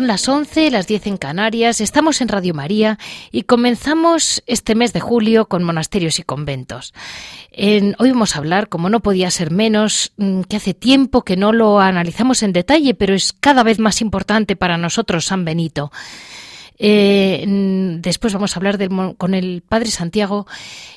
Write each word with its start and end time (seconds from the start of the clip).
Son 0.00 0.06
las 0.06 0.26
11, 0.26 0.70
las 0.70 0.86
10 0.86 1.08
en 1.08 1.16
Canarias, 1.18 1.82
estamos 1.82 2.22
en 2.22 2.28
Radio 2.28 2.54
María 2.54 2.98
y 3.30 3.42
comenzamos 3.42 4.42
este 4.46 4.74
mes 4.74 4.94
de 4.94 5.00
julio 5.00 5.44
con 5.44 5.62
monasterios 5.62 6.18
y 6.18 6.22
conventos. 6.22 6.94
hoy 7.54 8.10
vamos 8.10 8.34
a 8.34 8.38
hablar, 8.38 8.70
como 8.70 8.88
no 8.88 9.00
podía 9.00 9.30
ser 9.30 9.50
menos, 9.50 10.12
mm, 10.16 10.44
que 10.44 10.56
hace 10.56 10.72
tiempo 10.72 11.22
que 11.22 11.36
no 11.36 11.52
lo 11.52 11.80
analizamos 11.80 12.42
en 12.42 12.54
detalle, 12.54 12.94
pero 12.94 13.12
es 13.12 13.34
cada 13.34 13.62
vez 13.62 13.78
más 13.78 14.00
importante 14.00 14.56
para 14.56 14.78
nosotros 14.78 15.26
San 15.26 15.44
Benito. 15.44 15.92
Eh, 16.82 17.44
después 18.00 18.32
vamos 18.32 18.56
a 18.56 18.58
hablar 18.58 18.78
con 19.18 19.34
el 19.34 19.62
Padre 19.68 19.90
Santiago, 19.90 20.46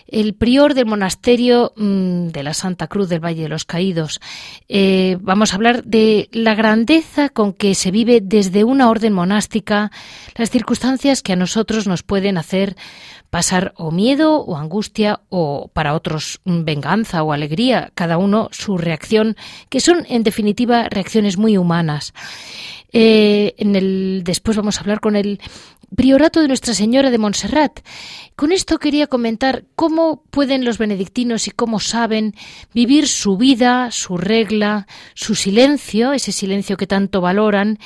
el 0.08 0.34
prior 0.34 0.76
del 0.76 0.86
monasterio 0.86 1.74
mm, 1.76 2.28
de 2.28 2.44
la 2.44 2.54
Santa 2.54 2.88
Cruz 2.88 3.10
del 3.10 3.20
Valle 3.20 3.44
de 3.44 3.50
los 3.50 3.66
Caídos. 3.66 4.22
Eh, 4.70 5.18
vamos 5.20 5.52
a 5.52 5.56
hablar 5.56 5.84
de 5.84 6.30
la 6.32 6.56
grandeza 6.56 7.28
con 7.28 7.52
que 7.52 7.76
se 7.76 7.92
vive 7.92 8.22
desde 8.22 8.64
una 8.64 8.90
orden 8.90 9.12
monástica, 9.12 9.92
las 10.36 10.52
circunstancias 10.52 11.22
que 11.22 11.34
a 11.34 11.36
nosotros 11.36 11.86
nos 11.86 12.02
pueden 12.02 12.38
hacer 12.38 12.78
pasar 13.30 13.74
o 13.76 13.92
miedo 13.92 14.40
o 14.42 14.56
angustia 14.56 15.22
o 15.30 15.70
para 15.74 15.96
otros 15.96 16.40
mm, 16.46 16.64
venganza 16.64 17.24
o 17.24 17.34
alegría, 17.34 17.92
cada 17.94 18.18
uno 18.18 18.48
su 18.52 18.78
reacción, 18.78 19.36
que 19.68 19.82
son 19.82 20.06
en 20.08 20.24
definitiva 20.24 20.88
reacciones 20.90 21.38
muy 21.38 21.58
humanas. 21.58 22.14
Eh, 22.94 23.56
en 23.58 23.76
el, 23.76 24.22
después 24.24 24.56
vamos 24.56 24.78
a 24.78 24.82
hablar 24.82 25.00
con 25.00 25.16
el 25.16 25.40
priorato 25.96 26.42
de 26.42 26.48
Nuestra 26.48 26.74
Señora 26.74 27.12
de 27.12 27.18
Montserrat. 27.18 27.80
Con 28.36 28.52
esto 28.52 28.80
quería 28.80 29.08
comentar 29.08 29.66
cómo 29.76 30.24
pueden 30.30 30.66
los 30.66 30.78
benedictinos 30.78 31.48
y 31.48 31.52
cómo 31.52 31.80
saben 31.80 32.34
vivir 32.74 33.08
su 33.08 33.38
vida, 33.38 33.92
su 33.92 34.18
regla, 34.18 34.88
su 35.14 35.36
silencio, 35.36 36.14
ese 36.14 36.32
silencio 36.32 36.78
que 36.78 36.88
tanto 36.88 37.22
valoran, 37.22 37.80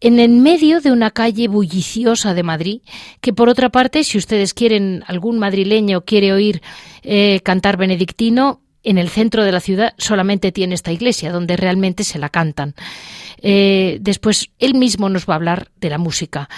en 0.00 0.18
el 0.18 0.30
medio 0.32 0.80
de 0.80 0.92
una 0.92 1.10
calle 1.10 1.48
bulliciosa 1.48 2.34
de 2.34 2.42
Madrid, 2.42 2.80
que 3.20 3.32
por 3.32 3.48
otra 3.48 3.70
parte, 3.70 4.04
si 4.04 4.18
ustedes 4.18 4.52
quieren, 4.52 5.02
algún 5.06 5.38
madrileño 5.38 6.02
quiere 6.02 6.32
oír 6.32 6.60
eh, 7.02 7.40
cantar 7.42 7.78
benedictino, 7.78 8.60
en 8.84 8.98
el 8.98 9.08
centro 9.08 9.44
de 9.44 9.52
la 9.52 9.60
ciudad 9.60 9.94
solamente 9.98 10.52
tiene 10.52 10.74
esta 10.74 10.92
iglesia, 10.92 11.32
donde 11.32 11.56
realmente 11.56 12.04
se 12.04 12.18
la 12.18 12.28
cantan. 12.28 12.74
Eh, 13.42 13.98
después, 14.00 14.50
él 14.58 14.74
mismo 14.74 15.08
nos 15.08 15.26
va 15.26 15.34
a 15.34 15.36
hablar 15.36 15.68
de 15.80 15.90
la 15.90 15.98
música. 15.98 16.48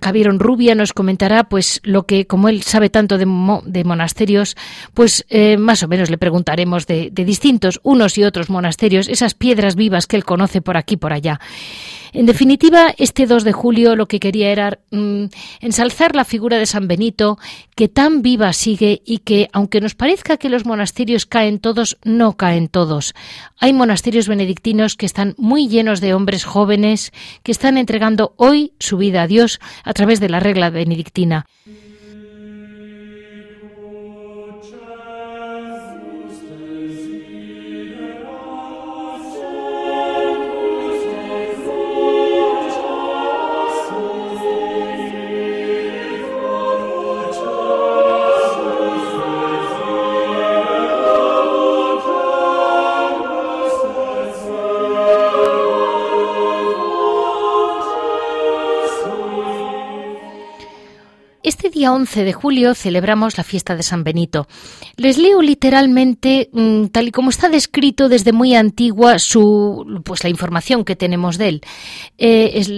Javier 0.00 0.30
Rubia 0.38 0.74
nos 0.74 0.94
comentará, 0.94 1.44
pues, 1.44 1.80
lo 1.84 2.06
que, 2.06 2.26
como 2.26 2.48
él 2.48 2.62
sabe 2.62 2.88
tanto 2.88 3.18
de, 3.18 3.26
monasterios, 3.26 4.56
pues, 4.94 5.26
eh, 5.28 5.58
más 5.58 5.82
o 5.82 5.88
menos 5.88 6.08
le 6.08 6.16
preguntaremos 6.16 6.86
de, 6.86 7.10
de, 7.12 7.24
distintos, 7.26 7.78
unos 7.82 8.16
y 8.16 8.24
otros 8.24 8.48
monasterios, 8.48 9.08
esas 9.08 9.34
piedras 9.34 9.76
vivas 9.76 10.06
que 10.06 10.16
él 10.16 10.24
conoce 10.24 10.62
por 10.62 10.78
aquí 10.78 10.94
y 10.94 10.98
por 10.98 11.12
allá. 11.12 11.40
En 12.12 12.26
definitiva, 12.26 12.94
este 12.98 13.26
2 13.26 13.44
de 13.44 13.52
julio 13.52 13.96
lo 13.96 14.06
que 14.06 14.20
quería 14.20 14.50
era 14.50 14.78
mm, 14.90 15.24
ensalzar 15.60 16.16
la 16.16 16.24
figura 16.24 16.58
de 16.58 16.66
San 16.66 16.88
Benito, 16.88 17.38
que 17.76 17.88
tan 17.88 18.22
viva 18.22 18.52
sigue 18.52 19.02
y 19.04 19.18
que, 19.18 19.48
aunque 19.52 19.80
nos 19.80 19.94
parezca 19.94 20.36
que 20.36 20.48
los 20.48 20.66
monasterios 20.66 21.26
caen 21.26 21.60
todos, 21.60 21.98
no 22.04 22.36
caen 22.36 22.68
todos. 22.68 23.14
Hay 23.58 23.72
monasterios 23.72 24.28
benedictinos 24.28 24.96
que 24.96 25.06
están 25.06 25.34
muy 25.38 25.68
llenos 25.68 26.00
de 26.00 26.14
hombres 26.14 26.44
jóvenes 26.44 27.12
que 27.42 27.52
están 27.52 27.78
entregando 27.78 28.34
hoy 28.36 28.72
su 28.80 28.96
vida 28.96 29.22
a 29.22 29.26
Dios 29.26 29.60
a 29.84 29.92
través 29.92 30.20
de 30.20 30.28
la 30.28 30.40
regla 30.40 30.70
benedictina. 30.70 31.46
Día 61.80 61.94
11 61.94 62.24
de 62.24 62.34
julio 62.34 62.74
celebramos 62.74 63.38
la 63.38 63.42
fiesta 63.42 63.74
de 63.74 63.82
San 63.82 64.04
Benito. 64.04 64.46
Les 65.00 65.16
leo 65.16 65.40
literalmente, 65.40 66.50
mm, 66.52 66.88
tal 66.88 67.08
y 67.08 67.10
como 67.10 67.30
está 67.30 67.48
descrito 67.48 68.10
desde 68.10 68.34
muy 68.34 68.54
antigua, 68.54 69.18
su, 69.18 70.02
pues 70.04 70.22
la 70.24 70.28
información 70.28 70.84
que 70.84 70.94
tenemos 70.94 71.38
de 71.38 71.48
él. 71.48 71.60
Eh, 72.18 72.50
es 72.56 72.70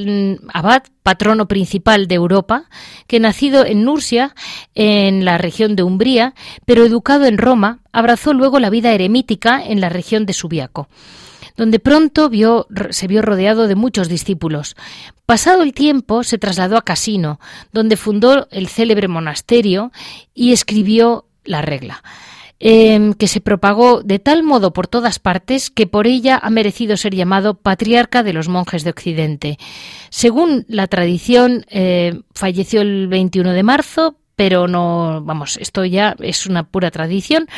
abad, 0.55 0.85
patrono 1.03 1.49
principal 1.49 2.07
de 2.07 2.15
Europa, 2.15 2.67
que 3.09 3.19
nacido 3.19 3.67
en 3.67 3.83
Nursia, 3.83 4.37
en 4.77 5.25
la 5.25 5.37
región 5.37 5.75
de 5.75 5.83
Umbría, 5.83 6.37
pero 6.65 6.85
educado 6.85 7.25
en 7.25 7.39
Roma, 7.39 7.81
abrazó 7.91 8.35
luego 8.35 8.61
la 8.61 8.71
vida 8.71 8.93
eremítica 8.93 9.61
en 9.61 9.81
la 9.81 9.89
región 9.89 10.25
de 10.25 10.33
Subiaco 10.33 10.89
donde 11.55 11.81
pronto 11.81 12.31
vio, 12.31 12.67
se 12.91 13.07
vio 13.09 13.21
rodeado 13.21 13.69
de 13.69 13.75
muchos 13.75 14.09
discípulos. 14.09 14.75
Pasado 15.27 15.63
el 15.63 15.75
tiempo, 15.75 16.25
se 16.25 16.39
trasladó 16.39 16.79
a 16.79 16.83
Casino, 16.83 17.41
donde 17.73 17.99
fundó 17.99 18.49
el 18.51 18.69
célebre 18.69 19.07
monasterio 19.07 19.93
y 20.35 20.53
escribió 20.53 21.27
la 21.45 21.63
regla. 21.63 22.03
Em, 22.65 23.13
que 23.15 23.27
se 23.27 23.41
propagó 23.41 24.05
de 24.05 24.21
tal 24.21 24.45
modo 24.45 24.73
por 24.73 24.87
todas 24.87 25.19
partes 25.19 25.69
que 25.69 25.89
por 25.89 26.07
ella 26.07 26.39
ha 26.41 26.49
merecido 26.49 26.97
ser 26.97 27.13
llamado 27.13 27.55
patriarca 27.55 28.23
de 28.23 28.33
los 28.33 28.49
monjes 28.49 28.85
de 28.85 28.91
Occidente. 28.91 29.59
Según 30.11 30.65
la 30.69 30.87
tradición, 30.87 31.67
eh, 31.71 32.21
falleció 32.37 32.83
el 32.83 33.09
21 33.09 33.53
de 33.53 33.65
marzo, 33.65 34.15
pero 34.37 34.69
no, 34.69 35.23
vamos, 35.25 35.57
esto 35.57 35.85
ya 35.85 36.15
es 36.21 36.47
una 36.47 36.63
pura 36.63 36.93
tradición. 36.93 37.49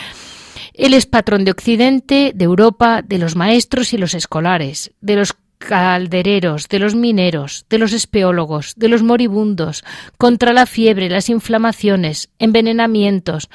Él 0.72 0.94
es 0.94 1.04
patrón 1.04 1.44
de 1.44 1.50
Occidente, 1.50 2.32
de 2.34 2.44
Europa, 2.46 3.02
de 3.02 3.18
los 3.18 3.36
maestros 3.36 3.92
y 3.92 3.98
los 3.98 4.14
escolares, 4.14 4.92
de 5.02 5.16
los 5.16 5.36
caldereros, 5.66 6.68
de 6.68 6.78
los 6.78 6.94
mineros, 6.94 7.66
de 7.68 7.78
los 7.78 7.92
espeólogos, 7.92 8.74
de 8.76 8.88
los 8.88 9.02
moribundos, 9.02 9.84
contra 10.18 10.52
la 10.52 10.66
fiebre, 10.66 11.08
las 11.08 11.28
inflamaciones, 11.28 12.30
envenenamientos, 12.38 13.48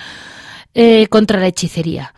eh, 0.73 1.07
contra 1.07 1.39
la 1.39 1.47
hechicería. 1.47 2.13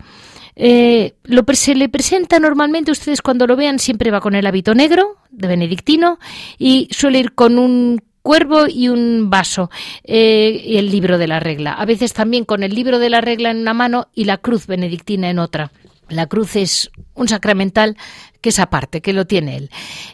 Eh, 0.54 1.14
se 1.54 1.74
le 1.74 1.88
presenta 1.88 2.38
normalmente, 2.38 2.90
ustedes 2.90 3.22
cuando 3.22 3.46
lo 3.46 3.56
vean, 3.56 3.78
siempre 3.78 4.10
va 4.10 4.20
con 4.20 4.34
el 4.34 4.46
hábito 4.46 4.74
negro 4.74 5.16
de 5.30 5.48
benedictino 5.48 6.18
y 6.58 6.88
suele 6.90 7.20
ir 7.20 7.32
con 7.32 7.58
un 7.58 8.02
cuervo 8.22 8.66
y 8.68 8.88
un 8.88 9.30
vaso 9.30 9.70
eh, 10.04 10.62
y 10.64 10.76
el 10.76 10.90
libro 10.90 11.18
de 11.18 11.26
la 11.26 11.40
regla. 11.40 11.72
A 11.72 11.84
veces 11.84 12.12
también 12.12 12.44
con 12.44 12.62
el 12.62 12.74
libro 12.74 12.98
de 12.98 13.10
la 13.10 13.20
regla 13.20 13.50
en 13.50 13.58
una 13.58 13.74
mano 13.74 14.08
y 14.14 14.24
la 14.24 14.38
cruz 14.38 14.66
benedictina 14.66 15.30
en 15.30 15.38
otra. 15.38 15.72
La 16.12 16.26
cruz 16.26 16.56
es 16.56 16.90
un 17.14 17.28
sacramental 17.28 17.96
que 18.40 18.50
es 18.50 18.58
aparte, 18.58 19.00
que 19.00 19.12
lo 19.12 19.26
tiene 19.26 19.56
él. 19.56 19.70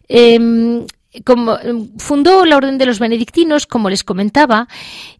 Em, 0.08 0.86
como, 1.24 1.56
fundó 1.98 2.44
la 2.44 2.56
Orden 2.56 2.78
de 2.78 2.86
los 2.86 2.98
Benedictinos, 2.98 3.66
como 3.66 3.90
les 3.90 4.04
comentaba, 4.04 4.68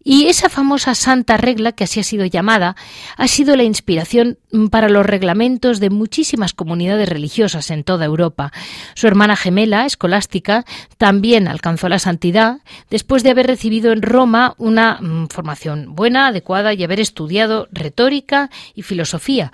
y 0.02 0.26
esa 0.26 0.48
famosa 0.48 0.94
Santa 0.94 1.36
Regla, 1.36 1.72
que 1.72 1.84
así 1.84 2.00
ha 2.00 2.04
sido 2.04 2.24
llamada, 2.24 2.76
ha 3.16 3.28
sido 3.28 3.56
la 3.56 3.64
inspiración 3.64 4.38
para 4.70 4.88
los 4.88 5.04
reglamentos 5.04 5.80
de 5.80 5.90
muchísimas 5.90 6.52
comunidades 6.52 7.08
religiosas 7.08 7.70
en 7.70 7.84
toda 7.84 8.06
Europa. 8.06 8.52
Su 8.94 9.06
hermana 9.06 9.36
gemela, 9.36 9.86
escolástica, 9.86 10.64
también 10.96 11.48
alcanzó 11.48 11.88
la 11.88 11.98
santidad 11.98 12.58
después 12.90 13.22
de 13.22 13.30
haber 13.30 13.46
recibido 13.46 13.92
en 13.92 14.02
Roma 14.02 14.54
una 14.58 14.98
mm, 15.00 15.28
formación 15.28 15.94
buena, 15.94 16.28
adecuada 16.28 16.72
y 16.74 16.84
haber 16.84 17.00
estudiado 17.00 17.68
retórica 17.72 18.50
y 18.74 18.82
filosofía. 18.82 19.52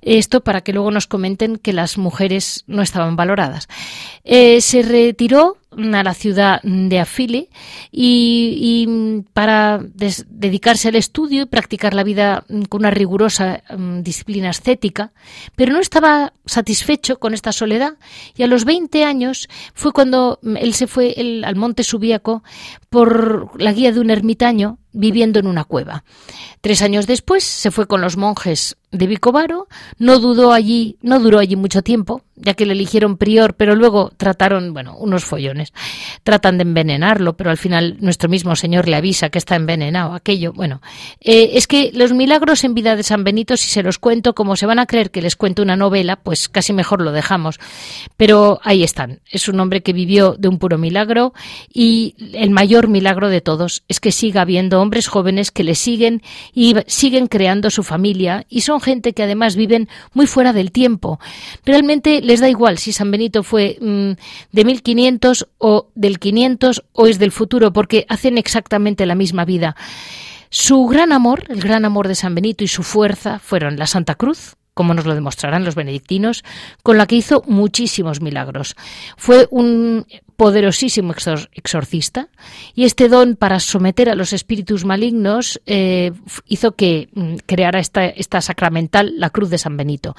Esto 0.00 0.42
para 0.42 0.60
que 0.60 0.72
luego 0.72 0.90
nos 0.90 1.06
comenten 1.06 1.56
que 1.56 1.72
las 1.72 1.98
mujeres 1.98 2.64
no 2.66 2.82
estaban 2.82 3.16
valoradas. 3.16 3.68
Eh, 4.24 4.60
se 4.60 4.82
retiró 4.82 5.56
a 5.70 6.02
la 6.02 6.14
ciudad 6.14 6.60
de 6.62 6.98
Afile 6.98 7.48
y, 7.92 9.24
para 9.32 9.80
dedicarse 9.94 10.88
al 10.88 10.96
estudio 10.96 11.42
y 11.42 11.46
practicar 11.46 11.94
la 11.94 12.04
vida 12.04 12.44
con 12.68 12.80
una 12.80 12.90
rigurosa 12.90 13.62
mm, 13.76 14.00
disciplina 14.02 14.50
ascética, 14.50 15.12
pero 15.56 15.72
no 15.72 15.80
estaba 15.80 16.32
satisfecho 16.46 17.18
con 17.18 17.34
esta 17.34 17.52
soledad. 17.52 17.94
Y 18.36 18.42
a 18.42 18.46
los 18.46 18.64
20 18.64 19.04
años 19.04 19.48
fue 19.74 19.92
cuando 19.92 20.38
él 20.42 20.74
se 20.74 20.86
fue 20.86 21.14
al 21.44 21.56
monte 21.56 21.82
Subíaco 21.82 22.42
por 22.90 23.60
la 23.60 23.72
guía 23.72 23.92
de 23.92 24.00
un 24.00 24.10
ermitaño 24.10 24.78
viviendo 24.92 25.38
en 25.38 25.46
una 25.46 25.64
cueva. 25.64 26.04
Tres 26.60 26.82
años 26.82 27.06
después 27.06 27.44
se 27.44 27.70
fue 27.70 27.86
con 27.86 28.00
los 28.00 28.16
monjes 28.16 28.76
de 28.90 29.06
Vicovaro, 29.06 29.68
no 29.98 30.18
dudó 30.18 30.52
allí, 30.52 30.96
no 31.02 31.20
duró 31.20 31.38
allí 31.38 31.56
mucho 31.56 31.82
tiempo, 31.82 32.22
ya 32.36 32.54
que 32.54 32.64
le 32.64 32.72
eligieron 32.72 33.18
prior, 33.18 33.54
pero 33.54 33.74
luego 33.74 34.12
trataron, 34.16 34.72
bueno, 34.72 34.96
unos 34.96 35.24
follones. 35.24 35.74
Tratan 36.22 36.56
de 36.56 36.62
envenenarlo, 36.62 37.36
pero 37.36 37.50
al 37.50 37.58
final 37.58 37.98
nuestro 38.00 38.30
mismo 38.30 38.56
Señor 38.56 38.88
le 38.88 38.96
avisa 38.96 39.28
que 39.28 39.38
está 39.38 39.56
envenenado, 39.56 40.14
aquello. 40.14 40.52
Bueno, 40.54 40.80
eh, 41.20 41.50
es 41.54 41.66
que 41.66 41.90
los 41.92 42.12
milagros 42.12 42.64
en 42.64 42.74
vida 42.74 42.96
de 42.96 43.02
San 43.02 43.24
Benito, 43.24 43.56
si 43.56 43.68
se 43.68 43.82
los 43.82 43.98
cuento, 43.98 44.34
como 44.34 44.56
se 44.56 44.66
van 44.66 44.78
a 44.78 44.86
creer 44.86 45.10
que 45.10 45.20
les 45.20 45.36
cuento 45.36 45.62
una 45.62 45.76
novela, 45.76 46.16
pues 46.16 46.48
casi 46.48 46.72
mejor 46.72 47.02
lo 47.02 47.12
dejamos. 47.12 47.60
Pero 48.16 48.60
ahí 48.62 48.82
están. 48.84 49.20
Es 49.30 49.48
un 49.48 49.60
hombre 49.60 49.82
que 49.82 49.92
vivió 49.92 50.34
de 50.38 50.48
un 50.48 50.58
puro 50.58 50.78
milagro 50.78 51.34
y 51.72 52.14
el 52.32 52.50
mayor 52.50 52.88
milagro 52.88 53.28
de 53.28 53.42
todos 53.42 53.82
es 53.88 54.00
que 54.00 54.12
siga 54.12 54.42
habiendo 54.42 54.77
hombres 54.80 55.08
jóvenes 55.08 55.50
que 55.50 55.64
le 55.64 55.74
siguen 55.74 56.22
y 56.52 56.74
siguen 56.86 57.26
creando 57.26 57.70
su 57.70 57.82
familia 57.82 58.46
y 58.48 58.62
son 58.62 58.80
gente 58.80 59.12
que 59.12 59.22
además 59.22 59.56
viven 59.56 59.88
muy 60.14 60.26
fuera 60.26 60.52
del 60.52 60.72
tiempo. 60.72 61.18
Realmente 61.64 62.20
les 62.22 62.40
da 62.40 62.48
igual 62.48 62.78
si 62.78 62.92
San 62.92 63.10
Benito 63.10 63.42
fue 63.42 63.76
mm, 63.80 64.12
de 64.52 64.64
1500 64.64 65.48
o 65.58 65.88
del 65.94 66.18
500 66.18 66.84
o 66.92 67.06
es 67.06 67.18
del 67.18 67.32
futuro, 67.32 67.72
porque 67.72 68.06
hacen 68.08 68.38
exactamente 68.38 69.06
la 69.06 69.14
misma 69.14 69.44
vida. 69.44 69.76
Su 70.50 70.86
gran 70.86 71.12
amor, 71.12 71.44
el 71.48 71.60
gran 71.60 71.84
amor 71.84 72.08
de 72.08 72.14
San 72.14 72.34
Benito 72.34 72.64
y 72.64 72.68
su 72.68 72.82
fuerza 72.82 73.38
fueron 73.38 73.78
la 73.78 73.86
Santa 73.86 74.14
Cruz, 74.14 74.56
como 74.72 74.94
nos 74.94 75.06
lo 75.06 75.14
demostrarán 75.14 75.64
los 75.64 75.74
benedictinos, 75.74 76.44
con 76.82 76.96
la 76.96 77.06
que 77.06 77.16
hizo 77.16 77.42
muchísimos 77.46 78.20
milagros. 78.20 78.76
Fue 79.16 79.46
un 79.50 80.06
poderosísimo 80.38 81.14
exorcista 81.52 82.28
y 82.72 82.84
este 82.84 83.08
don 83.08 83.34
para 83.34 83.58
someter 83.58 84.08
a 84.08 84.14
los 84.14 84.32
espíritus 84.32 84.84
malignos 84.84 85.60
eh, 85.66 86.12
hizo 86.46 86.76
que 86.76 87.08
mm, 87.12 87.38
creara 87.44 87.80
esta, 87.80 88.06
esta 88.06 88.40
sacramental, 88.40 89.18
la 89.18 89.30
Cruz 89.30 89.50
de 89.50 89.58
San 89.58 89.76
Benito. 89.76 90.14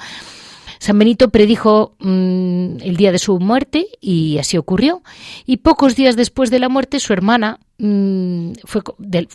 San 0.78 1.00
Benito 1.00 1.30
predijo 1.30 1.96
mm, 2.00 2.82
el 2.82 2.98
día 2.98 3.14
de 3.14 3.18
su 3.18 3.40
muerte 3.40 3.88
y 4.02 4.38
así 4.40 4.58
ocurrió. 4.58 5.04
Y 5.46 5.58
pocos 5.58 5.96
días 5.96 6.18
después 6.18 6.52
de 6.52 6.60
la 6.60 6.68
muerte, 6.68 7.00
su 7.00 7.14
hermana, 7.14 7.62
mm, 7.78 8.52
fue, 8.66 8.82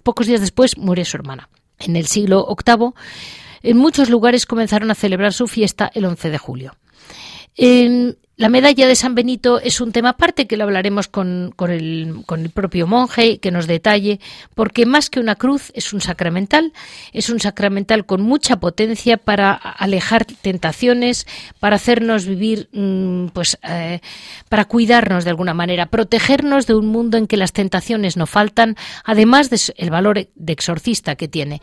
pocos 0.02 0.26
días 0.26 0.42
después 0.42 0.76
muere 0.76 1.06
su 1.06 1.16
hermana. 1.16 1.48
En 1.78 1.96
el 1.96 2.06
siglo 2.08 2.46
VIII, 2.46 2.90
en 3.62 3.78
muchos 3.78 4.10
lugares 4.10 4.44
comenzaron 4.44 4.90
a 4.90 4.94
celebrar 4.94 5.32
su 5.32 5.46
fiesta 5.46 5.90
el 5.94 6.04
11 6.04 6.28
de 6.28 6.38
julio. 6.38 6.76
La 8.36 8.48
medalla 8.48 8.88
de 8.88 8.96
San 8.96 9.14
Benito 9.14 9.60
es 9.60 9.80
un 9.80 9.92
tema 9.92 10.10
aparte 10.10 10.46
que 10.46 10.56
lo 10.56 10.64
hablaremos 10.64 11.06
con, 11.06 11.54
el, 11.68 12.22
propio 12.52 12.88
monje 12.88 13.38
que 13.38 13.52
nos 13.52 13.68
detalle, 13.68 14.18
porque 14.54 14.86
más 14.86 15.08
que 15.08 15.20
una 15.20 15.36
cruz 15.36 15.70
es 15.74 15.92
un 15.92 16.00
sacramental, 16.00 16.72
es 17.12 17.30
un 17.30 17.38
sacramental 17.38 18.06
con 18.06 18.22
mucha 18.22 18.56
potencia 18.58 19.18
para 19.18 19.52
alejar 19.52 20.24
tentaciones, 20.24 21.28
para 21.60 21.76
hacernos 21.76 22.26
vivir, 22.26 22.68
mm, 22.72 23.28
pues, 23.28 23.56
eh, 23.62 24.00
para 24.48 24.64
cuidarnos 24.64 25.22
de 25.22 25.30
alguna 25.30 25.54
manera, 25.54 25.86
protegernos 25.86 26.66
de 26.66 26.74
un 26.74 26.86
mundo 26.86 27.18
en 27.18 27.28
que 27.28 27.36
las 27.36 27.52
tentaciones 27.52 28.16
no 28.16 28.26
faltan, 28.26 28.76
además 29.04 29.48
del 29.48 29.90
valor 29.90 30.26
de 30.34 30.52
exorcista 30.52 31.14
que 31.14 31.28
tiene. 31.28 31.60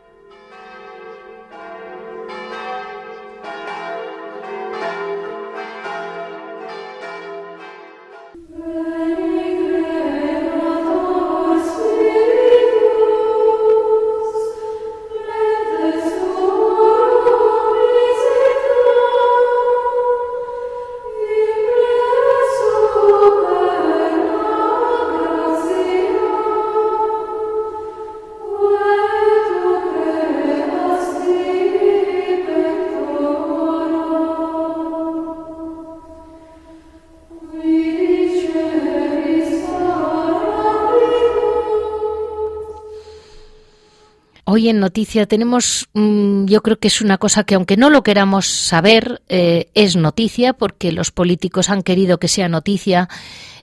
Hoy 44.54 44.68
en 44.68 44.82
Noticia 44.82 45.28
tenemos, 45.28 45.88
mm, 45.94 46.44
yo 46.44 46.62
creo 46.62 46.78
que 46.78 46.90
es 46.90 47.00
una 47.00 47.18
cosa 47.18 47.46
que 47.46 47.56
aunque 47.56 47.78
no 47.78 47.90
lo 47.90 48.04
queramos 48.04 48.48
saber, 48.48 49.22
eh, 49.30 49.70
es 49.76 49.96
noticia 49.96 50.52
porque 50.52 50.92
los 50.92 51.10
políticos 51.10 51.70
han 51.70 51.84
querido 51.84 52.18
que 52.18 52.28
sea 52.28 52.50
noticia. 52.50 53.08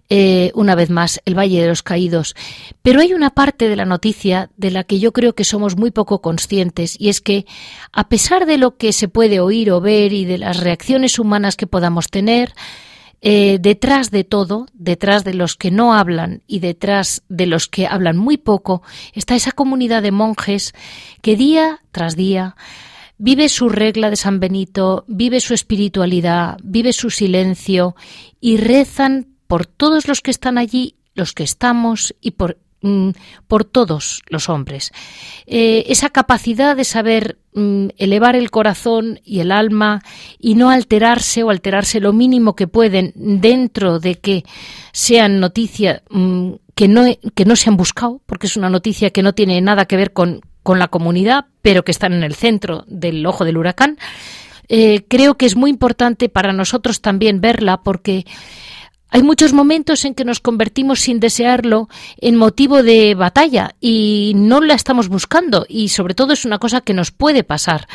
Eh, 0.09 0.51
una 0.55 0.75
vez 0.75 0.89
más, 0.89 1.21
el 1.27 1.37
Valle 1.37 1.61
de 1.61 1.69
los 1.69 1.83
Caídos. 1.83 2.35
Pero 2.81 3.03
hay 3.03 3.13
una 3.13 3.29
parte 3.29 3.69
de 3.69 3.77
la 3.77 3.85
noticia 3.85 4.49
de 4.57 4.71
la 4.71 4.83
que 4.83 4.99
yo 4.99 5.13
creo 5.13 5.35
que 5.35 5.45
somos 5.45 5.77
muy 5.77 5.91
poco 5.91 6.23
conscientes 6.23 6.97
y 6.99 7.11
es 7.11 7.21
que, 7.21 7.45
a 7.93 8.09
pesar 8.09 8.47
de 8.47 8.57
lo 8.57 8.79
que 8.79 8.95
se 8.95 9.09
puede 9.09 9.41
oír 9.41 9.71
o 9.71 9.83
ver 9.83 10.15
y 10.15 10.25
de 10.25 10.39
las 10.39 10.61
reacciones 10.61 11.19
humanas 11.19 11.57
que 11.57 11.67
podamos 11.67 12.09
tener, 12.09 12.55
eh, 13.21 13.59
detrás 13.61 14.11
de 14.11 14.25
todo, 14.25 14.67
detrás 14.73 15.25
de 15.25 15.35
los 15.35 15.57
que 15.57 15.71
no 15.71 15.95
hablan 15.95 16.43
y 16.47 16.61
detrás 16.61 17.23
de 17.29 17.47
los 17.47 17.69
que 17.69 17.87
hablan 17.87 18.17
muy 18.17 18.37
poco, 18.37 18.83
está 19.13 19.35
esa 19.35 19.53
comunidad 19.53 20.03
de 20.03 20.13
monjes 20.13 20.75
que 21.23 21.37
día 21.37 21.81
tras 21.91 22.17
día 22.17 22.57
vive 23.19 23.49
su 23.49 23.69
regla 23.69 24.11
de 24.11 24.17
San 24.17 24.41
Benito, 24.41 25.05
vive 25.09 25.41
su 25.41 25.53
espiritualidad, 25.53 26.57
vive 26.63 26.93
su 26.93 27.11
silencio 27.11 27.97
y 28.41 28.57
rezan 28.57 29.27
por 29.47 29.67
todos 29.67 30.07
los 30.07 30.21
que 30.21 30.31
están 30.31 30.57
allí, 30.57 30.95
los 31.15 31.33
que 31.33 31.43
estamos 31.43 32.15
y 32.21 32.33
por 32.33 32.59
Mm, 32.81 33.11
por 33.49 33.65
todos 33.65 34.23
los 34.29 34.49
hombres. 34.49 34.93
Eh, 35.49 35.87
esa 35.89 36.11
capacidad 36.11 36.77
de 36.77 36.85
saber 36.85 37.37
mm, 37.53 37.89
elevar 37.99 38.37
el 38.37 38.53
corazón 38.53 39.19
y 39.25 39.41
el 39.41 39.51
alma 39.51 40.01
y 40.39 40.55
no 40.55 40.71
alterarse 40.71 41.43
o 41.43 41.51
alterarse 41.51 41.99
lo 41.99 42.13
mínimo 42.13 42.55
que 42.55 42.69
pueden 42.69 43.13
dentro 43.17 43.99
de 43.99 44.15
que 44.15 44.45
sean 44.93 45.41
noticias 45.41 46.03
mm, 46.11 46.53
que, 46.77 46.87
no, 46.87 47.03
que 47.35 47.45
no 47.45 47.57
se 47.57 47.69
han 47.69 47.77
buscado, 47.77 48.21
porque 48.27 48.47
es 48.47 48.57
una 48.57 48.71
noticia 48.71 49.11
que 49.11 49.25
no 49.25 49.33
tiene 49.33 49.61
nada 49.61 49.87
que 49.87 49.97
ver 49.97 50.13
con, 50.13 50.41
con 50.63 50.79
la 50.79 50.87
comunidad, 50.87 51.47
pero 51.63 51.83
que 51.83 51.91
están 51.91 52.13
en 52.13 52.23
el 52.23 52.37
centro 52.37 52.85
del 52.87 53.27
ojo 53.27 53.45
del 53.45 53.59
huracán. 53.59 53.99
Eh, 54.69 55.05
creo 55.09 55.35
que 55.37 55.47
es 55.47 55.57
muy 55.57 55.71
importante 55.71 56.29
para 56.29 56.53
nosotros 56.53 57.01
también 57.01 57.41
verla 57.41 57.83
porque 57.83 58.25
hay 59.11 59.23
muchos 59.23 59.53
momentos 59.53 60.05
en 60.05 60.15
que 60.15 60.25
nos 60.25 60.41
convertimos 60.41 61.01
sin 61.01 61.21
desearlo 61.21 61.89
en 62.19 62.37
motivo 62.37 62.83
de 62.83 63.15
batalla 63.15 63.75
y 63.81 64.33
no 64.37 64.61
la 64.61 64.75
estamos 64.75 65.09
buscando 65.09 65.65
y 65.69 65.89
sobre 65.89 66.15
todo 66.15 66.33
es 66.33 66.45
una 66.45 66.59
cosa 66.59 66.83
que 66.83 66.95
nos 66.95 67.11
puede 67.11 67.43
pasar. 67.45 67.89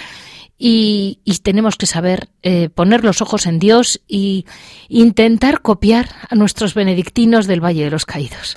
Y, 0.57 1.19
tenemos 1.41 1.75
que 1.75 1.87
saber 1.87 2.29
eh, 2.41 2.69
poner 2.69 3.03
los 3.03 3.21
ojos 3.21 3.47
en 3.47 3.59
Dios 3.59 4.01
e 4.07 4.45
intentar 4.87 5.61
copiar 5.61 6.09
a 6.29 6.35
nuestros 6.35 6.73
benedictinos 6.73 7.47
del 7.47 7.59
Valle 7.59 7.83
de 7.83 7.91
los 7.91 8.05
Caídos. 8.05 8.55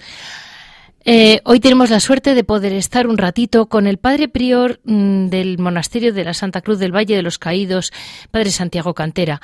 Eh, 1.04 1.40
hoy 1.44 1.60
tenemos 1.60 1.90
la 1.90 2.00
suerte 2.00 2.34
de 2.34 2.42
poder 2.42 2.72
estar 2.72 3.06
un 3.06 3.16
ratito 3.16 3.66
con 3.66 3.86
el 3.86 3.96
padre 3.96 4.28
prior 4.28 4.80
mm, 4.84 5.26
del 5.26 5.58
monasterio 5.58 6.12
de 6.12 6.25
la 6.25 6.34
Santa 6.34 6.62
Cruz 6.62 6.78
del 6.78 6.94
Valle 6.94 7.14
de 7.16 7.22
los 7.22 7.38
Caídos, 7.38 7.92
padre 8.30 8.50
Santiago 8.50 8.92
Cantera. 8.92 9.40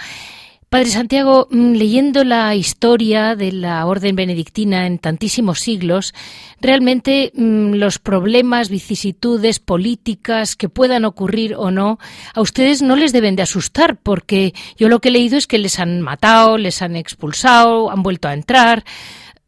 Padre 0.72 0.88
Santiago, 0.88 1.48
mm, 1.50 1.72
leyendo 1.72 2.24
la 2.24 2.54
historia 2.54 3.36
de 3.36 3.52
la 3.52 3.84
orden 3.84 4.16
benedictina 4.16 4.86
en 4.86 4.98
tantísimos 4.98 5.60
siglos, 5.60 6.14
realmente 6.62 7.30
mm, 7.34 7.74
los 7.74 7.98
problemas, 7.98 8.70
vicisitudes 8.70 9.60
políticas 9.60 10.56
que 10.56 10.70
puedan 10.70 11.04
ocurrir 11.04 11.56
o 11.56 11.70
no, 11.70 11.98
a 12.32 12.40
ustedes 12.40 12.80
no 12.80 12.96
les 12.96 13.12
deben 13.12 13.36
de 13.36 13.42
asustar, 13.42 13.98
porque 14.02 14.54
yo 14.78 14.88
lo 14.88 15.00
que 15.00 15.10
he 15.10 15.12
leído 15.12 15.36
es 15.36 15.46
que 15.46 15.58
les 15.58 15.78
han 15.78 16.00
matado, 16.00 16.56
les 16.56 16.80
han 16.80 16.96
expulsado, 16.96 17.90
han 17.90 18.02
vuelto 18.02 18.28
a 18.28 18.32
entrar 18.32 18.82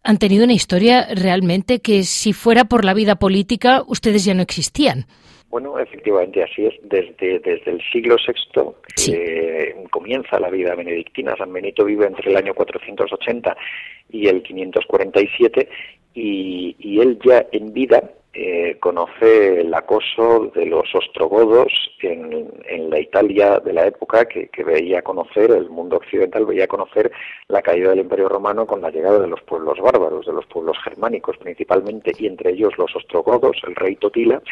han 0.06 0.18
tenido 0.18 0.44
una 0.44 0.52
historia 0.52 1.08
realmente 1.14 1.80
que 1.80 2.04
si 2.04 2.34
fuera 2.34 2.66
por 2.66 2.84
la 2.84 2.92
vida 2.92 3.14
política 3.14 3.82
ustedes 3.86 4.26
ya 4.26 4.34
no 4.34 4.42
existían. 4.42 5.06
Bueno, 5.54 5.78
efectivamente 5.78 6.42
así 6.42 6.66
es. 6.66 6.74
Desde, 6.82 7.38
desde 7.38 7.70
el 7.70 7.80
siglo 7.92 8.16
VI 8.16 8.72
que 8.96 9.84
comienza 9.88 10.40
la 10.40 10.50
vida 10.50 10.74
benedictina. 10.74 11.36
San 11.36 11.52
Benito 11.52 11.84
vive 11.84 12.06
entre 12.08 12.32
el 12.32 12.36
año 12.38 12.54
480 12.54 13.56
y 14.10 14.26
el 14.26 14.42
547 14.42 15.68
y, 16.14 16.74
y 16.80 16.98
él 16.98 17.20
ya 17.24 17.46
en 17.52 17.72
vida 17.72 18.02
eh, 18.34 18.76
conoce 18.80 19.60
el 19.60 19.72
acoso 19.72 20.50
de 20.54 20.66
los 20.66 20.92
ostrogodos 20.94 21.72
en, 22.00 22.52
en, 22.66 22.90
la 22.90 22.98
Italia 22.98 23.60
de 23.60 23.72
la 23.72 23.86
época 23.86 24.24
que, 24.26 24.48
que, 24.48 24.64
veía 24.64 25.02
conocer, 25.02 25.52
el 25.52 25.70
mundo 25.70 25.96
occidental 25.96 26.44
veía 26.44 26.66
conocer 26.66 27.12
la 27.48 27.62
caída 27.62 27.90
del 27.90 28.00
Imperio 28.00 28.28
Romano 28.28 28.66
con 28.66 28.80
la 28.80 28.90
llegada 28.90 29.20
de 29.20 29.28
los 29.28 29.40
pueblos 29.42 29.78
bárbaros, 29.80 30.26
de 30.26 30.32
los 30.32 30.46
pueblos 30.46 30.76
germánicos 30.82 31.36
principalmente, 31.38 32.12
y 32.18 32.26
entre 32.26 32.50
ellos 32.50 32.76
los 32.76 32.94
ostrogodos, 32.96 33.56
el 33.66 33.76
rey 33.76 33.96
Totila, 33.96 34.42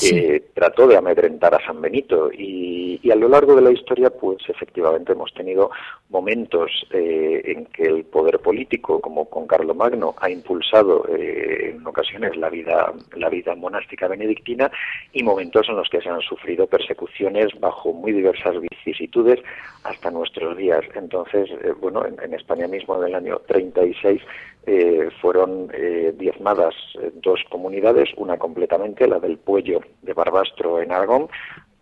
que 0.00 0.44
trató 0.54 0.86
de 0.86 0.96
amedrentar 0.96 1.54
a 1.54 1.66
San 1.66 1.80
Benito. 1.80 2.30
Y, 2.32 3.00
y, 3.02 3.10
a 3.10 3.16
lo 3.16 3.28
largo 3.28 3.54
de 3.56 3.62
la 3.62 3.72
historia, 3.72 4.10
pues 4.10 4.38
efectivamente 4.48 5.12
hemos 5.12 5.32
tenido 5.34 5.70
momentos 6.10 6.70
eh, 6.92 7.42
en 7.44 7.66
que 7.66 7.84
el 7.84 8.04
poder 8.04 8.38
político, 8.38 9.00
como 9.00 9.28
con 9.28 9.46
Carlomagno, 9.46 10.14
ha 10.18 10.30
impulsado 10.30 11.06
eh, 11.08 11.74
en 11.74 11.86
ocasiones 11.86 12.36
la 12.36 12.50
vida, 12.50 12.92
la 13.16 13.28
vida 13.32 13.56
monástica 13.56 14.06
benedictina 14.06 14.70
y 15.12 15.22
momentos 15.22 15.68
en 15.68 15.76
los 15.76 15.88
que 15.88 16.00
se 16.00 16.08
han 16.08 16.20
sufrido 16.20 16.66
persecuciones 16.66 17.48
bajo 17.58 17.92
muy 17.92 18.12
diversas 18.12 18.54
vicisitudes 18.60 19.40
hasta 19.82 20.10
nuestros 20.10 20.56
días. 20.56 20.84
Entonces, 20.94 21.50
eh, 21.50 21.72
bueno, 21.80 22.04
en, 22.06 22.34
España 22.34 22.68
mismo 22.68 22.96
en 22.96 23.08
el 23.08 23.14
año 23.14 23.40
36 23.46 24.22
eh, 24.64 25.08
fueron 25.20 25.70
eh, 25.74 26.14
diezmadas 26.16 26.74
eh, 27.00 27.10
dos 27.14 27.40
comunidades, 27.50 28.10
una 28.16 28.36
completamente, 28.36 29.08
la 29.08 29.18
del 29.18 29.38
Puello 29.38 29.80
de 30.02 30.12
Barbastro 30.12 30.80
en 30.80 30.92
Aragón, 30.92 31.28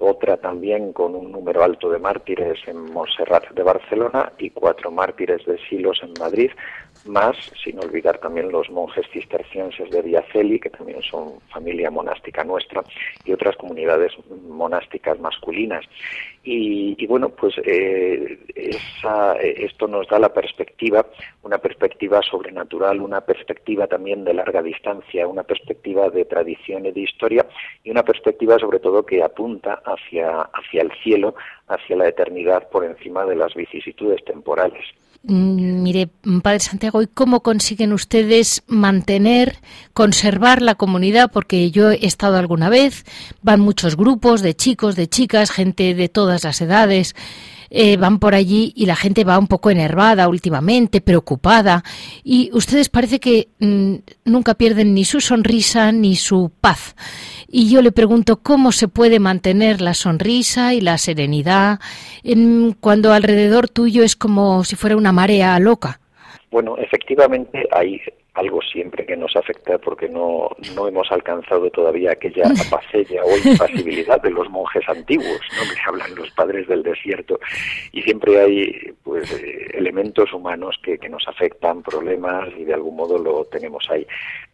otra 0.00 0.38
también 0.38 0.92
con 0.92 1.14
un 1.14 1.30
número 1.30 1.62
alto 1.62 1.90
de 1.90 1.98
mártires 1.98 2.58
en 2.66 2.90
Montserrat 2.90 3.50
de 3.50 3.62
Barcelona 3.62 4.32
y 4.38 4.48
cuatro 4.50 4.90
mártires 4.90 5.44
de 5.44 5.58
Silos 5.68 6.00
en 6.02 6.14
Madrid, 6.18 6.50
más, 7.06 7.36
sin 7.62 7.78
olvidar 7.78 8.18
también 8.18 8.50
los 8.50 8.70
monjes 8.70 9.06
cistercienses 9.12 9.90
de 9.90 10.02
Diaceli, 10.02 10.58
que 10.58 10.70
también 10.70 11.02
son 11.02 11.40
familia 11.48 11.90
monástica 11.90 12.44
nuestra, 12.44 12.82
y 13.24 13.32
otras 13.32 13.56
comunidades 13.56 14.12
monásticas 14.48 15.18
masculinas. 15.20 15.84
Y, 16.42 17.06
bueno, 17.06 17.28
pues 17.28 17.54
eh, 17.64 18.38
esto 19.34 19.86
nos 19.86 20.08
da 20.08 20.18
la 20.18 20.32
perspectiva, 20.32 21.04
una 21.42 21.58
perspectiva 21.58 22.22
sobrenatural, 22.22 23.00
una 23.00 23.20
perspectiva 23.20 23.86
también 23.86 24.24
de 24.24 24.32
larga 24.32 24.62
distancia, 24.62 25.26
una 25.26 25.42
perspectiva 25.42 26.08
de 26.08 26.24
tradición 26.24 26.86
y 26.86 26.92
de 26.92 27.00
historia, 27.00 27.46
y 27.84 27.90
una 27.90 28.02
perspectiva 28.02 28.58
sobre 28.58 28.78
todo 28.78 29.04
que 29.04 29.22
apunta 29.22 29.82
hacia, 29.92 30.40
hacia 30.40 30.82
el 30.82 30.92
cielo, 31.02 31.34
hacia 31.68 31.96
la 31.96 32.08
eternidad 32.08 32.68
por 32.70 32.84
encima 32.84 33.24
de 33.24 33.36
las 33.36 33.54
vicisitudes 33.54 34.24
temporales. 34.24 34.84
Mm, 35.22 35.82
mire, 35.82 36.08
Padre 36.42 36.60
Santiago, 36.60 37.02
¿y 37.02 37.06
cómo 37.06 37.40
consiguen 37.42 37.92
ustedes 37.92 38.62
mantener, 38.66 39.56
conservar 39.92 40.62
la 40.62 40.76
comunidad? 40.76 41.30
Porque 41.30 41.70
yo 41.70 41.90
he 41.90 42.06
estado 42.06 42.38
alguna 42.38 42.70
vez, 42.70 43.04
van 43.42 43.60
muchos 43.60 43.96
grupos 43.96 44.40
de 44.40 44.54
chicos, 44.54 44.96
de 44.96 45.08
chicas, 45.08 45.50
gente 45.50 45.94
de 45.94 46.08
todas 46.08 46.44
las 46.44 46.60
edades. 46.62 47.14
Eh, 47.70 47.96
van 47.96 48.18
por 48.18 48.34
allí 48.34 48.72
y 48.74 48.86
la 48.86 48.96
gente 48.96 49.22
va 49.22 49.38
un 49.38 49.46
poco 49.46 49.70
enervada 49.70 50.28
últimamente, 50.28 51.00
preocupada, 51.00 51.84
y 52.24 52.50
ustedes 52.52 52.88
parece 52.88 53.20
que 53.20 53.48
mm, 53.60 53.94
nunca 54.24 54.54
pierden 54.54 54.92
ni 54.92 55.04
su 55.04 55.20
sonrisa 55.20 55.92
ni 55.92 56.16
su 56.16 56.50
paz. 56.60 56.96
Y 57.48 57.70
yo 57.70 57.80
le 57.80 57.92
pregunto 57.92 58.40
cómo 58.42 58.72
se 58.72 58.88
puede 58.88 59.20
mantener 59.20 59.80
la 59.80 59.94
sonrisa 59.94 60.74
y 60.74 60.80
la 60.80 60.98
serenidad 60.98 61.78
en, 62.24 62.72
cuando 62.72 63.12
alrededor 63.12 63.68
tuyo 63.68 64.02
es 64.02 64.16
como 64.16 64.64
si 64.64 64.74
fuera 64.74 64.96
una 64.96 65.12
marea 65.12 65.58
loca. 65.60 66.00
Bueno, 66.50 66.76
efectivamente 66.78 67.68
hay 67.70 68.00
algo 68.40 68.60
siempre 68.62 69.04
que 69.04 69.16
nos 69.16 69.36
afecta 69.36 69.78
porque 69.78 70.08
no, 70.08 70.48
no 70.74 70.88
hemos 70.88 71.10
alcanzado 71.12 71.70
todavía 71.70 72.12
aquella 72.12 72.44
apacella 72.66 73.22
o 73.22 73.48
impasibilidad 73.48 74.20
de 74.22 74.30
los 74.30 74.48
monjes 74.48 74.88
antiguos, 74.88 75.40
¿no? 75.56 75.74
que 75.74 75.80
hablan 75.86 76.14
los 76.14 76.30
padres 76.30 76.66
del 76.66 76.82
desierto. 76.82 77.38
Y 77.92 78.02
siempre 78.02 78.40
hay 78.40 78.92
pues 79.04 79.30
eh, 79.32 79.68
elementos 79.74 80.32
humanos 80.32 80.76
que, 80.82 80.98
que 80.98 81.08
nos 81.08 81.26
afectan, 81.28 81.82
problemas, 81.82 82.48
y 82.56 82.64
de 82.64 82.74
algún 82.74 82.96
modo 82.96 83.18
lo 83.18 83.44
tenemos 83.44 83.84
ahí. 83.90 84.06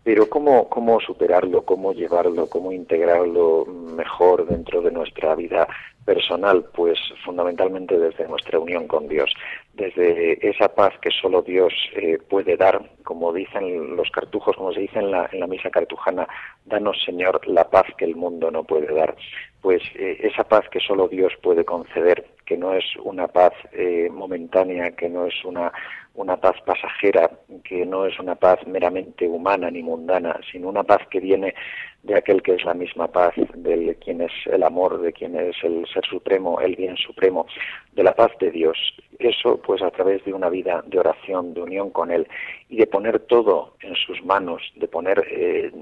Pero 0.03 0.29
¿cómo, 0.29 0.69
cómo 0.69 1.01
superarlo, 1.01 1.63
cómo 1.63 1.93
llevarlo, 1.93 2.49
cómo 2.49 2.73
integrarlo 2.73 3.65
mejor 3.67 4.47
dentro 4.47 4.81
de 4.81 4.91
nuestra 4.91 5.35
vida 5.35 5.67
personal? 6.05 6.65
Pues 6.75 6.99
fundamentalmente 7.25 7.99
desde 7.99 8.29
nuestra 8.29 8.59
unión 8.59 8.87
con 8.87 9.09
Dios, 9.09 9.33
desde 9.77 10.39
esa 10.49 10.69
paz 10.69 10.95
que 11.01 11.11
solo 11.11 11.43
Dios 11.43 11.73
eh, 11.95 12.19
puede 12.29 12.57
dar, 12.57 12.81
como 13.05 13.33
dicen 13.33 13.95
los 13.95 14.11
cartujos, 14.11 14.57
como 14.57 14.73
se 14.73 14.81
dice 14.81 14.99
en 14.99 15.11
la, 15.11 15.29
en 15.31 15.41
la 15.41 15.47
misa 15.47 15.71
cartujana, 15.71 16.27
danos 16.65 16.97
Señor 17.05 17.47
la 17.47 17.69
paz 17.69 17.85
que 17.99 18.07
el 18.07 18.17
mundo 18.17 18.51
no 18.51 18.65
puede 18.65 18.93
dar. 18.95 19.15
Pues 19.61 19.83
eh, 19.95 20.19
esa 20.23 20.45
paz 20.45 20.67
que 20.71 20.81
solo 20.81 21.09
Dios 21.09 21.33
puede 21.43 21.65
conceder, 21.65 22.27
que 22.47 22.57
no 22.57 22.73
es 22.73 22.85
una 23.03 23.29
paz 23.29 23.53
eh, 23.73 24.09
momentánea, 24.11 24.93
que 24.93 25.09
no 25.09 25.27
es 25.27 25.45
una, 25.45 25.73
una 26.17 26.37
paz 26.37 26.57
pasajera, 26.65 27.31
que 27.65 27.85
no 27.87 28.07
es 28.07 28.19
una 28.19 28.35
paz 28.35 28.67
meramente 28.67 29.29
humana 29.29 29.71
ni 29.71 29.83
mundana, 29.83 30.41
sino 30.51 30.69
una 30.69 30.83
paz 30.83 31.07
que 31.11 31.21
viene 31.21 31.55
de 32.03 32.17
aquel 32.17 32.43
que 32.43 32.55
es 32.55 32.65
la 32.65 32.75
misma 32.75 33.09
paz, 33.09 33.35
de 33.55 33.97
quien 33.97 34.23
es 34.23 34.33
el 34.47 34.63
amor, 34.63 35.01
de 35.01 35.13
quien 35.13 35.37
es 35.37 35.57
el 35.63 35.87
ser 35.93 36.05
supremo, 36.07 36.61
el 36.61 36.77
bien 36.77 36.97
supremo, 36.97 37.47
de 37.93 38.03
la 38.03 38.15
paz 38.15 38.33
de 38.41 38.51
Dios. 38.51 38.79
Eso 39.19 39.61
pues 39.61 39.83
a 39.83 39.91
través 39.91 40.25
de 40.25 40.33
una 40.33 40.49
vida 40.49 40.83
de 40.87 40.99
oración, 40.99 41.55
de 41.55 41.63
unión 41.63 41.91
con 41.91 42.11
Él 42.11 42.27
y 42.69 42.77
de 42.77 42.87
poner 42.87 43.21
todo 43.21 43.75
en 43.81 43.95
sus 43.95 44.25
manos, 44.25 44.63
de 44.77 44.89
poner 44.89 45.25
eh, 45.31 45.73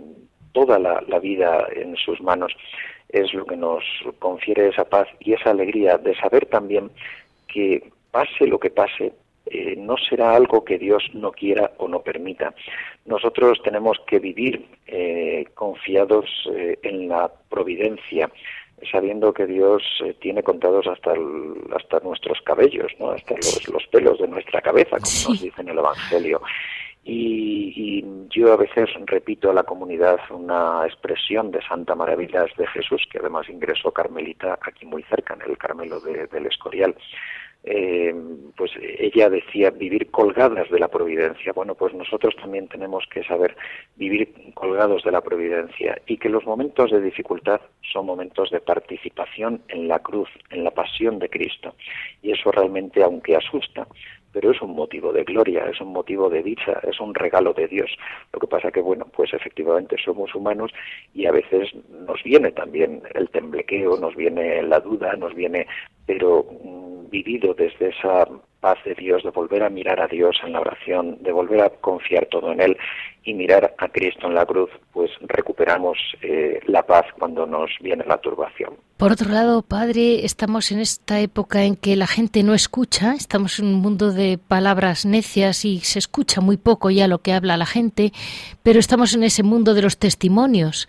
toda 0.52 0.78
la, 0.78 1.02
la 1.06 1.18
vida 1.18 1.66
en 1.74 1.96
sus 1.96 2.20
manos, 2.20 2.52
es 3.08 3.32
lo 3.34 3.44
que 3.44 3.56
nos 3.56 3.84
confiere 4.18 4.68
esa 4.68 4.84
paz 4.84 5.06
y 5.20 5.34
esa 5.34 5.50
alegría 5.50 5.98
de 5.98 6.16
saber 6.16 6.46
también 6.46 6.90
que 7.46 7.90
pase 8.10 8.46
lo 8.46 8.58
que 8.58 8.70
pase, 8.70 9.12
eh, 9.46 9.74
no 9.76 9.96
será 9.98 10.34
algo 10.34 10.64
que 10.64 10.78
Dios 10.78 11.02
no 11.12 11.32
quiera 11.32 11.72
o 11.78 11.86
no 11.86 12.00
permita. 12.00 12.54
Nosotros 13.04 13.60
tenemos 13.62 13.98
que 14.06 14.18
vivir 14.18 14.66
eh, 14.86 15.46
confiados 15.54 16.24
eh, 16.54 16.78
en 16.82 17.08
la 17.08 17.30
providencia, 17.50 18.30
sabiendo 18.90 19.32
que 19.32 19.46
Dios 19.46 19.82
tiene 20.20 20.42
contados 20.42 20.86
hasta 20.86 21.12
el, 21.12 21.54
hasta 21.76 22.00
nuestros 22.00 22.40
cabellos, 22.42 22.92
¿no? 22.98 23.10
hasta 23.10 23.34
los, 23.34 23.68
los, 23.68 23.86
pelos 23.88 24.18
de 24.18 24.28
nuestra 24.28 24.60
cabeza, 24.60 24.96
como 24.96 25.06
sí. 25.06 25.28
nos 25.28 25.42
dice 25.42 25.60
en 25.60 25.68
el 25.68 25.78
Evangelio. 25.78 26.40
Y, 27.04 27.72
y, 27.76 28.04
yo 28.30 28.52
a 28.52 28.56
veces 28.56 28.88
repito 29.04 29.50
a 29.50 29.54
la 29.54 29.62
comunidad 29.62 30.18
una 30.30 30.86
expresión 30.86 31.50
de 31.50 31.60
Santa 31.62 31.94
Maravillas 31.94 32.50
de 32.56 32.66
Jesús, 32.68 33.06
que 33.10 33.18
además 33.18 33.48
ingresó 33.50 33.90
Carmelita 33.90 34.58
aquí 34.62 34.86
muy 34.86 35.02
cerca, 35.02 35.34
en 35.34 35.50
el 35.50 35.58
Carmelo 35.58 36.00
de, 36.00 36.26
del 36.28 36.46
Escorial 36.46 36.96
eh, 37.66 38.14
pues 38.56 38.72
ella 38.98 39.30
decía 39.30 39.70
vivir 39.70 40.10
colgadas 40.10 40.70
de 40.70 40.78
la 40.78 40.88
providencia. 40.88 41.52
Bueno, 41.54 41.74
pues 41.74 41.94
nosotros 41.94 42.34
también 42.36 42.68
tenemos 42.68 43.04
que 43.10 43.24
saber 43.24 43.56
vivir 43.96 44.34
colgados 44.54 45.02
de 45.02 45.10
la 45.10 45.22
providencia 45.22 46.00
y 46.06 46.18
que 46.18 46.28
los 46.28 46.44
momentos 46.44 46.90
de 46.90 47.00
dificultad 47.00 47.60
son 47.92 48.06
momentos 48.06 48.50
de 48.50 48.60
participación 48.60 49.62
en 49.68 49.88
la 49.88 50.00
cruz, 50.00 50.28
en 50.50 50.62
la 50.62 50.72
pasión 50.72 51.18
de 51.18 51.30
Cristo. 51.30 51.74
Y 52.22 52.32
eso 52.32 52.52
realmente, 52.52 53.02
aunque 53.02 53.36
asusta, 53.36 53.86
pero 54.34 54.50
es 54.50 54.60
un 54.60 54.74
motivo 54.74 55.12
de 55.12 55.22
gloria, 55.22 55.64
es 55.70 55.80
un 55.80 55.92
motivo 55.92 56.28
de 56.28 56.42
dicha, 56.42 56.80
es 56.82 57.00
un 57.00 57.14
regalo 57.14 57.54
de 57.54 57.68
Dios. 57.68 57.90
Lo 58.32 58.40
que 58.40 58.48
pasa 58.48 58.72
que, 58.72 58.80
bueno, 58.80 59.06
pues 59.16 59.32
efectivamente 59.32 59.96
somos 60.04 60.34
humanos 60.34 60.72
y 61.14 61.26
a 61.26 61.32
veces 61.32 61.72
nos 62.06 62.22
viene 62.24 62.50
también 62.50 63.00
el 63.14 63.30
temblequeo, 63.30 63.96
nos 63.96 64.16
viene 64.16 64.60
la 64.64 64.80
duda, 64.80 65.14
nos 65.14 65.34
viene, 65.34 65.68
pero 66.04 66.44
mm, 66.64 67.10
vivido 67.10 67.54
desde 67.54 67.90
esa 67.90 68.28
paz 68.64 68.78
de 68.86 68.94
Dios, 68.94 69.22
de 69.22 69.28
volver 69.28 69.62
a 69.62 69.68
mirar 69.68 70.00
a 70.00 70.06
Dios 70.06 70.36
en 70.42 70.54
la 70.54 70.60
oración, 70.60 71.18
de 71.20 71.32
volver 71.32 71.60
a 71.60 71.68
confiar 71.68 72.24
todo 72.30 72.50
en 72.50 72.62
Él 72.62 72.78
y 73.22 73.34
mirar 73.34 73.74
a 73.76 73.88
Cristo 73.88 74.26
en 74.26 74.34
la 74.34 74.46
cruz, 74.46 74.70
pues 74.94 75.10
recuperamos 75.20 75.98
eh, 76.22 76.60
la 76.66 76.82
paz 76.82 77.04
cuando 77.18 77.44
nos 77.44 77.68
viene 77.82 78.04
la 78.06 78.16
turbación. 78.16 78.72
Por 78.96 79.12
otro 79.12 79.28
lado, 79.30 79.60
Padre, 79.60 80.24
estamos 80.24 80.72
en 80.72 80.80
esta 80.80 81.20
época 81.20 81.64
en 81.64 81.76
que 81.76 81.94
la 81.94 82.06
gente 82.06 82.42
no 82.42 82.54
escucha, 82.54 83.12
estamos 83.12 83.58
en 83.58 83.66
un 83.66 83.74
mundo 83.74 84.12
de 84.12 84.38
palabras 84.38 85.04
necias 85.04 85.66
y 85.66 85.80
se 85.80 85.98
escucha 85.98 86.40
muy 86.40 86.56
poco 86.56 86.90
ya 86.90 87.06
lo 87.06 87.18
que 87.18 87.34
habla 87.34 87.58
la 87.58 87.66
gente, 87.66 88.12
pero 88.62 88.80
estamos 88.80 89.14
en 89.14 89.24
ese 89.24 89.42
mundo 89.42 89.74
de 89.74 89.82
los 89.82 89.98
testimonios. 89.98 90.88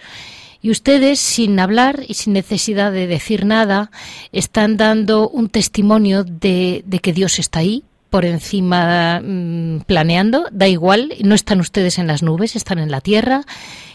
Y 0.65 0.71
ustedes, 0.71 1.19
sin 1.19 1.59
hablar 1.59 1.99
y 2.07 2.15
sin 2.15 2.33
necesidad 2.33 2.91
de 2.91 3.05
decir 3.05 3.45
nada, 3.45 3.91
están 4.31 4.77
dando 4.77 5.29
un 5.29 5.47
testimonio 5.47 6.23
de, 6.23 6.83
que 7.03 7.13
Dios 7.13 7.37
está 7.37 7.59
ahí, 7.59 7.83
por 8.09 8.25
encima 8.25 9.21
mm, 9.23 9.81
planeando, 9.81 10.47
da 10.51 10.67
igual, 10.67 11.13
no 11.23 11.35
están 11.35 11.59
ustedes 11.59 11.99
en 11.99 12.07
las 12.07 12.23
nubes, 12.23 12.55
están 12.55 12.79
en 12.79 12.89
la 12.89 12.99
tierra 12.99 13.43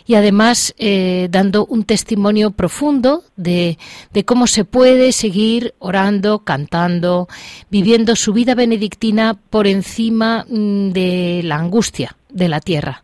y 0.06 0.14
además 0.14 0.72
eh, 0.78 1.26
dando 1.32 1.66
un 1.66 1.82
testimonio 1.82 2.52
profundo 2.52 3.24
de, 3.34 3.76
de, 4.12 4.24
cómo 4.24 4.46
se 4.46 4.64
puede 4.64 5.10
seguir 5.10 5.74
orando, 5.80 6.44
cantando, 6.44 7.26
viviendo 7.68 8.14
su 8.14 8.32
vida 8.32 8.54
benedictina 8.54 9.36
por 9.50 9.66
encima 9.66 10.46
mm, 10.48 10.90
de 10.90 11.40
la 11.42 11.56
angustia 11.56 12.16
de 12.28 12.48
la 12.48 12.60
tierra. 12.60 13.02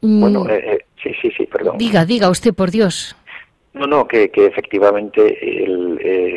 Bueno, 0.00 0.44
mm. 0.44 0.50
eh, 0.50 0.54
eh, 0.54 0.87
Sí, 1.02 1.12
sí, 1.20 1.30
sí, 1.36 1.46
perdón. 1.46 1.78
Diga, 1.78 2.04
diga 2.04 2.28
usted, 2.30 2.54
por 2.54 2.70
Dios. 2.70 3.16
No, 3.74 3.86
no, 3.86 4.08
que, 4.08 4.30
que 4.30 4.46
efectivamente 4.46 5.64
el, 5.64 5.98
eh, 6.02 6.36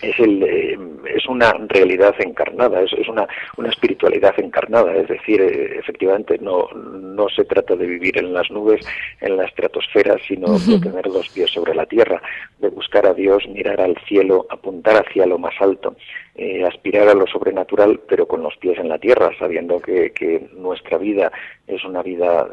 es, 0.00 0.18
el, 0.18 0.42
eh, 0.42 0.78
es 1.14 1.26
una 1.28 1.52
realidad 1.68 2.14
encarnada, 2.18 2.80
es, 2.80 2.92
es 2.92 3.08
una, 3.08 3.26
una 3.56 3.68
espiritualidad 3.68 4.34
encarnada, 4.38 4.94
es 4.94 5.08
decir, 5.08 5.40
eh, 5.40 5.78
efectivamente 5.78 6.38
no, 6.40 6.68
no 6.72 7.28
se 7.28 7.44
trata 7.44 7.76
de 7.76 7.86
vivir 7.86 8.18
en 8.18 8.32
las 8.32 8.50
nubes, 8.50 8.86
en 9.20 9.36
la 9.36 9.44
estratosfera, 9.44 10.16
sino 10.26 10.58
de 10.58 10.80
tener 10.80 11.06
los 11.06 11.28
pies 11.28 11.50
sobre 11.50 11.74
la 11.74 11.86
tierra, 11.86 12.20
de 12.58 12.68
buscar 12.68 13.06
a 13.06 13.14
Dios, 13.14 13.46
mirar 13.48 13.80
al 13.80 13.96
cielo, 14.06 14.46
apuntar 14.50 15.04
hacia 15.06 15.26
lo 15.26 15.38
más 15.38 15.54
alto, 15.60 15.96
eh, 16.34 16.64
aspirar 16.64 17.08
a 17.08 17.14
lo 17.14 17.26
sobrenatural, 17.26 18.00
pero 18.08 18.26
con 18.26 18.42
los 18.42 18.56
pies 18.56 18.78
en 18.78 18.88
la 18.88 18.98
tierra, 18.98 19.30
sabiendo 19.38 19.80
que, 19.80 20.12
que 20.12 20.48
nuestra 20.54 20.98
vida 20.98 21.30
es 21.66 21.84
una 21.84 22.02
vida, 22.02 22.48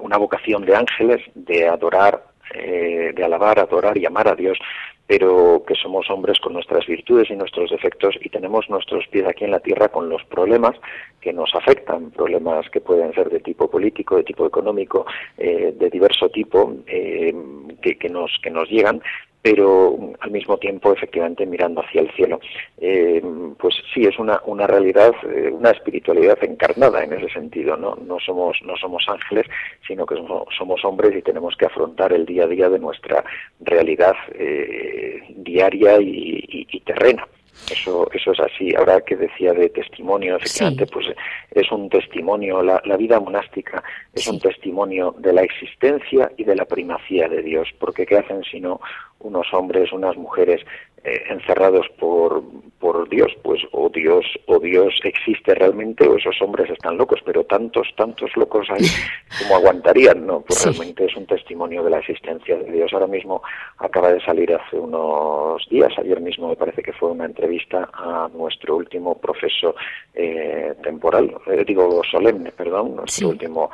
una 0.00 0.16
vocación 0.16 0.64
de 0.64 0.76
ángeles, 0.76 1.20
de 1.34 1.68
adorar, 1.68 2.22
de 2.54 3.24
alabar, 3.24 3.58
adorar 3.58 3.96
y 3.96 4.06
amar 4.06 4.28
a 4.28 4.34
Dios, 4.34 4.58
pero 5.06 5.62
que 5.66 5.74
somos 5.74 6.08
hombres 6.10 6.38
con 6.40 6.52
nuestras 6.52 6.86
virtudes 6.86 7.30
y 7.30 7.36
nuestros 7.36 7.70
defectos 7.70 8.14
y 8.20 8.28
tenemos 8.28 8.68
nuestros 8.70 9.06
pies 9.08 9.26
aquí 9.26 9.44
en 9.44 9.50
la 9.50 9.60
tierra 9.60 9.88
con 9.88 10.08
los 10.08 10.24
problemas 10.24 10.76
que 11.20 11.32
nos 11.32 11.54
afectan, 11.54 12.10
problemas 12.10 12.68
que 12.70 12.80
pueden 12.80 13.12
ser 13.12 13.28
de 13.30 13.40
tipo 13.40 13.70
político, 13.70 14.16
de 14.16 14.24
tipo 14.24 14.46
económico, 14.46 15.06
eh, 15.38 15.74
de 15.78 15.90
diverso 15.90 16.28
tipo, 16.28 16.74
eh, 16.86 17.34
que, 17.80 17.98
que, 17.98 18.08
nos, 18.08 18.30
que 18.42 18.50
nos 18.50 18.68
llegan, 18.68 19.02
pero 19.42 19.98
al 20.20 20.30
mismo 20.30 20.56
tiempo 20.56 20.92
efectivamente 20.92 21.44
mirando 21.44 21.82
hacia 21.82 22.02
el 22.02 22.10
cielo. 22.12 22.40
Eh, 22.78 23.20
pues 23.58 23.74
sí, 23.92 24.04
es 24.04 24.18
una, 24.18 24.40
una 24.46 24.66
realidad, 24.68 25.12
eh, 25.24 25.50
una 25.52 25.70
espiritualidad 25.70 26.38
encarnada 26.42 27.02
en 27.02 27.12
ese 27.12 27.28
sentido, 27.28 27.76
¿no? 27.76 27.96
No 27.96 28.18
somos, 28.20 28.56
no 28.64 28.76
somos 28.76 29.04
ángeles, 29.08 29.46
sino 29.86 30.06
que 30.06 30.14
somos, 30.56 30.84
hombres 30.84 31.16
y 31.16 31.22
tenemos 31.22 31.56
que 31.56 31.66
afrontar 31.66 32.12
el 32.12 32.24
día 32.24 32.44
a 32.44 32.48
día 32.48 32.68
de 32.68 32.78
nuestra 32.78 33.24
realidad 33.60 34.14
eh, 34.34 35.22
diaria 35.36 35.98
y 36.00 36.80
terrena. 36.84 37.26
Eso, 37.70 38.08
eso 38.12 38.32
es 38.32 38.40
así. 38.40 38.74
Ahora 38.74 39.00
que 39.02 39.16
decía 39.16 39.52
de 39.52 39.68
testimonio, 39.68 40.36
efectivamente, 40.36 40.86
pues 40.86 41.06
es 41.50 41.70
un 41.70 41.88
testimonio, 41.88 42.62
la, 42.62 42.82
la 42.84 42.96
vida 42.96 43.20
monástica 43.20 43.82
es 44.12 44.26
un 44.26 44.40
testimonio 44.40 45.14
de 45.18 45.32
la 45.32 45.42
existencia 45.42 46.32
y 46.36 46.44
de 46.44 46.56
la 46.56 46.64
primacía 46.64 47.28
de 47.28 47.42
Dios, 47.42 47.68
porque 47.78 48.06
¿qué 48.06 48.18
hacen 48.18 48.42
sino 48.44 48.80
unos 49.20 49.52
hombres, 49.52 49.92
unas 49.92 50.16
mujeres 50.16 50.62
eh, 51.04 51.24
encerrados 51.30 51.88
por, 51.98 52.42
por 52.78 53.08
Dios, 53.08 53.32
pues 53.42 53.60
o 53.72 53.88
Dios 53.88 54.24
o 54.46 54.60
Dios 54.60 54.94
existe 55.02 55.52
realmente 55.54 56.06
o 56.06 56.16
esos 56.16 56.40
hombres 56.40 56.70
están 56.70 56.96
locos, 56.96 57.20
pero 57.24 57.42
tantos, 57.44 57.88
tantos 57.96 58.30
locos 58.36 58.68
hay 58.70 58.86
como 59.42 59.56
aguantarían, 59.56 60.24
¿no? 60.24 60.42
Pues 60.42 60.64
realmente 60.64 61.06
es 61.06 61.16
un 61.16 61.26
testimonio 61.26 61.82
de 61.82 61.90
la 61.90 61.98
existencia 61.98 62.56
de 62.56 62.70
Dios. 62.70 62.92
Ahora 62.92 63.08
mismo 63.08 63.42
acaba 63.78 64.12
de 64.12 64.20
salir 64.20 64.54
hace 64.54 64.76
unos 64.76 65.66
días, 65.68 65.92
ayer 65.98 66.20
mismo 66.20 66.48
me 66.48 66.56
parece 66.56 66.82
que 66.82 66.92
fue 66.92 67.10
una 67.10 67.24
entrevista 67.24 67.88
a 67.92 68.28
nuestro 68.32 68.76
último 68.76 69.18
profeso 69.18 69.74
eh, 70.14 70.74
temporal, 70.84 71.34
eh, 71.48 71.64
digo 71.66 72.02
solemne, 72.10 72.52
perdón, 72.52 72.94
nuestro 72.96 73.30
último 73.30 73.70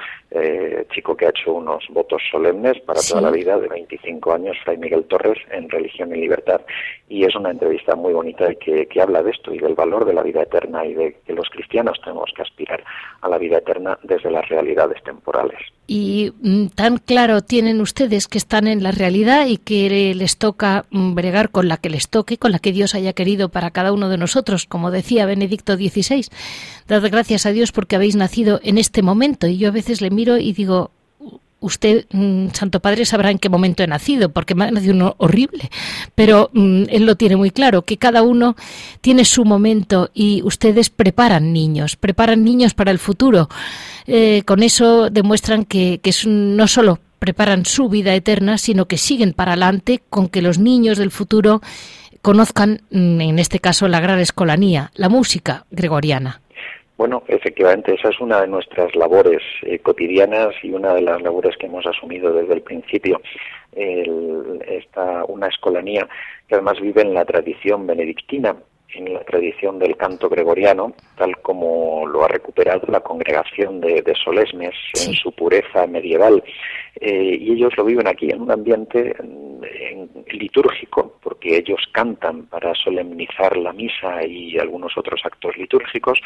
chico 0.90 1.16
que 1.16 1.26
ha 1.26 1.30
hecho 1.30 1.52
unos 1.52 1.84
votos 1.88 2.22
solemnes 2.30 2.78
para 2.80 3.00
toda 3.00 3.20
la 3.22 3.30
vida 3.30 3.58
de 3.58 3.68
25 3.68 4.32
años, 4.32 4.56
Fray 4.62 4.76
Miguel 4.76 5.04
Torres, 5.04 5.38
en 5.50 5.68
Religión 5.68 6.14
y 6.14 6.20
Libertad. 6.20 6.60
Y 7.08 7.17
es 7.24 7.34
una 7.34 7.50
entrevista 7.50 7.94
muy 7.96 8.12
bonita 8.12 8.54
que, 8.54 8.86
que 8.86 9.00
habla 9.00 9.22
de 9.22 9.30
esto 9.30 9.52
y 9.54 9.58
del 9.58 9.74
valor 9.74 10.04
de 10.04 10.14
la 10.14 10.22
vida 10.22 10.42
eterna 10.42 10.84
y 10.84 10.94
de 10.94 11.16
que 11.26 11.32
los 11.32 11.48
cristianos 11.50 11.98
tenemos 12.02 12.30
que 12.34 12.42
aspirar 12.42 12.82
a 13.20 13.28
la 13.28 13.38
vida 13.38 13.58
eterna 13.58 13.98
desde 14.02 14.30
las 14.30 14.48
realidades 14.48 15.02
temporales. 15.02 15.58
Y 15.86 16.32
mm, 16.42 16.66
tan 16.68 16.98
claro 16.98 17.40
tienen 17.40 17.80
ustedes 17.80 18.28
que 18.28 18.38
están 18.38 18.66
en 18.66 18.82
la 18.82 18.90
realidad 18.90 19.46
y 19.46 19.56
que 19.56 20.14
les 20.14 20.36
toca 20.36 20.84
mm, 20.90 21.14
bregar 21.14 21.50
con 21.50 21.68
la 21.68 21.78
que 21.78 21.90
les 21.90 22.08
toque, 22.08 22.36
con 22.36 22.52
la 22.52 22.58
que 22.58 22.72
Dios 22.72 22.94
haya 22.94 23.14
querido 23.14 23.48
para 23.48 23.70
cada 23.70 23.92
uno 23.92 24.08
de 24.08 24.18
nosotros, 24.18 24.66
como 24.66 24.90
decía 24.90 25.26
Benedicto 25.26 25.76
XVI. 25.76 26.26
Dad 26.86 27.02
gracias 27.10 27.46
a 27.46 27.52
Dios 27.52 27.72
porque 27.72 27.96
habéis 27.96 28.16
nacido 28.16 28.60
en 28.62 28.78
este 28.78 29.02
momento. 29.02 29.46
Y 29.46 29.58
yo 29.58 29.68
a 29.68 29.72
veces 29.72 30.00
le 30.00 30.10
miro 30.10 30.36
y 30.36 30.52
digo, 30.52 30.90
usted, 31.60 32.06
mm, 32.12 32.48
Santo 32.52 32.80
Padre, 32.80 33.04
sabrá 33.04 33.30
en 33.30 33.38
qué 33.38 33.48
momento 33.48 33.82
he 33.82 33.86
nacido, 33.86 34.30
porque 34.30 34.54
me 34.54 34.64
ha 34.64 34.70
nacido 34.70 34.94
uno 34.94 35.14
horrible, 35.18 35.70
pero 36.14 36.50
mm, 36.52 36.84
él 36.88 37.06
lo 37.06 37.16
tiene 37.16 37.36
muy 37.36 37.50
claro, 37.50 37.82
que 37.82 37.96
cada 37.96 38.22
uno 38.22 38.56
tiene 39.00 39.24
su 39.24 39.44
momento 39.44 40.10
y 40.14 40.42
ustedes 40.42 40.90
preparan 40.90 41.52
niños, 41.52 41.96
preparan 41.96 42.44
niños 42.44 42.74
para 42.74 42.90
el 42.90 42.98
futuro. 42.98 43.48
Eh, 44.06 44.42
con 44.46 44.62
eso 44.62 45.10
demuestran 45.10 45.64
que, 45.64 46.00
que 46.02 46.12
no 46.26 46.66
solo 46.66 46.98
preparan 47.18 47.64
su 47.64 47.88
vida 47.88 48.14
eterna, 48.14 48.58
sino 48.58 48.86
que 48.86 48.96
siguen 48.96 49.32
para 49.32 49.52
adelante 49.52 50.02
con 50.08 50.28
que 50.28 50.42
los 50.42 50.58
niños 50.58 50.98
del 50.98 51.10
futuro 51.10 51.60
conozcan, 52.22 52.82
mm, 52.90 53.20
en 53.20 53.38
este 53.38 53.58
caso, 53.58 53.88
la 53.88 54.00
gran 54.00 54.20
escolanía, 54.20 54.90
la 54.94 55.08
música 55.08 55.66
gregoriana. 55.70 56.40
Bueno, 56.98 57.22
efectivamente, 57.28 57.94
esa 57.94 58.08
es 58.08 58.18
una 58.18 58.40
de 58.40 58.48
nuestras 58.48 58.96
labores 58.96 59.40
eh, 59.62 59.78
cotidianas 59.78 60.48
y 60.64 60.72
una 60.72 60.94
de 60.94 61.02
las 61.02 61.22
labores 61.22 61.56
que 61.56 61.66
hemos 61.66 61.86
asumido 61.86 62.32
desde 62.32 62.54
el 62.54 62.62
principio. 62.62 63.20
El, 63.70 64.60
esta, 64.66 65.24
una 65.26 65.46
escolanía 65.46 66.08
que 66.48 66.56
además 66.56 66.80
vive 66.80 67.02
en 67.02 67.14
la 67.14 67.24
tradición 67.24 67.86
benedictina, 67.86 68.56
en 68.94 69.12
la 69.12 69.20
tradición 69.20 69.78
del 69.78 69.96
canto 69.96 70.28
gregoriano, 70.28 70.94
tal 71.16 71.36
como 71.38 72.06
lo 72.06 72.24
ha 72.24 72.28
recuperado 72.28 72.86
la 72.88 73.00
congregación 73.00 73.80
de, 73.80 74.02
Solesmes 74.24 74.74
en 75.06 75.14
su 75.14 75.32
pureza 75.32 75.86
medieval. 75.86 76.42
Eh, 77.00 77.36
y 77.40 77.52
ellos 77.52 77.76
lo 77.76 77.84
viven 77.84 78.08
aquí 78.08 78.30
en 78.30 78.40
un 78.42 78.50
ambiente 78.50 79.14
litúrgico, 80.32 81.18
porque 81.22 81.58
ellos 81.58 81.80
cantan 81.92 82.46
para 82.46 82.74
solemnizar 82.74 83.56
la 83.56 83.72
misa 83.72 84.24
y 84.24 84.58
algunos 84.58 84.96
otros 84.96 85.20
actos 85.24 85.56
litúrgicos. 85.56 86.20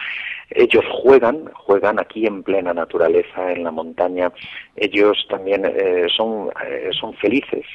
Ellos 0.51 0.85
juegan, 1.03 1.51
juegan 1.55 1.99
aquí 1.99 2.27
en 2.27 2.43
plena 2.43 2.73
naturaleza, 2.73 3.53
en 3.53 3.65
la 3.65 3.71
montaña. 3.71 4.33
Ellos 4.77 5.27
también 5.29 5.65
eh, 5.67 6.07
son, 6.17 6.51
eh, 6.67 6.91
son 6.99 7.15
felices, 7.15 7.67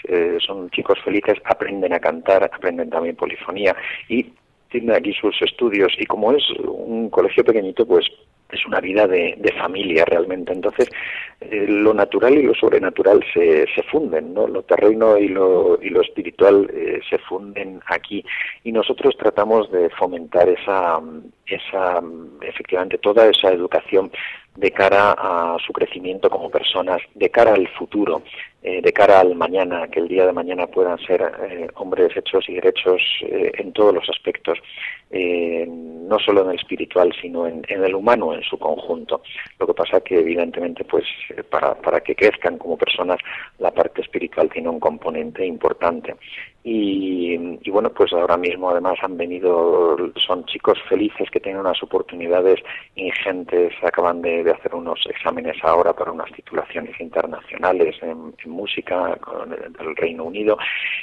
son 0.46 0.70
chicos 0.72 0.98
felices, 1.04 1.38
aprenden 1.44 1.94
a 1.94 2.00
cantar, 2.00 2.44
aprenden 2.44 2.90
también 2.90 3.16
polifonía 3.16 3.76
y 4.10 4.26
tiene 4.70 4.96
aquí 4.96 5.14
sus 5.14 5.42
estudios 5.42 5.94
y 5.98 6.06
como 6.06 6.32
es 6.32 6.44
un 6.60 7.10
colegio 7.10 7.44
pequeñito, 7.44 7.86
pues 7.86 8.06
es 8.52 8.66
una 8.66 8.80
vida 8.80 9.08
de, 9.08 9.54
familia 9.60 10.06
realmente. 10.06 10.54
Entonces, 10.54 10.90
eh, 11.42 11.66
lo 11.68 11.94
natural 11.94 12.38
y 12.38 12.44
lo 12.44 12.54
sobrenatural 12.54 13.24
se, 13.34 13.66
se 13.74 13.84
funden, 13.84 14.34
¿no? 14.34 14.48
Lo 14.48 14.64
terreno 14.64 15.18
y 15.18 15.28
lo, 15.28 15.80
y 15.82 15.90
lo 15.90 16.02
espiritual 16.02 16.70
eh, 16.74 17.00
se 17.10 17.18
funden 17.18 17.82
aquí. 17.88 18.24
Y 18.64 18.72
nosotros 18.72 19.18
tratamos 19.18 19.72
de 19.72 19.90
fomentar 19.90 20.48
esa, 20.48 21.02
esa, 21.46 22.02
efectivamente, 22.42 22.98
toda 23.00 23.28
esa 23.28 23.52
educación 23.52 24.12
de 24.58 24.72
cara 24.72 25.12
a 25.12 25.58
su 25.66 25.72
crecimiento 25.72 26.30
como 26.30 26.50
personas, 26.50 27.00
de 27.14 27.30
cara 27.30 27.54
al 27.54 27.68
futuro. 27.70 28.24
eh, 28.64 28.82
de 28.82 28.92
cara 28.92 29.22
al 29.22 29.36
mañana, 29.36 29.88
que 29.88 30.00
el 30.00 30.08
día 30.10 30.26
de 30.26 30.34
mañana 30.34 30.68
puedan 30.68 30.98
ser 31.00 31.22
eh, 31.22 31.68
hombres 31.76 32.10
hechos 32.18 32.44
y 32.50 32.56
derechos 32.56 33.02
eh, 33.22 33.52
en 33.60 33.72
todos 33.72 33.94
los 33.94 34.10
aspectos, 34.10 34.58
no 35.12 36.20
solo 36.20 36.44
en 36.44 36.52
el 36.52 36.56
espiritual, 36.56 37.14
sino 37.22 37.48
en, 37.48 37.64
el 37.68 37.96
humano 37.96 38.34
en 38.34 38.42
su 38.44 38.58
conjunto. 38.58 39.22
Lo 39.60 39.68
que 39.68 39.74
pasa 39.74 40.02
que 40.02 40.20
evidentemente, 40.20 40.84
pues, 40.84 41.06
para, 41.50 41.76
para 41.76 42.02
que 42.02 42.16
crezcan 42.16 42.58
como 42.58 42.78
personas, 42.78 43.18
la 43.60 43.72
parte 43.72 44.02
espiritual 44.02 44.50
tiene 44.50 44.70
un 44.70 44.80
componente 44.80 45.46
importante. 45.46 46.16
Y, 46.70 47.38
bueno, 47.70 47.90
pues 47.92 48.12
ahora 48.12 48.36
mismo 48.36 48.70
además 48.70 48.98
han 49.02 49.16
venido, 49.16 49.96
son 50.16 50.44
chicos 50.48 50.78
felices 50.90 51.30
que 51.32 51.40
tienen 51.40 51.62
unas 51.62 51.82
oportunidades 51.82 52.60
ingentes, 52.96 53.74
acaban 53.82 54.22
de, 54.22 54.52
hacer 54.52 54.76
unos 54.76 55.00
exámenes 55.10 55.56
ahora 55.64 55.94
para 55.94 56.12
unas 56.12 56.30
titulaciones 56.34 57.00
internacionales 57.00 57.96
en, 58.02 58.36
música 58.52 59.16
con 59.22 59.54
el, 59.54 59.96
Reino 59.96 60.26
Unido 60.26 60.58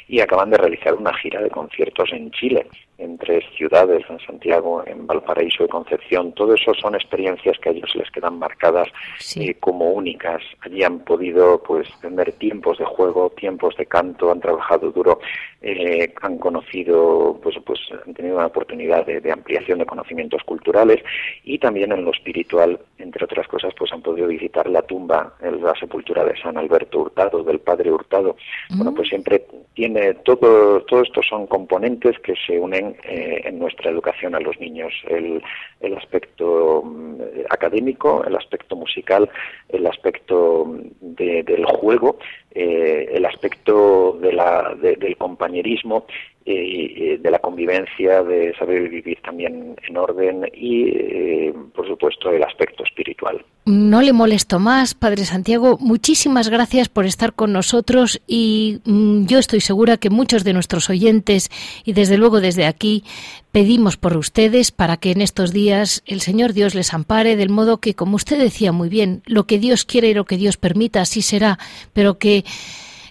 y 0.06 0.20
acaban 0.20 0.50
de 0.50 0.58
realizar 0.58 0.92
una 0.92 1.14
gira 1.14 1.40
de 1.40 1.48
conciertos 1.48 2.12
en 2.12 2.30
Chile 2.32 2.66
en 2.98 3.18
tres 3.18 3.44
ciudades, 3.56 4.04
en 4.08 4.20
Santiago, 4.20 4.82
en 4.86 5.06
Valparaíso 5.06 5.64
y 5.64 5.68
Concepción. 5.68 6.32
Todo 6.32 6.54
eso 6.54 6.72
son 6.74 6.94
experiencias 6.94 7.58
que 7.58 7.68
a 7.68 7.72
ellos 7.72 7.94
les 7.94 8.10
quedan 8.10 8.38
marcadas 8.38 8.88
eh, 9.36 9.54
como 9.60 9.90
únicas. 9.90 10.42
Allí 10.60 10.82
han 10.82 11.00
podido 11.00 11.62
pues 11.62 11.88
tener 12.00 12.32
tiempos 12.32 12.78
de 12.78 12.84
juego, 12.84 13.30
tiempos 13.30 13.76
de 13.76 13.86
canto, 13.86 14.30
han 14.30 14.40
trabajado 14.40 14.92
duro, 14.92 15.18
eh, 15.60 16.12
han 16.22 16.38
conocido, 16.38 17.38
pues, 17.42 17.56
pues 17.64 17.80
han 18.06 18.14
tenido 18.14 18.36
una 18.36 18.46
oportunidad 18.46 19.04
de, 19.06 19.32
ampliación 19.32 19.78
de 19.78 19.86
conocimientos 19.86 20.42
culturales 20.44 21.02
y 21.42 21.58
también 21.58 21.90
en 21.92 22.04
lo 22.04 22.12
espiritual, 22.12 22.78
entre 22.98 23.24
otras 23.24 23.48
cosas, 23.48 23.72
pues 23.76 23.92
han 23.92 24.02
podido 24.02 24.28
visitar 24.28 24.68
la 24.68 24.82
tumba, 24.82 25.34
la 25.40 25.74
sepultura 25.78 26.24
de 26.24 26.36
San 26.40 26.56
Alberto 26.56 27.00
Hurtado, 27.00 27.42
del 27.42 27.58
Padre 27.58 27.90
Hurtado. 27.90 28.36
Bueno, 28.70 28.92
mm. 28.92 28.94
pues 28.94 29.08
siempre 29.08 29.44
tiene 29.74 30.14
todo, 30.14 30.82
todo 30.82 31.02
esto 31.02 31.20
son 31.22 31.46
componentes 31.46 32.18
que 32.20 32.34
se 32.46 32.58
unen 32.58 32.83
eh, 33.04 33.42
en 33.44 33.58
nuestra 33.58 33.90
educación 33.90 34.34
a 34.34 34.40
los 34.40 34.58
niños. 34.60 34.92
El, 35.08 35.42
el 35.80 35.96
aspecto 35.96 36.82
mm, 36.84 37.20
académico, 37.50 38.24
el 38.24 38.36
aspecto 38.36 38.76
musical, 38.76 39.28
el 39.68 39.86
aspecto 39.86 40.64
mm, 40.66 41.14
del 41.14 41.64
juego, 41.66 42.18
eh, 42.52 43.10
el 43.12 43.24
aspecto 43.26 44.18
del 44.20 45.16
compañerismo 45.16 46.06
eh, 46.46 47.18
de 47.20 47.30
la 47.30 47.38
convivencia, 47.38 48.22
de 48.22 48.54
saber 48.58 48.88
vivir 48.90 49.18
también 49.22 49.76
en 49.88 49.96
orden 49.96 50.46
y, 50.52 50.88
eh, 50.88 51.54
por 51.74 51.88
supuesto, 51.88 52.30
el 52.30 52.42
aspecto 52.42 52.84
espiritual. 52.84 53.42
No 53.64 54.02
le 54.02 54.12
molesto 54.12 54.58
más, 54.58 54.94
Padre 54.94 55.24
Santiago. 55.24 55.78
Muchísimas 55.80 56.50
gracias 56.50 56.90
por 56.90 57.06
estar 57.06 57.32
con 57.32 57.54
nosotros 57.54 58.20
y 58.26 58.80
mm, 58.84 59.24
yo 59.24 59.38
estoy 59.38 59.60
segura 59.60 59.96
que 59.96 60.10
muchos 60.10 60.44
de 60.44 60.52
nuestros 60.52 60.90
oyentes 60.90 61.48
y 61.82 61.94
desde 61.94 62.18
luego 62.18 62.42
desde 62.42 62.66
aquí 62.66 63.04
pedimos 63.50 63.96
por 63.96 64.16
ustedes 64.18 64.70
para 64.70 64.98
que 64.98 65.12
en 65.12 65.22
estos 65.22 65.50
días 65.50 66.02
el 66.04 66.20
Señor 66.20 66.52
Dios 66.52 66.74
les 66.74 66.92
ampare 66.92 67.36
del 67.36 67.48
modo 67.48 67.78
que, 67.78 67.94
como 67.94 68.16
usted 68.16 68.38
decía 68.38 68.70
muy 68.70 68.90
bien, 68.90 69.22
lo 69.24 69.44
que 69.44 69.58
Dios 69.58 69.86
quiere 69.86 70.10
y 70.10 70.14
lo 70.14 70.26
que 70.26 70.36
Dios 70.36 70.58
permita, 70.58 71.00
así 71.00 71.22
será, 71.22 71.58
pero 71.94 72.18
que, 72.18 72.44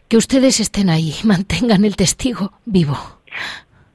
que 0.08 0.17
ustedes 0.17 0.60
estén 0.60 0.91
ahí, 0.91 1.15
mantengan 1.24 1.84
el 1.84 1.96
testigo 1.96 2.54
vivo. 2.65 3.22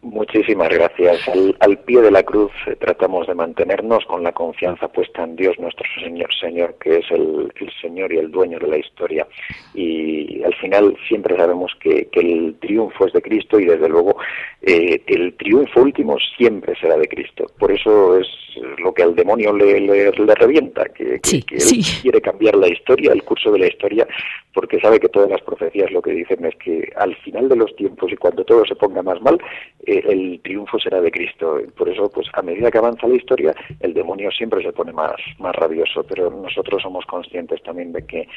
Muchísimas 0.00 0.68
gracias. 0.68 1.18
Al, 1.58 1.78
pie 1.80 2.00
de 2.00 2.12
la 2.12 2.22
cruz 2.22 2.52
eh, 2.68 2.76
tratamos 2.76 3.26
de 3.26 3.34
mantenernos 3.34 4.04
con 4.06 4.22
la 4.22 4.30
confianza 4.30 4.86
puesta 4.86 5.24
en 5.24 5.34
Dios 5.34 5.58
nuestro 5.58 5.84
Señor, 6.00 6.32
Señor 6.40 6.76
que 6.80 6.98
es 6.98 7.10
el, 7.10 7.52
Señor 7.82 8.12
y 8.12 8.18
el 8.18 8.30
dueño 8.30 8.60
de 8.60 8.68
la 8.68 8.78
historia. 8.78 9.26
Y 9.74 10.40
al 10.44 10.54
final 10.54 10.96
siempre 11.08 11.36
sabemos 11.36 11.72
que, 11.80 12.08
el 12.12 12.56
triunfo 12.60 13.06
es 13.06 13.12
de 13.12 13.22
Cristo 13.22 13.58
y 13.58 13.64
desde 13.64 13.88
luego 13.88 14.16
eh, 14.68 15.02
el 15.06 15.34
triunfo 15.34 15.80
último 15.80 16.18
siempre 16.36 16.74
será 16.78 16.98
de 16.98 17.08
Cristo. 17.08 17.46
Por 17.58 17.72
eso 17.72 18.18
es 18.18 18.26
lo 18.78 18.92
que 18.92 19.02
al 19.02 19.14
demonio 19.14 19.52
le, 19.52 19.80
le, 19.80 20.10
revienta, 20.34 20.84
que, 20.86 21.14
él 21.14 21.44
quiere 22.02 22.20
cambiar 22.20 22.54
la 22.56 22.68
historia, 22.68 23.12
el 23.12 23.22
curso 23.22 23.50
de 23.50 23.60
la 23.60 23.66
historia, 23.66 24.06
porque 24.52 24.80
sabe 24.80 25.00
que 25.00 25.08
todas 25.08 25.30
las 25.30 25.40
profecías 25.42 25.90
lo 25.90 26.02
que 26.02 26.12
dicen 26.12 26.44
es 26.44 26.54
que 26.56 26.92
al 26.96 27.14
final 27.16 27.48
de 27.48 27.56
los 27.56 27.74
tiempos 27.76 28.12
y 28.12 28.16
cuando 28.16 28.44
todo 28.44 28.64
se 28.66 28.74
ponga 28.74 29.02
más 29.02 29.20
mal, 29.22 29.38
eh, 29.86 30.02
el 30.06 30.40
triunfo 30.42 30.78
será 30.78 31.00
de 31.00 31.10
Cristo. 31.10 31.60
Por 31.76 31.88
eso, 31.88 32.10
pues 32.10 32.26
a 32.32 32.42
medida 32.42 32.70
que 32.70 32.78
avanza 32.78 33.06
la 33.06 33.16
historia, 33.16 33.54
el 33.80 33.94
demonio 33.94 34.30
siempre 34.30 34.62
se 34.62 34.72
pone 34.72 34.92
más, 34.92 35.16
más 35.38 35.54
rabioso, 35.54 36.04
pero 36.04 36.30
nosotros 36.30 36.82
somos 36.82 37.06
conscientes 37.06 37.62
también 37.62 37.92
de 37.92 38.04
que 38.04 38.28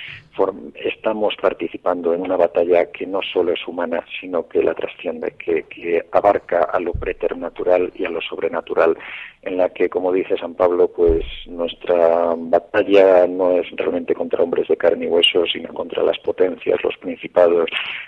estamos 0.85 1.35
participando 1.41 2.13
en 2.13 2.21
una 2.21 2.37
batalla 2.37 2.91
que 2.91 3.05
no 3.05 3.21
solo 3.21 3.53
es 3.53 3.67
humana, 3.67 4.05
sino 4.19 4.47
que 4.47 4.63
la 4.63 4.73
trasciende, 4.73 5.33
que, 5.37 5.63
que 5.63 6.03
abarca 6.21 6.63
a 6.63 6.79
lo 6.79 6.93
preternatural 6.93 7.91
y 7.95 8.05
a 8.05 8.09
lo 8.09 8.21
sobrenatural, 8.21 8.97
en 9.41 9.57
la 9.57 9.69
que, 9.69 9.89
como 9.89 10.11
dice 10.11 10.37
San 10.37 10.53
Pablo, 10.53 10.87
pues 10.87 11.25
nuestra 11.47 12.33
batalla 12.37 13.25
no 13.27 13.51
es 13.51 13.65
realmente 13.71 14.13
contra 14.13 14.43
hombres 14.43 14.67
de 14.67 14.77
carne 14.77 15.05
y 15.05 15.07
hueso, 15.07 15.45
sino 15.51 15.73
contra 15.73 16.03
las 16.03 16.19
potencias, 16.19 16.79
los 16.83 16.95
principados, 16.97 17.67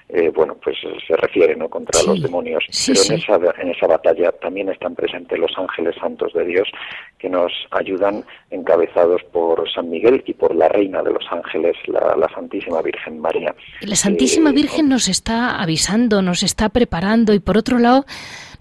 eh, 0.09 0.29
bueno, 0.29 0.55
pues 0.63 0.77
se 1.07 1.15
refiere, 1.17 1.55
¿no?, 1.55 1.69
contra 1.69 2.01
los 2.03 2.21
demonios. 2.21 2.63
Pero 2.85 3.01
En, 3.09 3.15
esa, 3.15 3.61
en 3.61 3.69
esa 3.69 3.87
batalla 3.87 4.31
también 4.33 4.69
están 4.69 4.93
presentes 4.93 5.39
los 5.39 5.51
ángeles 5.57 5.95
santos 5.99 6.33
de 6.33 6.45
Dios 6.45 6.69
que 7.17 7.29
nos 7.29 7.51
ayudan 7.71 8.23
encabezados 8.51 9.23
por 9.31 9.71
San 9.71 9.89
Miguel 9.89 10.23
y 10.25 10.33
por 10.33 10.53
la 10.53 10.67
reina 10.67 11.01
de 11.01 11.11
los 11.11 11.23
ángeles, 11.31 11.75
la, 11.87 12.29
Santísima 12.35 12.81
Virgen 12.81 13.19
María. 13.19 13.55
La 13.81 13.95
Santísima 13.95 14.49
eh, 14.49 14.53
Virgen 14.53 14.89
nos 14.89 15.07
está 15.07 15.61
avisando, 15.61 16.21
nos 16.21 16.43
está 16.43 16.69
preparando 16.69 17.33
y 17.33 17.39
por 17.39 17.57
otro 17.57 17.79
lado 17.79 18.02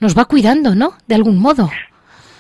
nos 0.01 0.17
va 0.17 0.25
cuidando, 0.25 0.75
¿no? 0.75 0.95
De 1.07 1.15
algún 1.15 1.39
modo 1.39 1.71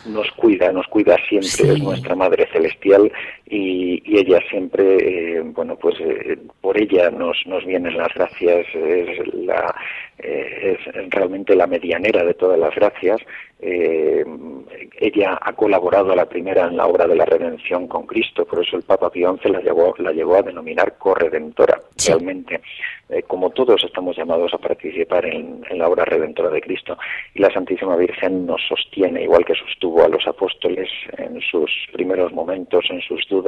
nos 0.06 0.30
cuida, 0.32 0.72
nos 0.72 0.86
cuida 0.86 1.16
siempre, 1.28 1.74
es 1.74 1.82
nuestra 1.82 2.14
Madre 2.14 2.48
Celestial 2.52 3.10
y, 3.54 4.02
ella 4.18 4.40
siempre, 4.48 5.36
eh, 5.36 5.42
bueno, 5.44 5.76
pues 5.76 5.96
eh, 6.00 6.38
por 6.62 6.80
ella 6.80 7.10
nos, 7.10 7.36
nos 7.46 7.64
vienen 7.66 7.98
las 7.98 8.08
gracias, 8.14 8.66
es, 8.74 9.34
la, 9.34 9.74
eh, 10.18 10.78
es 10.86 11.10
realmente 11.10 11.54
la 11.54 11.66
medianera 11.66 12.24
de 12.24 12.32
todas 12.32 12.58
las 12.58 12.74
gracias. 12.74 13.20
ella 13.60 15.38
ha 15.40 15.52
colaborado 15.52 16.12
a 16.12 16.16
la 16.16 16.28
primera 16.28 16.66
en 16.66 16.76
la 16.78 16.86
obra 16.86 17.06
de 17.06 17.14
la 17.14 17.26
redención 17.26 17.86
con 17.88 18.06
Cristo, 18.06 18.46
por 18.46 18.64
eso 18.64 18.76
el 18.76 18.84
Papa 18.84 19.10
Pío 19.10 19.36
XI 19.36 19.50
la 19.50 19.60
llevó, 19.60 19.94
la 19.98 20.12
llevó 20.12 20.36
a 20.36 20.42
denominar 20.42 20.96
corredentora, 20.96 21.78
realmente. 22.06 22.60
Eh, 23.12 23.22
como 23.24 23.50
todos 23.50 23.84
estamos 23.84 24.16
llamados 24.16 24.54
a 24.54 24.58
participar 24.58 25.26
en, 25.26 25.62
la 25.72 25.86
obra 25.86 26.06
redentora 26.06 26.48
de 26.48 26.62
Cristo. 26.62 26.96
Y 27.34 27.40
la 27.40 27.52
Santísima 27.52 27.94
Virgen 27.96 28.46
nos 28.46 28.62
sostiene, 28.66 29.22
igual 29.22 29.44
que 29.44 29.54
sostuvo 29.54 30.02
a 30.02 30.08
los 30.08 30.26
apóstoles 30.26 30.88
en 31.18 31.38
sus 31.42 31.70
primeros 31.92 32.32
momentos, 32.32 32.86
en 32.88 33.02
sus 33.02 33.26
dudas. 33.28 33.41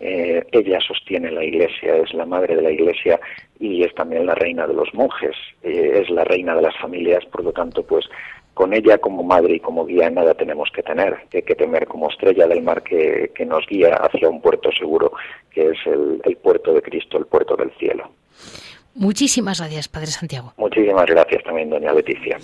Eh, 0.00 0.44
ella 0.52 0.78
sostiene 0.80 1.30
la 1.30 1.44
Iglesia, 1.44 1.96
es 1.96 2.12
la 2.14 2.26
madre 2.26 2.56
de 2.56 2.62
la 2.62 2.70
Iglesia 2.70 3.20
y 3.58 3.82
es 3.84 3.94
también 3.94 4.26
la 4.26 4.34
reina 4.34 4.66
de 4.66 4.74
los 4.74 4.92
monjes, 4.94 5.36
eh, 5.62 6.00
es 6.02 6.10
la 6.10 6.24
reina 6.24 6.54
de 6.54 6.62
las 6.62 6.76
familias, 6.78 7.24
por 7.26 7.44
lo 7.44 7.52
tanto, 7.52 7.82
pues 7.84 8.06
con 8.54 8.74
ella 8.74 8.98
como 8.98 9.22
madre 9.22 9.56
y 9.56 9.60
como 9.60 9.86
guía 9.86 10.10
nada 10.10 10.34
tenemos 10.34 10.70
que 10.74 10.82
tener, 10.82 11.16
que, 11.30 11.42
que 11.42 11.54
temer 11.54 11.86
como 11.86 12.10
estrella 12.10 12.46
del 12.46 12.62
mar 12.62 12.82
que, 12.82 13.30
nos 13.46 13.66
guía 13.66 13.94
hacia 13.94 14.28
un 14.28 14.40
puerto 14.40 14.70
seguro, 14.72 15.12
que 15.50 15.70
es 15.70 15.78
el 15.86 16.36
puerto 16.36 16.72
de 16.74 16.82
Cristo, 16.82 17.18
el 17.18 17.26
puerto 17.26 17.56
del 17.56 17.70
cielo. 17.72 18.10
Muchísimas 18.94 19.58
gracias, 19.58 19.88
Padre 19.88 20.08
Santiago. 20.08 20.52
Muchísimas 20.56 21.06
gracias 21.06 21.42
también, 21.44 21.70
doña 21.70 21.92
Leticia. 21.92 22.38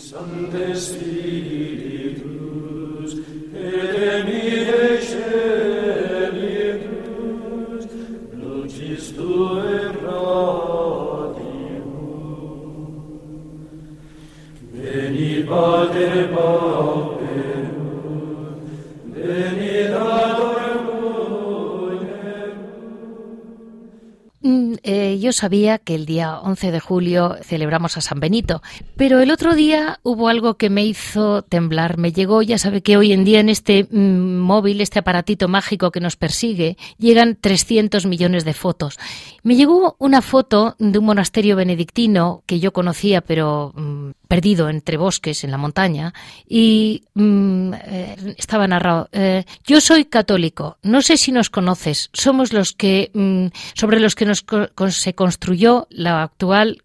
Eh, 24.91 25.19
yo 25.19 25.33
sabía 25.33 25.77
que 25.79 25.95
el 25.95 26.07
día 26.07 26.39
11 26.39 26.71
de 26.71 26.81
julio 26.81 27.37
celebramos 27.43 27.99
a 27.99 28.01
San 28.01 28.21
Benito, 28.21 28.63
pero 28.97 29.21
el 29.21 29.31
otro 29.31 29.55
día 29.55 30.01
hubo 30.03 30.29
algo 30.29 30.57
que 30.57 30.71
me 30.71 30.85
hizo 30.87 31.43
temblar. 31.43 31.99
Me 31.99 32.13
llegó, 32.13 32.41
ya 32.41 32.57
sabe 32.57 32.81
que 32.81 32.97
hoy 32.97 33.13
en 33.13 33.23
día 33.25 33.41
en 33.41 33.51
este 33.51 33.85
mm, 33.91 34.39
móvil, 34.39 34.81
este 34.81 34.99
aparatito 34.99 35.47
mágico 35.47 35.91
que 35.91 36.01
nos 36.01 36.17
persigue, 36.17 36.79
llegan 36.97 37.37
300 37.39 38.07
millones 38.07 38.47
de 38.47 38.55
fotos. 38.55 38.99
Me 39.43 39.57
llegó 39.57 39.97
una 39.99 40.23
foto 40.23 40.75
de 40.79 40.99
un 40.99 41.05
monasterio 41.05 41.57
benedictino 41.57 42.43
que 42.47 42.61
yo 42.61 42.73
conocía, 42.73 43.21
pero 43.21 43.73
mm, 43.75 44.11
perdido 44.29 44.69
entre 44.69 44.99
bosques 44.99 45.43
en 45.43 45.51
la 45.51 45.57
montaña 45.57 46.13
y 46.47 47.03
mm, 47.15 47.73
eh, 47.75 48.35
estaba 48.37 48.69
narrado 48.69 49.09
eh, 49.11 49.45
yo 49.67 49.81
soy 49.81 50.05
católico 50.05 50.77
no 50.83 51.01
sé 51.01 51.17
si 51.17 51.33
nos 51.33 51.49
conoces 51.51 52.11
somos 52.13 52.53
los 52.53 52.75
que 52.75 53.11
mm, 53.15 53.47
sobre 53.75 53.99
los 53.99 54.15
que 54.15 54.27
nos 54.27 54.45
se 54.91 55.15
construyó 55.15 55.87
la 55.91 56.23
actual 56.23 56.83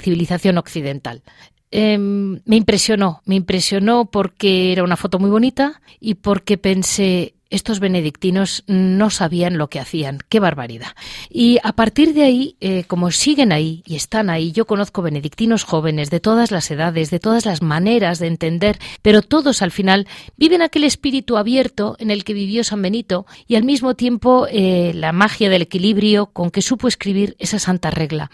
civilización 0.00 0.56
occidental 0.56 1.22
em, 1.70 2.40
me 2.46 2.56
impresionó, 2.56 3.20
me 3.26 3.34
impresionó 3.34 4.06
porque 4.06 4.72
era 4.72 4.82
una 4.82 4.96
foto 4.96 5.18
muy 5.18 5.28
bonita 5.28 5.82
y 6.00 6.14
porque 6.14 6.56
pensé, 6.56 7.34
estos 7.50 7.80
benedictinos 7.80 8.64
no 8.66 9.10
sabían 9.10 9.58
lo 9.58 9.68
que 9.68 9.80
hacían. 9.80 10.18
¡Qué 10.28 10.40
barbaridad! 10.40 10.94
Y 11.30 11.58
a 11.62 11.72
partir 11.72 12.14
de 12.14 12.24
ahí, 12.24 12.56
eh, 12.60 12.84
como 12.84 13.10
siguen 13.10 13.52
ahí 13.52 13.82
y 13.86 13.96
están 13.96 14.30
ahí, 14.30 14.52
yo 14.52 14.66
conozco 14.66 15.02
benedictinos 15.02 15.64
jóvenes 15.64 16.10
de 16.10 16.20
todas 16.20 16.50
las 16.50 16.70
edades, 16.70 17.10
de 17.10 17.20
todas 17.20 17.46
las 17.46 17.62
maneras 17.62 18.18
de 18.18 18.26
entender, 18.26 18.78
pero 19.02 19.22
todos 19.22 19.62
al 19.62 19.70
final 19.70 20.06
viven 20.36 20.62
aquel 20.62 20.84
espíritu 20.84 21.36
abierto 21.36 21.96
en 21.98 22.10
el 22.10 22.24
que 22.24 22.34
vivió 22.34 22.64
San 22.64 22.82
Benito 22.82 23.26
y 23.46 23.56
al 23.56 23.64
mismo 23.64 23.94
tiempo 23.94 24.46
eh, 24.50 24.92
la 24.94 25.12
magia 25.12 25.48
del 25.48 25.62
equilibrio 25.62 26.26
con 26.26 26.50
que 26.50 26.62
supo 26.62 26.88
escribir 26.88 27.36
esa 27.38 27.58
santa 27.58 27.90
regla. 27.90 28.30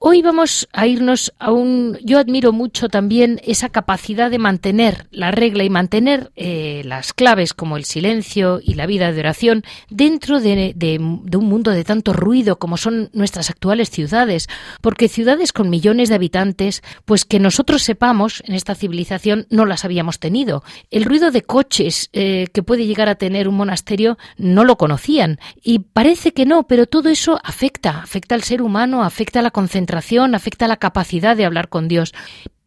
Hoy 0.00 0.22
vamos 0.22 0.68
a 0.72 0.86
irnos 0.86 1.34
a 1.40 1.50
un... 1.50 1.98
Yo 2.04 2.20
admiro 2.20 2.52
mucho 2.52 2.88
también 2.88 3.40
esa 3.42 3.68
capacidad 3.68 4.30
de 4.30 4.38
mantener 4.38 5.08
la 5.10 5.32
regla 5.32 5.64
y 5.64 5.70
mantener 5.70 6.30
eh, 6.36 6.82
las 6.84 7.12
claves 7.12 7.52
como 7.52 7.76
el 7.76 7.84
silencio 7.84 8.60
y 8.62 8.74
la 8.74 8.86
vida 8.86 9.10
de 9.10 9.18
oración 9.18 9.64
dentro 9.90 10.38
de, 10.38 10.98
un 11.00 11.44
mundo 11.46 11.72
de 11.72 11.82
tanto 11.82 12.12
ruido 12.12 12.60
como 12.60 12.76
son 12.76 13.10
nuestras 13.12 13.50
actuales 13.50 13.90
ciudades. 13.90 14.46
Porque 14.82 15.08
ciudades 15.08 15.52
con 15.52 15.68
millones 15.68 16.10
de 16.10 16.14
habitantes, 16.14 16.84
pues 17.04 17.24
que 17.24 17.40
nosotros 17.40 17.82
sepamos 17.82 18.44
en 18.46 18.54
esta 18.54 18.76
civilización 18.76 19.48
no 19.50 19.66
las 19.66 19.84
habíamos 19.84 20.20
tenido. 20.20 20.62
El 20.92 21.06
ruido 21.06 21.32
de 21.32 21.42
coches 21.42 22.08
eh, 22.12 22.46
que 22.52 22.62
puede 22.62 22.86
llegar 22.86 23.08
a 23.08 23.16
tener 23.16 23.48
un 23.48 23.56
monasterio 23.56 24.16
no 24.36 24.62
lo 24.62 24.78
conocían. 24.78 25.40
Y 25.60 25.80
parece 25.80 26.32
que 26.32 26.46
no, 26.46 26.68
pero 26.68 26.86
todo 26.86 27.08
eso 27.08 27.40
afecta, 27.42 28.00
afecta 28.00 28.36
al 28.36 28.44
ser 28.44 28.62
humano, 28.62 29.02
afecta 29.02 29.40
a 29.40 29.42
la 29.42 29.50
concentración 29.50 29.87
afecta 30.34 30.68
la 30.68 30.76
capacidad 30.76 31.36
de 31.36 31.44
hablar 31.44 31.68
con 31.68 31.88
Dios. 31.88 32.14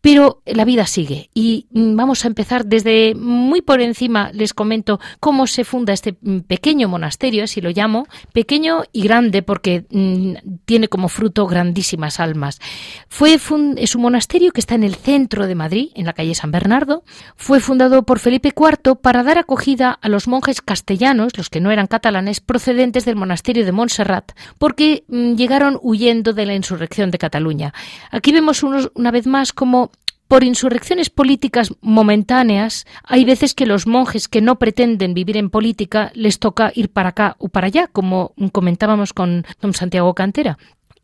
Pero 0.01 0.41
la 0.45 0.65
vida 0.65 0.87
sigue 0.87 1.29
y 1.33 1.67
mm, 1.71 1.95
vamos 1.95 2.25
a 2.25 2.27
empezar 2.27 2.65
desde 2.65 3.13
muy 3.15 3.61
por 3.61 3.81
encima. 3.81 4.31
Les 4.33 4.53
comento 4.53 4.99
cómo 5.19 5.45
se 5.45 5.63
funda 5.63 5.93
este 5.93 6.17
mm, 6.19 6.39
pequeño 6.39 6.89
monasterio, 6.89 7.43
así 7.43 7.61
lo 7.61 7.69
llamo, 7.69 8.07
pequeño 8.33 8.83
y 8.91 9.03
grande 9.03 9.43
porque 9.43 9.85
mm, 9.91 10.33
tiene 10.65 10.87
como 10.87 11.07
fruto 11.07 11.45
grandísimas 11.45 12.19
almas. 12.19 12.59
Fue 13.07 13.35
es 13.35 13.95
un 13.95 14.01
monasterio 14.01 14.51
que 14.51 14.61
está 14.61 14.75
en 14.75 14.83
el 14.83 14.95
centro 14.95 15.45
de 15.45 15.55
Madrid, 15.55 15.89
en 15.93 16.05
la 16.05 16.13
calle 16.13 16.33
San 16.33 16.51
Bernardo. 16.51 17.03
Fue 17.35 17.59
fundado 17.59 18.03
por 18.03 18.19
Felipe 18.19 18.53
IV 18.55 18.95
para 18.95 19.23
dar 19.23 19.37
acogida 19.37 19.91
a 19.91 20.09
los 20.09 20.27
monjes 20.27 20.61
castellanos, 20.61 21.37
los 21.37 21.49
que 21.49 21.61
no 21.61 21.69
eran 21.69 21.87
catalanes, 21.87 22.39
procedentes 22.39 23.05
del 23.05 23.15
monasterio 23.15 23.65
de 23.65 23.71
Montserrat, 23.71 24.31
porque 24.57 25.03
llegaron 25.07 25.79
huyendo 25.81 26.33
de 26.33 26.45
la 26.45 26.55
insurrección 26.55 27.11
de 27.11 27.19
Cataluña. 27.19 27.73
Aquí 28.09 28.31
vemos 28.31 28.63
una 28.63 29.11
vez 29.11 29.27
más 29.27 29.53
cómo 29.53 29.90
por 30.31 30.45
insurrecciones 30.45 31.09
políticas 31.09 31.73
momentáneas, 31.81 32.85
hay 33.03 33.25
veces 33.25 33.53
que 33.53 33.65
los 33.65 33.85
monjes 33.85 34.29
que 34.29 34.39
no 34.39 34.59
pretenden 34.59 35.13
vivir 35.13 35.35
en 35.35 35.49
política 35.49 36.09
les 36.15 36.39
toca 36.39 36.71
ir 36.73 36.87
para 36.87 37.09
acá 37.09 37.35
o 37.37 37.49
para 37.49 37.67
allá, 37.67 37.87
como 37.87 38.33
comentábamos 38.53 39.11
con 39.11 39.45
don 39.59 39.73
Santiago 39.73 40.15
Cantera 40.15 40.57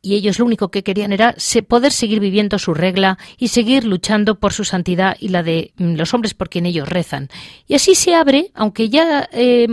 y 0.08 0.16
ellos 0.16 0.40
lo 0.40 0.46
único 0.46 0.70
que 0.70 0.84
querían 0.84 1.12
era 1.12 1.36
poder 1.68 1.92
seguir 1.92 2.22
viviendo 2.22 2.58
su 2.60 2.74
regla 2.74 3.18
y 3.38 3.50
seguir 3.50 3.84
luchando 3.84 4.36
por 4.36 4.54
su 4.54 4.64
santidad 4.64 5.18
y 5.20 5.28
la 5.30 5.44
de 5.44 5.74
mm, 5.78 5.96
los 5.96 6.14
hombres 6.14 6.34
por 6.34 6.50
quien 6.50 6.66
ellos 6.66 6.88
rezan. 6.88 7.28
Y 7.68 7.76
así 7.76 7.94
se 7.94 8.16
abre, 8.16 8.52
aunque 8.54 8.88
ya 8.88 9.28
eh, 9.34 9.68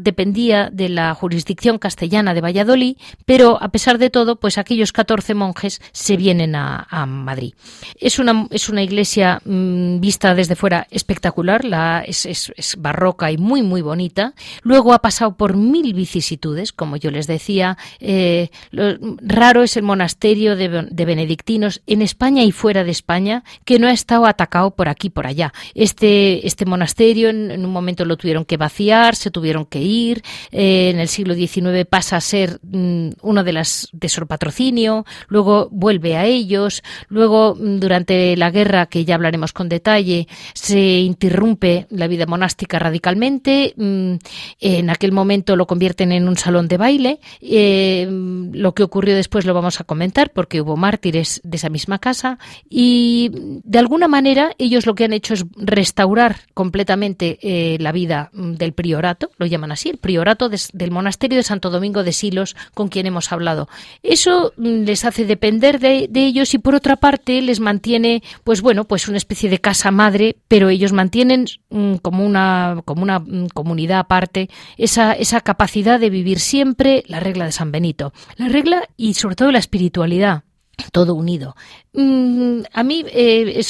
dependía 0.00 0.70
de 0.72 0.88
la 0.88 1.14
jurisdicción 1.14 1.78
castellana 1.78 2.34
de 2.34 2.40
Valladolid, 2.40 2.96
pero 3.26 3.62
a 3.62 3.68
pesar 3.68 3.98
de 3.98 4.10
todo, 4.10 4.40
pues 4.40 4.58
aquellos 4.58 4.92
14 4.92 5.34
monjes 5.34 5.80
se 5.92 6.16
vienen 6.16 6.56
a, 6.56 6.86
Madrid. 7.06 7.54
Es 8.00 8.18
una, 8.18 8.48
es 8.50 8.68
una 8.68 8.82
iglesia 8.82 9.40
mm, 9.44 10.00
vista 10.00 10.34
desde 10.34 10.56
fuera 10.56 10.88
espectacular, 10.90 11.64
la, 11.64 12.02
es, 12.04 12.26
es, 12.26 12.74
barroca 12.78 13.30
y 13.30 13.36
muy, 13.36 13.62
muy 13.62 13.82
bonita. 13.82 14.34
Luego 14.62 14.92
ha 14.92 15.00
pasado 15.00 15.36
por 15.36 15.56
mil 15.56 15.94
vicisitudes, 15.94 16.72
como 16.72 16.96
yo 16.96 17.10
les 17.10 17.26
decía, 17.26 17.78
eh, 18.00 18.50
raro 18.72 19.62
es 19.62 19.75
el 19.76 19.82
monasterio 19.82 20.56
de, 20.56 21.04
benedictinos 21.04 21.82
en 21.86 22.02
España 22.02 22.42
y 22.42 22.52
fuera 22.52 22.84
de 22.84 22.90
España 22.90 23.44
que 23.64 23.78
no 23.78 23.86
ha 23.86 23.92
estado 23.92 24.26
atacado 24.26 24.72
por 24.72 24.88
aquí 24.88 25.10
por 25.10 25.26
allá. 25.26 25.52
Este, 25.74 26.46
este 26.46 26.64
monasterio 26.64 27.28
en, 27.28 27.64
un 27.64 27.72
momento 27.72 28.04
lo 28.04 28.16
tuvieron 28.16 28.44
que 28.44 28.56
vaciar, 28.56 29.14
se 29.14 29.30
tuvieron 29.30 29.66
que 29.66 29.80
ir. 29.80 30.22
Eh, 30.50 30.90
en 30.90 30.98
el 30.98 31.08
siglo 31.08 31.34
XIX 31.34 31.86
pasa 31.88 32.16
a 32.16 32.20
ser 32.20 32.58
mm, 32.62 33.10
uno 33.22 33.44
de 33.44 33.52
las 33.52 33.88
de 33.92 34.08
su 34.08 34.26
patrocinio, 34.26 35.04
luego 35.28 35.68
vuelve 35.70 36.16
a 36.16 36.24
ellos, 36.24 36.82
luego 37.08 37.54
mm, 37.54 37.78
durante 37.78 38.36
la 38.36 38.50
guerra, 38.50 38.86
que 38.86 39.04
ya 39.04 39.14
hablaremos 39.14 39.52
con 39.52 39.68
detalle, 39.68 40.26
se 40.54 41.00
interrumpe 41.00 41.86
la 41.90 42.08
vida 42.08 42.26
monástica 42.26 42.78
radicalmente. 42.78 43.74
Mm, 43.76 44.14
en 44.60 44.90
aquel 44.90 45.12
momento 45.12 45.56
lo 45.56 45.66
convierten 45.66 46.12
en 46.12 46.28
un 46.28 46.36
salón 46.36 46.68
de 46.68 46.76
baile. 46.76 47.20
Eh, 47.40 48.08
lo 48.10 48.74
que 48.74 48.82
ocurrió 48.82 49.14
después 49.14 49.44
lo 49.44 49.54
vamos 49.56 49.80
a 49.80 49.84
comentar 49.84 50.30
porque 50.32 50.60
hubo 50.60 50.76
mártires 50.76 51.40
de 51.44 51.56
esa 51.56 51.68
misma 51.68 51.98
casa 51.98 52.38
y 52.68 53.30
de 53.64 53.78
alguna 53.78 54.08
manera 54.08 54.52
ellos 54.58 54.86
lo 54.86 54.94
que 54.94 55.04
han 55.04 55.12
hecho 55.12 55.34
es 55.34 55.44
restaurar 55.56 56.36
completamente 56.54 57.38
eh, 57.42 57.76
la 57.80 57.92
vida 57.92 58.30
mm, 58.32 58.52
del 58.54 58.72
priorato, 58.72 59.30
lo 59.38 59.46
llaman 59.46 59.72
así, 59.72 59.88
el 59.88 59.98
priorato 59.98 60.48
del 60.48 60.90
monasterio 60.90 61.38
de 61.38 61.42
Santo 61.42 61.70
Domingo 61.70 62.04
de 62.04 62.12
Silos 62.12 62.56
con 62.74 62.88
quien 62.88 63.06
hemos 63.06 63.32
hablado. 63.32 63.68
Eso 64.02 64.52
mm, 64.56 64.84
les 64.84 65.04
hace 65.04 65.24
depender 65.24 65.80
de, 65.80 66.08
ellos 66.14 66.54
y 66.54 66.58
por 66.58 66.74
otra 66.74 66.96
parte 66.96 67.40
les 67.42 67.60
mantiene, 67.60 68.22
pues 68.44 68.62
bueno, 68.62 68.84
pues 68.84 69.08
una 69.08 69.18
especie 69.18 69.50
de 69.50 69.60
casa 69.60 69.90
madre, 69.90 70.36
pero 70.48 70.68
ellos 70.68 70.92
mantienen 70.92 71.46
mm, 71.70 71.96
como 71.96 72.24
una, 72.24 72.82
como 72.84 73.02
una 73.02 73.22
comunidad 73.52 74.00
aparte 74.00 74.48
esa, 74.76 75.12
esa 75.12 75.40
capacidad 75.40 76.00
de 76.00 76.10
vivir 76.10 76.40
siempre 76.40 77.04
la 77.06 77.20
regla 77.20 77.44
de 77.44 77.52
San 77.52 77.72
Benito. 77.72 78.12
La 78.36 78.48
regla 78.48 78.88
y 78.96 79.14
sobre 79.14 79.36
todo 79.36 79.45
la 79.50 79.58
espiritualidad 79.58 80.44
todo 80.92 81.14
unido. 81.14 81.56
Mm, 81.92 82.60
a 82.72 82.82
mí 82.82 83.04
eh, 83.08 83.62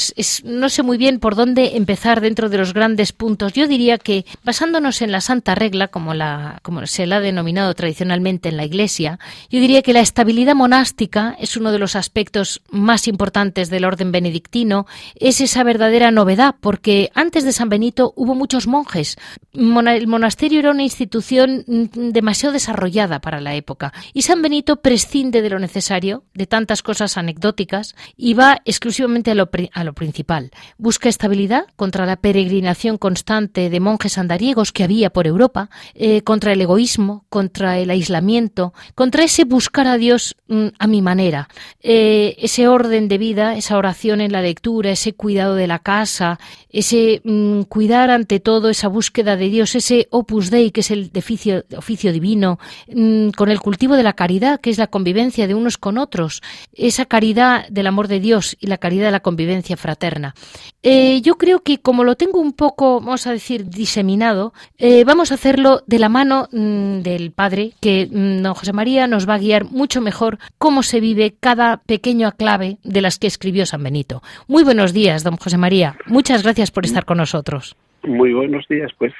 no 0.45 0.69
sé 0.69 0.83
muy 0.83 0.99
bien 0.99 1.21
por 1.21 1.37
dónde 1.37 1.77
empezar 1.77 2.21
dentro 2.21 2.49
de 2.49 2.59
los 2.59 2.75
grandes 2.75 3.12
puntos. 3.12 3.53
Yo 3.53 3.69
diría 3.69 3.99
que 3.99 4.27
basándonos 4.42 5.01
en 5.03 5.12
la 5.12 5.21
Santa 5.21 5.55
Regla, 5.55 5.88
como, 5.88 6.12
la, 6.12 6.59
como 6.62 6.85
se 6.87 7.07
la 7.07 7.16
ha 7.16 7.21
denominado 7.21 7.73
tradicionalmente 7.75 8.49
en 8.49 8.57
la 8.57 8.64
Iglesia, 8.64 9.21
yo 9.49 9.61
diría 9.61 9.83
que 9.83 9.92
la 9.92 10.01
estabilidad 10.01 10.57
monástica 10.57 11.37
es 11.38 11.57
uno 11.57 11.71
de 11.71 11.79
los 11.79 11.95
aspectos 11.95 12.62
más 12.71 13.07
importantes 13.07 13.71
del 13.71 13.85
orden 13.85 14.11
benedictino. 14.11 14.87
Es 15.14 15.40
esa 15.40 15.62
verdadera 15.62 16.11
novedad, 16.11 16.57
porque 16.61 17.11
antes 17.14 17.45
de 17.45 17.53
San 17.53 17.69
Benito 17.69 18.12
hubo 18.16 18.35
muchos 18.35 18.66
monjes. 18.66 19.16
El 19.53 20.07
monasterio 20.09 20.59
era 20.59 20.73
una 20.73 20.83
institución 20.83 21.64
mm, 21.66 22.11
demasiado 22.11 22.53
desarrollada 22.53 23.21
para 23.21 23.40
la 23.40 23.55
época 23.55 23.92
y 24.12 24.23
San 24.23 24.42
Benito 24.42 24.77
prescinde 24.77 25.42
de 25.42 25.51
lo 25.51 25.59
necesario, 25.59 26.25
de 26.35 26.47
tantas 26.47 26.83
cosas 26.83 26.96
anecdóticas, 27.01 27.95
y 28.17 28.35
va 28.35 28.59
exclusivamente 28.65 29.31
a 29.31 29.35
lo, 29.35 29.49
a 29.73 29.85
lo 29.85 29.93
principal. 29.93 30.51
Busca 30.79 31.09
estabilidad 31.09 31.67
contra 31.77 32.07
la 32.07 32.17
peregrinación 32.17 32.99
constante 32.99 33.71
de 33.71 33.81
monjes 33.81 34.19
andariegos 34.19 34.73
que 34.73 34.85
había 34.85 35.11
por 35.11 35.27
Europa, 35.27 35.71
eh, 35.95 36.23
contra 36.23 36.53
el 36.53 36.61
egoísmo, 36.61 37.25
contra 37.29 37.79
el 37.79 37.91
aislamiento, 37.91 38.73
contra 38.95 39.25
ese 39.25 39.45
buscar 39.45 39.87
a 39.87 39.99
Dios 39.99 40.37
mm, 40.49 40.69
a 40.79 40.87
mi 40.87 41.03
manera, 41.03 41.49
eh, 41.83 42.37
ese 42.39 42.69
orden 42.69 43.09
de 43.09 43.19
vida, 43.19 43.57
esa 43.57 43.77
oración 43.77 44.21
en 44.21 44.33
la 44.33 44.43
lectura, 44.43 44.91
ese 44.91 45.13
cuidado 45.13 45.55
de 45.55 45.67
la 45.67 45.81
casa, 45.81 46.39
ese 46.71 47.21
mm, 47.25 47.63
cuidar 47.63 48.11
ante 48.11 48.41
todo, 48.41 48.69
esa 48.69 48.89
búsqueda 48.89 49.37
de 49.37 49.49
Dios, 49.49 49.75
ese 49.75 50.09
opus 50.11 50.51
dei 50.51 50.71
que 50.71 50.81
es 50.81 50.91
el 50.91 51.11
oficio, 51.17 51.65
oficio 51.77 52.13
divino, 52.13 52.59
mm, 52.89 53.31
con 53.31 53.51
el 53.51 53.61
cultivo 53.61 53.97
de 53.97 54.03
la 54.03 54.15
caridad, 54.15 54.61
que 54.61 54.71
es 54.71 54.79
la 54.79 54.87
convivencia 54.87 55.47
de 55.47 55.55
unos 55.55 55.79
con 55.79 55.99
otros, 55.99 56.43
esa 56.88 57.07
caridad 57.07 57.68
del 57.68 57.87
amor 57.87 58.09
de 58.09 58.20
Dios 58.20 58.57
y 58.61 58.66
la 58.66 58.79
caridad 58.79 59.07
de 59.07 59.12
la 59.12 59.20
convivencia 59.20 59.77
fraterna. 59.77 60.35
Eh, 60.83 61.20
yo 61.22 61.37
creo 61.37 61.61
que 61.61 61.79
como 61.79 62.05
lo 62.05 62.16
tengo 62.16 62.40
un 62.40 62.53
poco, 62.53 63.01
vamos 63.01 63.27
a 63.27 63.33
decir, 63.33 63.68
diseminado, 63.68 64.53
eh, 64.79 65.05
vamos 65.05 65.31
a 65.31 65.35
hacerlo 65.35 65.83
de 65.87 65.99
la 65.99 66.09
mano 66.09 66.49
mm, 66.53 67.01
del 67.01 67.33
Padre, 67.33 67.72
que 67.81 68.09
mm, 68.11 68.42
don 68.42 68.55
José 68.55 68.72
María 68.72 69.07
nos 69.07 69.29
va 69.29 69.35
a 69.35 69.38
guiar 69.38 69.64
mucho 69.64 70.01
mejor 70.01 70.38
cómo 70.59 70.83
se 70.83 71.01
vive 71.01 71.37
cada 71.38 71.79
pequeño 71.79 72.33
clave 72.33 72.79
de 72.83 73.01
las 73.01 73.18
que 73.18 73.27
escribió 73.27 73.66
San 73.66 73.83
Benito. 73.83 74.22
Muy 74.46 74.64
buenos 74.64 74.92
días, 74.92 75.25
don 75.25 75.37
José 75.37 75.59
María. 75.59 75.96
Muchas 76.07 76.42
gracias 76.42 76.70
por 76.70 76.85
estar 76.85 77.05
con 77.05 77.18
nosotros. 77.18 77.77
Muy 78.07 78.33
buenos 78.33 78.66
días, 78.69 78.90
pues. 78.99 79.12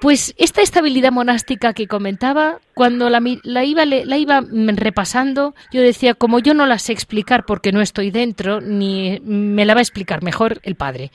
Pues 0.00 0.34
esta 0.38 0.62
estabilidad 0.62 1.12
monástica 1.12 1.74
que 1.74 1.86
comentaba, 1.86 2.58
cuando 2.74 3.10
la, 3.10 3.22
la, 3.44 3.64
iba, 3.64 3.84
la 3.84 4.16
iba 4.16 4.42
repasando, 4.74 5.54
yo 5.72 5.82
decía, 5.82 6.14
como 6.14 6.38
yo 6.40 6.54
no 6.54 6.66
la 6.66 6.78
sé 6.78 6.92
explicar 6.92 7.44
porque 7.46 7.70
no 7.70 7.82
estoy 7.82 8.10
dentro, 8.10 8.60
ni 8.60 9.20
me 9.24 9.64
la 9.64 9.74
va 9.74 9.80
a 9.80 9.82
explicar 9.82 10.22
mejor 10.22 10.58
el 10.62 10.74
padre. 10.74 11.10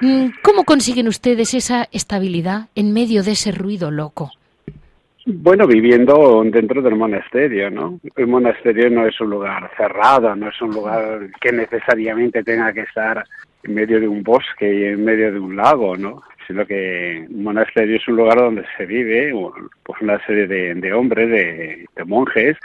Mm, 0.00 0.26
¿Cómo 0.42 0.64
consiguen 0.64 1.08
ustedes 1.08 1.54
esa 1.54 1.88
estabilidad 1.92 2.68
en 2.74 2.92
medio 2.92 3.22
de 3.22 3.32
ese 3.32 3.52
ruido 3.52 3.90
loco? 3.90 4.32
Bueno, 5.28 5.66
viviendo 5.66 6.44
dentro 6.44 6.82
del 6.82 6.94
monasterio, 6.94 7.70
¿no? 7.70 7.98
El 8.14 8.26
monasterio 8.28 8.90
no 8.90 9.06
es 9.06 9.20
un 9.20 9.30
lugar 9.30 9.70
cerrado, 9.76 10.36
no 10.36 10.48
es 10.48 10.62
un 10.62 10.70
lugar 10.70 11.28
que 11.40 11.50
necesariamente 11.50 12.44
tenga 12.44 12.72
que 12.72 12.82
estar 12.82 13.24
en 13.66 13.74
medio 13.74 14.00
de 14.00 14.08
un 14.08 14.22
bosque 14.22 14.72
y 14.72 14.84
en 14.84 15.04
medio 15.04 15.32
de 15.32 15.38
un 15.38 15.56
lago, 15.56 15.96
¿no? 15.96 16.22
sino 16.46 16.64
que 16.66 17.26
un 17.28 17.42
monasterio 17.42 17.96
es 17.96 18.08
un 18.08 18.16
lugar 18.16 18.38
donde 18.38 18.64
se 18.76 18.86
vive 18.86 19.32
pues 19.82 20.00
una 20.00 20.24
serie 20.26 20.46
de, 20.46 20.92
hombres, 20.92 21.28
de, 21.28 22.04
monjes, 22.04 22.56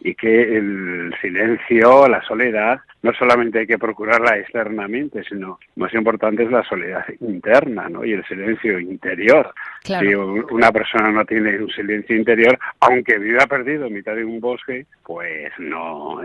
y 0.00 0.14
que 0.14 0.56
el 0.56 1.14
silencio, 1.20 2.08
la 2.08 2.22
soledad, 2.22 2.80
no 3.02 3.12
solamente 3.14 3.60
hay 3.60 3.66
que 3.66 3.78
procurarla 3.78 4.38
externamente, 4.38 5.22
sino 5.24 5.58
más 5.76 5.92
importante 5.94 6.42
es 6.42 6.50
la 6.50 6.64
soledad 6.64 7.04
interna, 7.20 7.88
¿no? 7.88 8.04
Y 8.04 8.12
el 8.12 8.24
silencio 8.24 8.78
interior. 8.80 9.52
Si 9.82 10.14
una 10.14 10.72
persona 10.72 11.10
no 11.10 11.24
tiene 11.24 11.62
un 11.62 11.70
silencio 11.70 12.16
interior, 12.16 12.58
aunque 12.80 13.18
viva 13.18 13.46
perdido 13.46 13.86
en 13.86 13.94
mitad 13.94 14.16
de 14.16 14.24
un 14.24 14.40
bosque, 14.40 14.86
pues 15.04 15.52
no, 15.58 16.20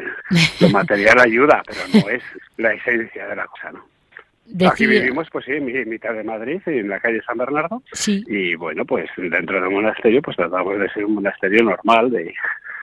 lo 0.61 0.69
material 0.69 1.19
ayuda, 1.19 1.61
pero 1.65 1.79
no 1.93 2.09
es 2.09 2.23
la 2.57 2.73
esencia 2.73 3.27
de 3.27 3.35
la 3.35 3.45
cosa, 3.45 3.71
¿no? 3.71 3.92
Aquí 4.69 4.85
vivimos, 4.85 5.29
pues 5.31 5.45
sí, 5.45 5.51
en 5.53 5.89
mitad 5.89 6.13
de 6.13 6.23
Madrid, 6.23 6.61
en 6.65 6.89
la 6.89 6.99
calle 6.99 7.21
San 7.25 7.37
Bernardo. 7.37 7.81
Sí. 7.91 8.23
Y 8.27 8.55
bueno, 8.55 8.85
pues 8.85 9.09
dentro 9.17 9.61
del 9.61 9.69
monasterio, 9.71 10.21
pues 10.21 10.37
tratamos 10.37 10.77
de 10.79 10.89
ser 10.89 11.05
un 11.05 11.15
monasterio 11.15 11.63
normal, 11.63 12.11
de, 12.11 12.33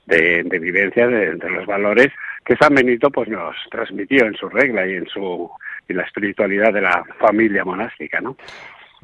de, 0.07 0.59
vivencia, 0.59 1.07
de, 1.07 1.37
los 1.37 1.67
valores 1.67 2.09
que 2.45 2.57
San 2.57 2.75
Benito 2.75 3.11
pues 3.11 3.29
nos 3.29 3.55
transmitió 3.71 4.25
en 4.25 4.35
su 4.35 4.49
regla 4.49 4.87
y 4.87 4.95
en 4.95 5.07
su 5.07 5.51
en 5.89 5.97
la 5.97 6.05
espiritualidad 6.05 6.73
de 6.73 6.83
la 6.83 7.05
familia 7.19 7.65
monástica, 7.65 8.21
¿no? 8.21 8.37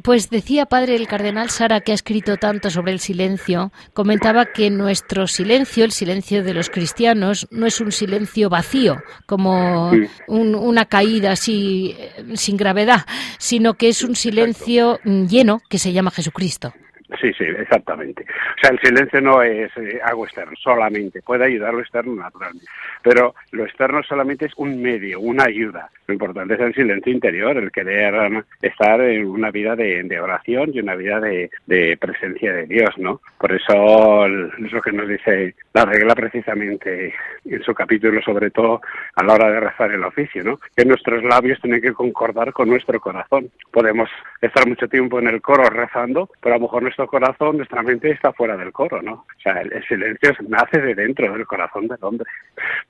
Pues 0.02 0.30
decía 0.30 0.66
padre 0.66 0.96
el 0.96 1.08
cardenal 1.08 1.50
Sara, 1.50 1.80
que 1.80 1.92
ha 1.92 1.94
escrito 1.94 2.36
tanto 2.36 2.70
sobre 2.70 2.92
el 2.92 3.00
silencio, 3.00 3.72
comentaba 3.94 4.46
que 4.46 4.70
nuestro 4.70 5.26
silencio, 5.26 5.84
el 5.84 5.92
silencio 5.92 6.42
de 6.42 6.54
los 6.54 6.70
cristianos, 6.70 7.48
no 7.50 7.66
es 7.66 7.80
un 7.80 7.92
silencio 7.92 8.50
vacío, 8.50 9.02
como 9.24 9.92
una 10.28 10.84
caída 10.84 11.32
así 11.32 11.96
eh, 11.98 12.36
sin 12.36 12.56
gravedad, 12.56 13.06
sino 13.38 13.74
que 13.74 13.88
es 13.88 14.02
un 14.02 14.16
silencio 14.16 15.00
lleno 15.04 15.60
que 15.68 15.78
se 15.78 15.92
llama 15.92 16.10
Jesucristo. 16.10 16.72
Sí, 17.20 17.32
sí, 17.34 17.44
exactamente. 17.44 18.24
O 18.24 18.60
sea, 18.60 18.70
el 18.70 18.80
silencio 18.80 19.20
no 19.20 19.40
es 19.40 19.70
eh, 19.76 20.00
algo 20.02 20.24
externo 20.24 20.56
solamente, 20.60 21.22
puede 21.22 21.44
ayudar 21.44 21.72
lo 21.72 21.80
externo 21.80 22.16
naturalmente, 22.16 22.66
pero 23.02 23.34
lo 23.52 23.64
externo 23.64 24.02
solamente 24.02 24.46
es 24.46 24.52
un 24.56 24.82
medio, 24.82 25.20
una 25.20 25.44
ayuda. 25.44 25.88
Lo 26.08 26.14
importante 26.14 26.54
es 26.54 26.60
el 26.60 26.74
silencio 26.74 27.12
interior, 27.12 27.56
el 27.56 27.70
querer 27.70 28.44
estar 28.62 29.00
en 29.00 29.26
una 29.26 29.50
vida 29.50 29.76
de, 29.76 30.20
oración 30.20 30.70
y 30.72 30.80
una 30.80 30.94
vida 30.94 31.20
de, 31.20 31.98
presencia 32.00 32.52
de 32.52 32.66
Dios, 32.66 32.90
¿no? 32.98 33.20
Por 33.38 33.52
eso 33.52 34.26
es 34.26 34.72
lo 34.72 34.82
que 34.82 34.92
nos 34.92 35.08
dice 35.08 35.54
la 35.74 35.84
regla 35.84 36.14
precisamente 36.14 37.14
en 37.44 37.62
su 37.62 37.74
capítulo, 37.74 38.20
sobre 38.22 38.50
todo 38.50 38.80
a 39.14 39.22
la 39.22 39.34
hora 39.34 39.50
de 39.50 39.60
rezar 39.60 39.90
el 39.92 40.04
oficio, 40.04 40.42
¿no? 40.42 40.58
Que 40.76 40.84
nuestros 40.84 41.22
labios 41.24 41.60
tienen 41.60 41.80
que 41.80 41.92
concordar 41.92 42.52
con 42.52 42.68
nuestro 42.68 43.00
corazón. 43.00 43.50
Podemos 43.70 44.08
estar 44.40 44.66
mucho 44.66 44.88
tiempo 44.88 45.18
en 45.18 45.28
el 45.28 45.42
coro 45.42 45.68
rezando, 45.68 46.30
pero 46.40 46.54
a 46.54 46.58
lo 46.58 46.62
mejor 46.62 46.82
nuestro 46.96 47.08
corazón, 47.08 47.58
nuestra 47.58 47.82
mente 47.82 48.10
está 48.10 48.32
fuera 48.32 48.56
del 48.56 48.72
coro, 48.72 49.02
¿no? 49.02 49.12
O 49.12 49.40
sea, 49.42 49.60
el, 49.60 49.70
silencio 49.86 50.32
nace 50.48 50.80
de 50.80 50.94
dentro 50.94 51.30
del 51.32 51.46
corazón 51.46 51.88
del 51.88 51.98
hombre, 52.00 52.26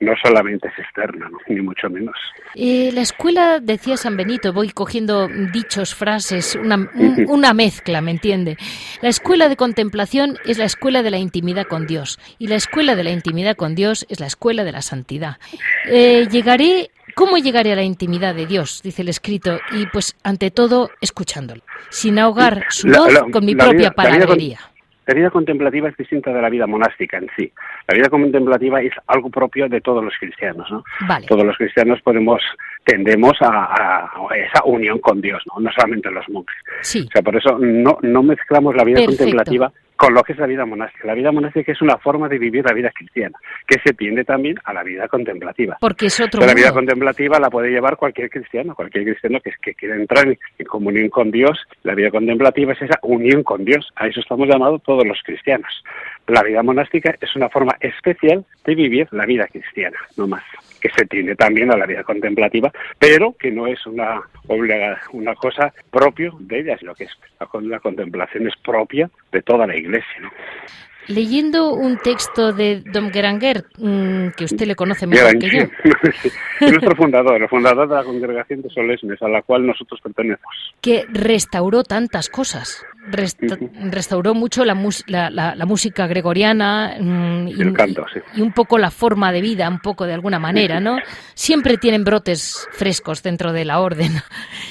no 0.00 0.12
solamente 0.22 0.68
es 0.68 0.78
externo, 0.78 1.28
ni 1.48 1.60
mucho 1.60 1.90
menos. 1.90 2.14
Eh, 2.54 2.90
la 2.92 3.00
escuela, 3.00 3.58
decía 3.60 3.96
San 3.96 4.16
Benito, 4.16 4.52
voy 4.52 4.70
cogiendo 4.70 5.26
dichos, 5.52 5.94
frases, 5.94 6.54
una, 6.54 6.88
una 7.26 7.52
mezcla, 7.52 8.00
¿me 8.00 8.12
entiende? 8.12 8.56
La 9.02 9.08
escuela 9.08 9.48
de 9.48 9.56
contemplación 9.56 10.38
es 10.44 10.58
la 10.58 10.64
escuela 10.64 11.02
de 11.02 11.10
la 11.10 11.18
intimidad 11.18 11.66
con 11.66 11.86
Dios 11.86 12.18
y 12.38 12.46
la 12.46 12.54
escuela 12.54 12.94
de 12.94 13.04
la 13.04 13.10
intimidad 13.10 13.56
con 13.56 13.74
Dios 13.74 14.06
es 14.08 14.20
la 14.20 14.26
escuela 14.26 14.62
de 14.62 14.72
la 14.72 14.82
santidad. 14.82 15.38
Eh, 15.86 16.28
llegaré 16.30 16.90
¿Cómo 17.16 17.38
llegaré 17.38 17.72
a 17.72 17.76
la 17.76 17.82
intimidad 17.82 18.34
de 18.34 18.44
Dios? 18.44 18.82
Dice 18.84 19.00
el 19.00 19.08
escrito, 19.08 19.58
y 19.72 19.86
pues 19.86 20.14
ante 20.22 20.50
todo 20.50 20.90
escuchándolo, 21.00 21.62
sin 21.88 22.18
ahogar 22.18 22.66
su 22.68 22.88
voz 22.88 23.08
con 23.32 23.42
mi 23.42 23.54
propia 23.54 23.90
palabrería. 23.90 24.58
La 25.06 25.14
vida 25.14 25.30
contemplativa 25.30 25.88
es 25.88 25.96
distinta 25.96 26.30
de 26.30 26.42
la 26.42 26.50
vida 26.50 26.66
monástica 26.66 27.16
en 27.16 27.28
sí. 27.34 27.50
La 27.88 27.96
vida 27.96 28.10
contemplativa 28.10 28.82
es 28.82 28.92
algo 29.06 29.30
propio 29.30 29.66
de 29.66 29.80
todos 29.80 30.04
los 30.04 30.12
cristianos, 30.20 30.70
¿no? 30.70 30.84
Todos 31.26 31.46
los 31.46 31.56
cristianos 31.56 32.02
podemos 32.02 32.42
tendemos 32.84 33.32
a, 33.40 34.10
esa 34.36 34.62
unión 34.66 34.98
con 34.98 35.22
Dios, 35.22 35.42
¿no? 35.46 35.60
No 35.60 35.70
solamente 35.72 36.10
los 36.10 36.28
monjes. 36.28 36.56
Sí. 36.82 37.06
O 37.08 37.10
sea, 37.10 37.22
por 37.22 37.34
eso 37.34 37.56
no, 37.58 37.96
no 38.02 38.22
mezclamos 38.24 38.76
la 38.76 38.84
vida 38.84 39.02
contemplativa 39.06 39.72
con 39.96 40.14
lo 40.14 40.22
que 40.22 40.32
es 40.32 40.38
la 40.38 40.46
vida 40.46 40.64
monástica. 40.66 41.06
La 41.06 41.14
vida 41.14 41.32
monástica 41.32 41.72
es 41.72 41.82
una 41.82 41.96
forma 41.98 42.28
de 42.28 42.38
vivir 42.38 42.64
la 42.64 42.74
vida 42.74 42.90
cristiana, 42.90 43.38
que 43.66 43.78
se 43.84 43.94
tiende 43.94 44.24
también 44.24 44.56
a 44.64 44.72
la 44.72 44.82
vida 44.82 45.08
contemplativa. 45.08 45.78
Porque 45.80 46.06
es 46.06 46.20
otro 46.20 46.44
La 46.44 46.54
vida 46.54 46.72
contemplativa 46.72 47.38
la 47.40 47.50
puede 47.50 47.70
llevar 47.70 47.96
cualquier 47.96 48.30
cristiano, 48.30 48.74
cualquier 48.74 49.04
cristiano 49.04 49.40
que, 49.40 49.52
que 49.60 49.74
quiera 49.74 49.96
entrar 49.96 50.28
en, 50.28 50.66
comunión 50.66 51.08
con 51.08 51.30
Dios. 51.30 51.58
La 51.82 51.94
vida 51.94 52.10
contemplativa 52.10 52.72
es 52.72 52.82
esa 52.82 52.98
unión 53.02 53.42
con 53.42 53.64
Dios. 53.64 53.90
A 53.96 54.06
eso 54.06 54.20
estamos 54.20 54.48
llamados 54.48 54.82
todos 54.82 55.06
los 55.06 55.18
cristianos. 55.24 55.82
La 56.26 56.42
vida 56.42 56.62
monástica 56.62 57.14
es 57.20 57.36
una 57.36 57.48
forma 57.48 57.76
especial 57.80 58.44
de 58.64 58.74
vivir 58.74 59.08
la 59.12 59.26
vida 59.26 59.46
cristiana, 59.46 59.98
no 60.16 60.26
más 60.26 60.42
que 60.80 60.90
se 60.90 61.06
tiende 61.06 61.36
también 61.36 61.72
a 61.72 61.76
la 61.76 61.86
vida 61.86 62.04
contemplativa, 62.04 62.70
pero 62.98 63.34
que 63.38 63.50
no 63.50 63.66
es 63.66 63.84
una 63.86 64.22
una 65.12 65.34
cosa 65.34 65.72
propio 65.90 66.36
de 66.40 66.60
ella, 66.60 66.78
sino 66.78 66.94
que 66.94 67.04
es 67.04 67.18
la, 67.62 67.80
contemplación 67.80 68.46
es 68.46 68.54
propia 68.56 69.10
de 69.32 69.42
toda 69.42 69.66
la 69.66 69.76
Iglesia. 69.76 70.32
Leyendo 71.08 71.72
un 71.72 71.98
texto 71.98 72.52
de 72.52 72.82
Dom 72.92 73.10
Geranger, 73.10 73.64
mm, 73.78 74.28
que 74.36 74.44
usted 74.44 74.66
le 74.66 74.74
conoce 74.74 75.06
mejor 75.06 75.38
que 75.38 75.48
yo. 75.50 75.64
nuestro 76.60 76.96
fundador, 76.96 77.40
el 77.42 77.48
fundador 77.48 77.88
de 77.88 77.94
la 77.94 78.04
Congregación 78.04 78.62
de 78.62 78.70
Solesmes, 78.70 79.22
a 79.22 79.28
la 79.28 79.42
cual 79.42 79.66
nosotros 79.66 80.00
pertenecemos. 80.00 80.74
Que 80.80 81.04
restauró 81.12 81.82
tantas 81.82 82.28
cosas 82.28 82.84
restauró 83.08 84.34
mucho 84.34 84.64
la, 84.64 84.74
la, 85.30 85.66
música 85.66 86.06
gregoriana 86.06 86.96
mm, 86.98 87.48
y, 87.48 88.40
un 88.42 88.52
poco 88.52 88.78
la 88.78 88.90
forma 88.90 89.32
de 89.32 89.40
vida, 89.40 89.68
un 89.68 89.78
poco 89.78 90.06
de 90.06 90.14
alguna 90.14 90.38
manera, 90.38 90.80
¿no? 90.80 90.98
Siempre 91.34 91.76
tienen 91.76 92.04
brotes 92.04 92.68
frescos 92.72 93.22
dentro 93.22 93.52
de 93.52 93.64
la 93.64 93.80
orden. 93.80 94.12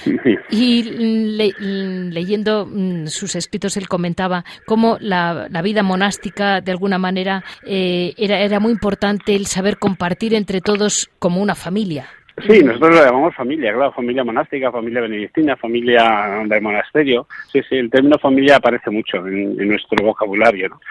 Y 0.47 0.83
leyendo 0.83 2.65
mm, 2.65 3.07
sus 3.07 3.35
escritos, 3.35 3.75
él 3.77 3.87
comentaba 3.89 4.45
cómo 4.65 4.97
la, 5.01 5.49
vida 5.63 5.83
monástica, 5.83 6.24
de 6.31 6.71
alguna 6.71 6.97
manera, 6.97 7.43
eh, 7.65 8.13
era, 8.17 8.39
era 8.39 8.59
muy 8.59 8.71
importante 8.71 9.35
el 9.35 9.45
saber 9.45 9.77
compartir 9.77 10.33
entre 10.33 10.61
todos 10.61 11.09
como 11.19 11.41
una 11.41 11.55
familia. 11.55 12.07
Sí, 12.45 12.61
nosotros 12.61 12.95
lo 12.95 13.05
llamamos 13.05 13.33
familia, 13.33 13.73
claro, 13.73 13.93
familia 13.93 14.23
monástica, 14.25 14.69
familia 14.69 15.01
benedictina, 15.01 15.55
familia 15.55 16.43
del 16.45 16.61
monasterio. 16.61 17.27
Sí, 17.49 17.61
sí, 17.69 17.77
el 17.77 17.89
término 17.89 18.17
familia 18.19 18.57
aparece 18.57 18.89
mucho 18.89 19.25
en, 19.25 19.55
nuestro 19.65 20.05
vocabulario, 20.05 20.67
¿no? 20.67 20.81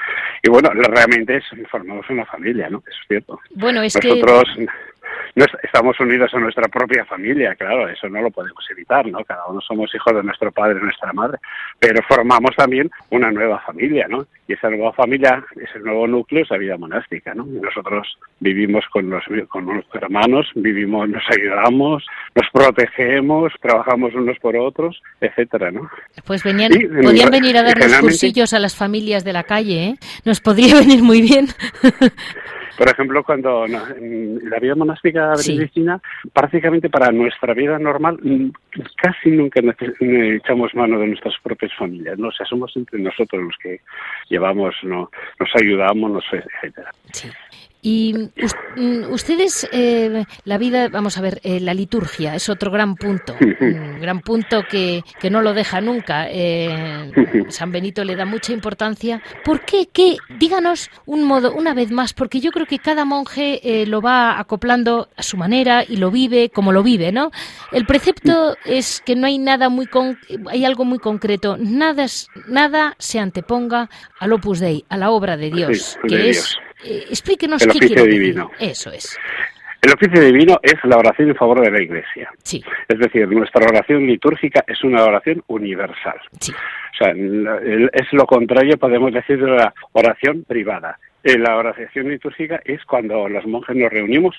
Y 0.43 0.49
bueno, 0.49 0.71
realmente 0.71 1.37
es, 1.37 1.45
formamos 1.71 2.09
una 2.09 2.25
familia, 2.25 2.71
¿no? 2.71 2.79
Eso 2.79 2.97
es 2.99 3.09
cierto. 3.09 3.41
Bueno, 3.55 3.83
es 3.83 3.95
nosotros, 3.95 4.45
no 5.35 5.45
estamos 5.63 5.99
unidos 5.99 6.33
a 6.33 6.39
nuestra 6.39 6.69
propia 6.69 7.05
familia, 7.05 7.55
claro, 7.57 7.89
eso 7.89 8.09
no 8.09 8.23
lo 8.23 8.31
podemos 8.31 8.65
evitar, 8.71 9.07
¿no? 9.07 9.25
Cada 9.25 9.47
uno 9.47 9.61
somos 9.61 9.93
hijos 9.95 10.15
de 10.15 10.23
nuestro 10.23 10.53
padre 10.53 10.79
y 10.81 10.85
nuestra 10.85 11.13
madre, 11.13 11.39
pero 11.79 12.01
formamos 12.09 12.55
también 12.57 12.91
una 13.11 13.31
nueva 13.33 13.59
familia, 13.61 14.07
¿no? 14.09 14.27
Y 14.47 14.53
esa 14.53 14.71
nueva 14.71 14.93
familia, 14.93 15.45
ese 15.57 15.81
nuevo 15.81 16.07
núcleo 16.07 16.43
es 16.43 16.51
la 16.51 16.59
vida 16.59 16.77
monástica, 16.77 17.35
¿no? 17.35 17.45
nosotros 17.45 18.19
vivimos 18.41 18.85
con, 18.93 19.11
los, 19.11 19.25
con 19.49 19.67
nuestros 19.67 20.03
hermanos, 20.03 20.51
vivimos, 20.55 21.09
nos 21.09 21.23
ayudamos, 21.31 22.07
nos 22.35 22.51
protegemos, 22.53 23.53
trabajamos 23.61 24.15
unos 24.15 24.39
por 24.39 24.57
otros, 24.57 25.03
etcétera, 25.21 25.71
¿no? 25.71 25.89
Pues 26.27 26.45
venían, 26.45 26.73
podían 27.03 27.31
venir 27.31 27.57
a 27.57 27.63
darnos 27.63 27.99
cursillos 28.01 28.53
a 28.53 28.59
las 28.59 28.77
familias 28.77 29.25
de 29.25 29.33
la 29.33 29.45
calle, 29.45 29.85
¿eh? 29.85 29.95
Nos 30.25 30.41
podría 30.41 30.75
venir 30.79 31.03
muy 31.03 31.23
bien. 31.23 31.49
Por 32.77 32.89
ejemplo, 32.89 33.23
cuando 33.23 33.67
la 33.67 34.59
vida 34.59 34.75
monástica 34.75 35.35
benedictina, 35.37 36.01
prácticamente 36.33 36.91
para 36.91 37.13
nuestra 37.13 37.55
vida 37.55 37.79
normal, 37.79 38.19
casi 38.97 39.31
nunca 39.31 39.61
echamos 40.01 40.75
mano 40.75 40.99
de 40.99 41.07
nuestras 41.09 41.35
propias 41.43 41.73
familias, 41.75 42.19
¿no? 42.19 42.29
O 42.29 42.33
sea, 42.33 42.47
somos 42.47 42.77
entre 42.77 43.01
nosotros 43.01 43.43
los 43.43 43.57
que 43.63 43.81
llevamos, 44.29 44.75
¿no? 44.83 45.11
Nos 45.39 45.51
ayudamos, 45.55 46.11
nos, 46.11 46.25
etcétera. 46.33 46.91
Sí. 47.13 47.29
Y 47.87 48.15
mm, 48.77 49.13
ustedes, 49.13 49.69
eh, 49.71 50.25
la 50.47 50.57
vida, 50.57 50.89
vamos 50.89 51.19
a 51.19 51.21
ver, 51.21 51.39
eh, 51.45 51.61
la 51.61 51.75
liturgia 51.75 52.35
es 52.35 52.49
otro 52.49 52.71
gran 52.71 52.95
punto, 52.95 53.37
un 53.61 54.01
gran 54.01 54.21
punto 54.21 54.63
que, 54.71 55.03
que 55.21 55.29
no 55.29 55.43
lo 55.43 55.53
deja 55.53 55.83
nunca. 55.83 56.27
Eh, 56.31 57.13
San 57.51 57.73
Benito 57.73 58.03
le 58.03 58.17
da 58.17 58.25
mucha 58.25 58.55
importancia. 58.55 59.21
¿Por 59.45 59.67
qué? 59.67 59.87
¿Qué? 59.93 60.17
Díganos 60.39 60.91
un 61.05 61.25
modo, 61.25 61.53
una 61.53 61.75
vez 61.75 61.91
más, 61.91 62.15
porque 62.15 62.41
yo 62.41 62.53
creo 62.53 62.65
que 62.65 62.79
cada 62.79 63.05
monje 63.05 63.85
lo 63.87 64.01
va 64.01 64.41
acoplando 64.41 65.11
a 65.15 65.23
su 65.23 65.37
manera 65.37 65.85
y 65.87 65.97
lo 65.99 66.11
vive 66.11 66.49
como 66.49 66.73
lo 66.73 66.83
vive, 66.83 67.13
¿no? 67.13 67.33
El 67.71 67.85
precepto 67.85 68.57
es 68.65 69.03
que 69.05 69.15
no 69.15 69.27
hay 69.27 69.37
nada 69.37 69.69
muy, 69.69 69.89
con, 69.89 70.19
hay 70.49 70.65
algo 70.65 70.87
muy 70.87 70.99
concreto, 70.99 71.59
nada, 71.59 72.07
nada 72.49 72.97
se 72.99 73.19
anteponga 73.19 73.91
al 74.19 74.33
Opus 74.33 74.61
Dei, 74.61 74.87
a 74.89 74.97
la 74.97 75.11
obra 75.11 75.37
de 75.37 75.51
Dios, 75.51 75.99
que 76.09 76.31
es 76.31 76.57
eh, 76.85 77.05
explíquenos 77.09 77.63
el 77.63 77.71
oficio 77.71 78.05
divino. 78.05 78.51
Eso 78.59 78.93
es. 78.93 79.19
El 79.85 79.93
oficio 79.93 80.21
divino 80.23 80.59
es 80.63 80.77
la 80.85 80.97
oración 80.97 81.29
en 81.29 81.37
favor 81.37 81.61
de 81.61 81.71
la 81.71 81.83
Iglesia. 81.83 82.31
Sí. 82.43 82.63
Es 82.89 82.99
decir, 82.99 83.29
nuestra 83.29 83.67
oración 83.67 84.07
litúrgica 84.07 84.65
es 84.67 84.83
una 84.83 85.05
oración 85.05 85.43
universal. 85.47 86.19
Sí. 86.41 86.53
O 86.53 86.97
sea, 86.97 87.13
es 87.13 88.13
lo 88.13 88.25
contrario, 88.25 88.79
podemos 88.79 89.13
decir, 89.13 89.39
de 89.39 89.51
la 89.51 89.75
oración 89.93 90.45
privada. 90.45 90.99
Eh, 91.23 91.39
la 91.39 91.57
oración 91.57 92.09
litúrgica 92.09 92.63
es 92.65 92.83
cuando 92.85 93.29
los 93.29 93.47
monjes 93.47 93.77
nos 93.77 93.91
reunimos 93.91 94.37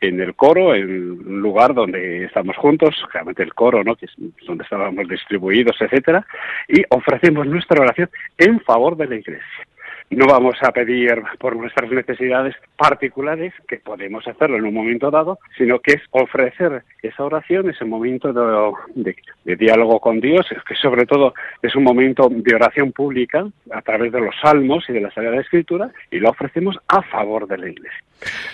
en 0.00 0.20
el 0.20 0.34
coro, 0.34 0.74
en 0.74 1.10
un 1.10 1.40
lugar 1.40 1.72
donde 1.72 2.24
estamos 2.24 2.56
juntos, 2.56 2.96
realmente 3.12 3.44
el 3.44 3.54
coro, 3.54 3.84
¿no? 3.84 3.94
que 3.94 4.06
es 4.06 4.12
donde 4.44 4.64
estábamos 4.64 5.08
distribuidos, 5.08 5.76
etcétera, 5.80 6.26
y 6.68 6.82
ofrecemos 6.90 7.46
nuestra 7.46 7.80
oración 7.80 8.10
en 8.38 8.60
favor 8.60 8.96
de 8.96 9.06
la 9.06 9.16
Iglesia 9.16 9.66
no 10.10 10.26
vamos 10.26 10.54
a 10.62 10.70
pedir 10.72 11.22
por 11.38 11.56
nuestras 11.56 11.90
necesidades 11.90 12.54
particulares, 12.76 13.52
que 13.66 13.78
podemos 13.78 14.26
hacerlo 14.26 14.56
en 14.56 14.66
un 14.66 14.74
momento 14.74 15.10
dado, 15.10 15.38
sino 15.56 15.80
que 15.80 15.94
es 15.94 16.02
ofrecer 16.10 16.84
esa 17.02 17.24
oración, 17.24 17.70
ese 17.70 17.84
momento 17.84 18.32
de, 18.32 19.56
diálogo 19.56 20.00
con 20.00 20.20
Dios, 20.20 20.46
que 20.66 20.74
sobre 20.76 21.06
todo 21.06 21.34
es 21.62 21.74
un 21.74 21.84
momento 21.84 22.28
de 22.30 22.54
oración 22.54 22.92
pública 22.92 23.46
a 23.70 23.82
través 23.82 24.12
de 24.12 24.20
los 24.20 24.34
salmos 24.40 24.84
y 24.88 24.92
de 24.92 25.00
la 25.00 25.10
Sagrada 25.10 25.40
Escritura, 25.40 25.90
y 26.10 26.18
lo 26.18 26.30
ofrecemos 26.30 26.78
a 26.88 27.02
favor 27.02 27.46
de 27.46 27.58
la 27.58 27.68
Iglesia. 27.68 28.00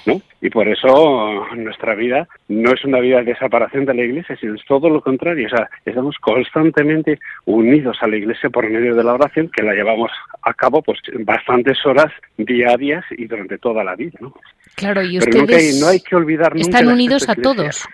¿No? 0.07 0.21
Y 0.41 0.51
por 0.51 0.69
eso 0.69 1.47
nuestra 1.55 1.95
vida 1.95 2.29
no 2.49 2.73
es 2.73 2.85
una 2.85 3.01
vida 3.01 3.23
de 3.23 3.37
separación 3.37 3.85
de 3.85 3.95
la 3.95 4.03
Iglesia, 4.03 4.37
sino 4.41 4.55
es 4.55 4.65
todo 4.65 4.89
lo 4.89 5.01
contrario. 5.01 5.47
O 5.47 5.51
sea, 5.51 5.69
estamos 5.85 6.17
constantemente 6.19 7.19
unidos 7.45 7.99
a 8.01 8.07
la 8.07 8.17
Iglesia 8.17 8.51
por 8.51 8.69
medio 8.69 8.95
de 8.95 9.05
la 9.05 9.15
oración, 9.15 9.51
que 9.55 9.63
la 9.63 9.75
llevamos 9.75 10.11
a 10.43 10.55
cabo 10.55 10.83
pues 10.83 10.99
bastantes 11.21 11.85
horas 11.85 12.13
diarias 12.37 13.05
y 13.11 13.27
durante 13.27 13.59
toda 13.59 13.85
la 13.85 13.97
vida. 13.97 14.19
¿no? 14.21 14.35
Claro, 14.77 15.03
y 15.03 15.19
ustedes 15.19 15.81
no 15.81 15.89
hay 15.89 16.01
que 16.01 16.17
olvidar 16.17 16.53
están 16.57 16.89
unidos 16.89 17.29
a 17.29 17.35
todos. 17.35 17.87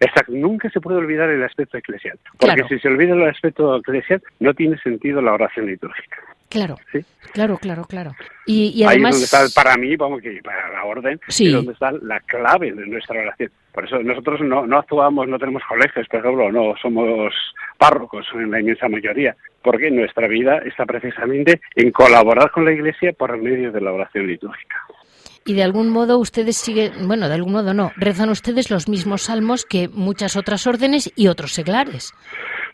Exacto, 0.00 0.32
nunca 0.32 0.68
se 0.70 0.80
puede 0.80 0.98
olvidar 0.98 1.30
el 1.30 1.42
aspecto 1.44 1.78
eclesial, 1.78 2.18
porque 2.38 2.64
si 2.68 2.80
se 2.80 2.88
olvida 2.88 3.14
el 3.14 3.28
aspecto 3.28 3.76
eclesial 3.76 4.20
no 4.40 4.52
tiene 4.52 4.76
sentido 4.78 5.22
la 5.22 5.34
oración 5.34 5.66
litúrgica. 5.66 6.18
Claro, 6.48 6.76
claro, 7.32 7.58
claro, 7.58 7.84
claro. 7.84 8.12
Y, 8.46 8.82
además... 8.82 9.16
Ahí 9.16 9.22
es 9.22 9.30
donde 9.30 9.46
está, 9.46 9.62
para 9.62 9.76
mí, 9.76 9.96
vamos, 9.96 10.22
que 10.22 10.40
para 10.42 10.70
la 10.70 10.84
orden, 10.84 11.20
es 11.28 11.52
donde 11.52 11.72
está 11.72 11.92
la 11.92 12.20
clave 12.20 12.72
de 12.72 12.86
nuestra 12.86 13.20
oración. 13.20 13.50
Por 13.72 13.84
eso 13.84 13.98
nosotros 14.02 14.40
no, 14.40 14.66
no 14.66 14.78
actuamos, 14.78 15.28
no 15.28 15.38
tenemos 15.38 15.62
colegios, 15.68 16.06
por 16.08 16.20
ejemplo, 16.20 16.50
no 16.50 16.74
somos 16.80 17.32
párrocos 17.76 18.26
en 18.34 18.50
la 18.50 18.60
inmensa 18.60 18.88
mayoría, 18.88 19.36
porque 19.62 19.90
nuestra 19.90 20.26
vida 20.26 20.58
está 20.64 20.86
precisamente 20.86 21.60
en 21.76 21.90
colaborar 21.90 22.50
con 22.50 22.64
la 22.64 22.72
Iglesia 22.72 23.12
por 23.12 23.36
medio 23.36 23.70
de 23.70 23.80
la 23.80 23.92
oración 23.92 24.26
litúrgica. 24.26 24.76
Y 25.44 25.54
de 25.54 25.62
algún 25.62 25.88
modo 25.88 26.18
ustedes 26.18 26.56
siguen, 26.56 27.06
bueno, 27.06 27.28
de 27.28 27.34
algún 27.34 27.52
modo 27.52 27.72
no, 27.72 27.92
rezan 27.96 28.28
ustedes 28.30 28.70
los 28.70 28.88
mismos 28.88 29.22
salmos 29.22 29.64
que 29.64 29.88
muchas 29.88 30.36
otras 30.36 30.66
órdenes 30.66 31.10
y 31.16 31.28
otros 31.28 31.52
seglares. 31.52 32.12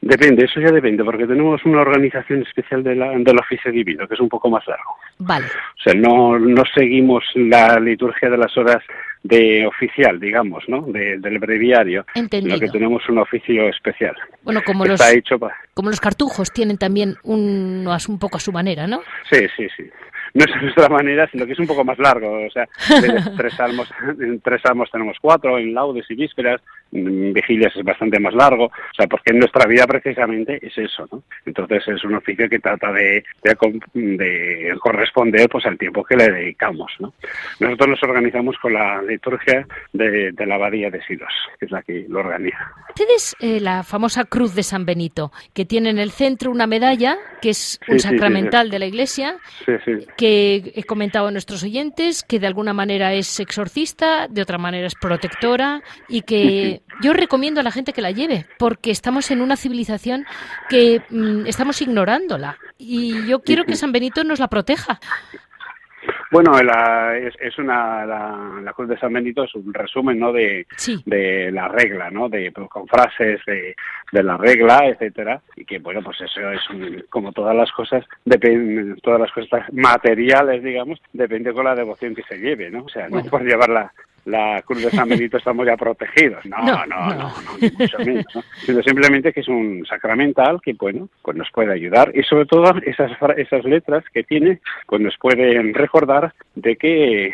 Depende, 0.05 0.45
eso 0.45 0.61
ya 0.61 0.71
depende, 0.71 1.03
porque 1.03 1.27
tenemos 1.27 1.65
una 1.65 1.81
organización 1.81 2.43
especial 2.43 2.83
de 2.83 2.95
la, 2.95 3.11
del 3.13 3.39
oficio 3.39 3.73
divino, 3.73 4.07
que 4.07 4.13
es 4.13 4.21
un 4.21 4.29
poco 4.29 4.51
más 4.51 4.63
largo. 4.67 4.97
Vale. 5.19 5.47
O 5.47 5.83
sea, 5.83 5.95
no, 5.95 6.39
no 6.39 6.63
seguimos 6.75 7.25
la 7.35 7.81
liturgia 7.81 8.29
de 8.29 8.37
las 8.37 8.55
horas 8.59 8.83
de 9.23 9.67
oficial, 9.67 10.21
digamos, 10.21 10.63
¿no? 10.69 10.83
del 10.83 11.39
breviario, 11.39 12.05
Entendido. 12.15 12.57
sino 12.57 12.67
que 12.67 12.73
tenemos 12.79 13.09
un 13.09 13.19
oficio 13.19 13.67
especial. 13.71 14.15
Bueno, 14.43 14.61
como 14.63 14.85
los, 14.85 15.01
como 15.73 15.89
los 15.89 16.01
cartujos 16.01 16.53
tienen 16.53 16.77
también 16.77 17.15
un, 17.23 17.89
un 18.09 18.19
poco 18.19 18.37
a 18.37 18.41
su 18.41 18.53
manera, 18.53 18.87
¿no? 18.87 19.01
Sí, 19.31 19.47
sí, 19.57 19.67
sí 19.75 19.85
no 20.35 20.45
es 20.45 20.53
a 20.53 20.61
nuestra 20.61 20.89
manera, 20.89 21.29
sino 21.31 21.47
que 21.47 21.53
es 21.53 21.59
un 21.61 21.67
poco 21.67 21.85
más 21.85 21.99
largo. 21.99 22.45
O 22.45 22.51
sea, 22.51 22.67
tres 23.37 23.55
salmos, 23.55 23.89
en 24.21 24.41
tres 24.41 24.61
salmos 24.63 24.91
tenemos 24.91 25.17
cuatro, 25.21 25.59
en 25.59 25.73
laudes 25.73 26.07
y 26.11 26.15
vísperas, 26.17 26.61
en 26.93 27.33
vigilias 27.33 27.75
es 27.77 27.85
bastante 27.85 28.19
más 28.19 28.35
largo. 28.35 28.67
O 28.67 28.95
sea, 28.97 29.07
porque 29.07 29.31
en 29.31 29.39
nuestra 29.39 29.67
vida 29.67 29.87
precisamente 29.87 30.59
es 30.61 30.77
eso, 30.77 31.09
¿no? 31.13 31.23
Entonces 31.47 31.87
es 31.87 32.05
un 32.05 32.17
oficio 32.17 32.49
que 32.49 32.59
trata 32.59 32.93
de, 32.93 33.25
de, 33.43 34.75
corresponder 34.81 35.49
pues 35.49 35.65
al 35.67 35.79
tiempo 35.79 36.05
que 36.05 36.17
le 36.17 36.29
dedicamos, 36.31 36.91
¿no? 36.99 37.15
Nosotros 37.61 37.91
nos 37.91 38.03
organizamos 38.03 38.59
con 38.59 38.75
la 38.75 39.03
liturgia 39.03 39.67
de, 39.93 40.33
la 40.45 40.57
abadía 40.57 40.91
de 40.91 41.01
Silos, 41.05 41.33
que 41.59 41.67
es 41.67 41.71
la 41.71 41.83
que 41.83 42.07
lo 42.09 42.21
organiza. 42.21 42.73
Ustedes, 42.89 43.37
eh, 43.41 43.61
la 43.61 43.83
famosa 43.83 44.25
cruz 44.25 44.55
de 44.55 44.63
San 44.63 44.85
Benito, 44.85 45.31
que 45.53 45.65
tiene 45.65 45.91
en 45.91 45.99
el 45.99 46.11
centro 46.11 46.51
una 46.51 46.67
medalla, 46.67 47.17
que 47.41 47.51
es 47.51 47.81
un 47.89 48.01
sacramental 48.01 48.69
de 48.71 48.79
la 48.79 48.87
iglesia, 48.87 49.37
que 50.17 50.24
que 50.25 50.73
he 50.75 50.85
comentado 50.85 51.27
a 51.27 51.31
nuestros 51.31 51.63
oyentes, 51.65 52.23
que 52.23 52.41
de 52.41 52.47
alguna 52.47 52.73
manera 52.73 53.13
es 53.13 53.41
exorcista, 53.41 54.27
de 54.27 54.41
otra 54.41 54.57
manera 54.57 54.87
es 54.87 54.95
protectora 54.95 55.83
y 56.09 56.23
que 56.23 56.81
yo 57.03 57.13
recomiendo 57.13 57.61
a 57.61 57.63
la 57.63 57.71
gente 57.71 57.93
que 57.93 58.01
la 58.01 58.11
lleve, 58.11 58.47
porque 58.59 58.91
estamos 58.91 59.31
en 59.31 59.43
una 59.43 59.59
civilización 59.59 60.25
que 60.71 61.03
mm, 61.11 61.47
estamos 61.47 61.83
ignorándola 61.83 62.57
y 62.79 63.27
yo 63.27 63.43
quiero 63.43 63.65
que 63.65 63.77
San 63.77 63.93
Benito 63.93 64.25
nos 64.25 64.39
la 64.39 64.49
proteja. 64.49 64.99
Bueno, 66.35 66.61
la, 66.65 67.17
es, 67.17 67.59
una 67.59 68.05
la, 68.05 68.73
Cruz 68.75 68.89
de 68.89 68.99
San 68.99 69.13
Benito 69.13 69.45
es 69.45 69.55
un 69.55 69.73
resumen, 69.73 70.19
¿no? 70.19 70.33
De, 70.33 70.67
de 71.07 71.53
la 71.53 71.69
regla, 71.69 72.11
¿no? 72.11 72.29
De 72.29 72.51
pues, 72.51 72.69
con 72.69 72.89
frases 72.89 73.41
de, 73.47 73.77
de, 74.11 74.23
la 74.25 74.37
regla, 74.37 74.85
etcétera, 74.85 75.41
y 75.55 75.65
que 75.65 75.79
bueno, 75.79 76.03
pues 76.03 76.23
eso 76.23 76.51
es 76.51 76.61
como 77.09 77.31
todas 77.31 77.55
las 77.55 77.71
cosas, 77.71 78.05
depende, 78.25 79.01
todas 79.01 79.21
las 79.21 79.31
cosas 79.31 79.73
materiales, 79.73 80.65
digamos, 80.65 81.01
depende 81.13 81.53
con 81.53 81.67
la 81.67 81.77
devoción 81.77 82.17
que 82.17 82.25
se 82.25 82.37
lleve, 82.37 82.69
¿no? 82.69 82.83
O 82.83 82.89
sea, 82.89 83.09
no 83.09 83.23
por 83.27 83.45
llevarla 83.45 83.93
la 84.25 84.63
Cruz 84.63 84.83
de 84.83 84.91
San 84.91 85.09
Benito 85.09 85.37
estamos 85.37 85.67
ya 85.67 85.77
protegidos. 85.77 86.45
No, 86.47 86.59
no, 86.59 86.87
no, 86.87 87.15
no, 87.15 87.33
ni 87.61 87.71
mucho 87.71 87.99
menos. 87.99 88.27
Sino 88.65 88.83
simplemente 88.83 89.33
que 89.33 89.41
es 89.41 89.49
un 89.49 89.85
sacramental 89.87 90.61
que, 90.63 90.73
bueno, 90.75 91.09
pues 91.23 91.37
nos 91.37 91.51
puede 91.51 91.73
ayudar 91.73 92.11
y 92.15 92.23
sobre 92.23 92.47
todo 92.47 92.75
esas, 92.85 93.13
esas 93.37 93.65
letras 93.65 94.05
que 94.13 94.25
tiene, 94.25 94.61
pues 94.87 95.01
nos 95.01 95.17
pueden 95.19 95.75
recordar 95.75 96.35
de 96.55 96.77
que 96.77 97.33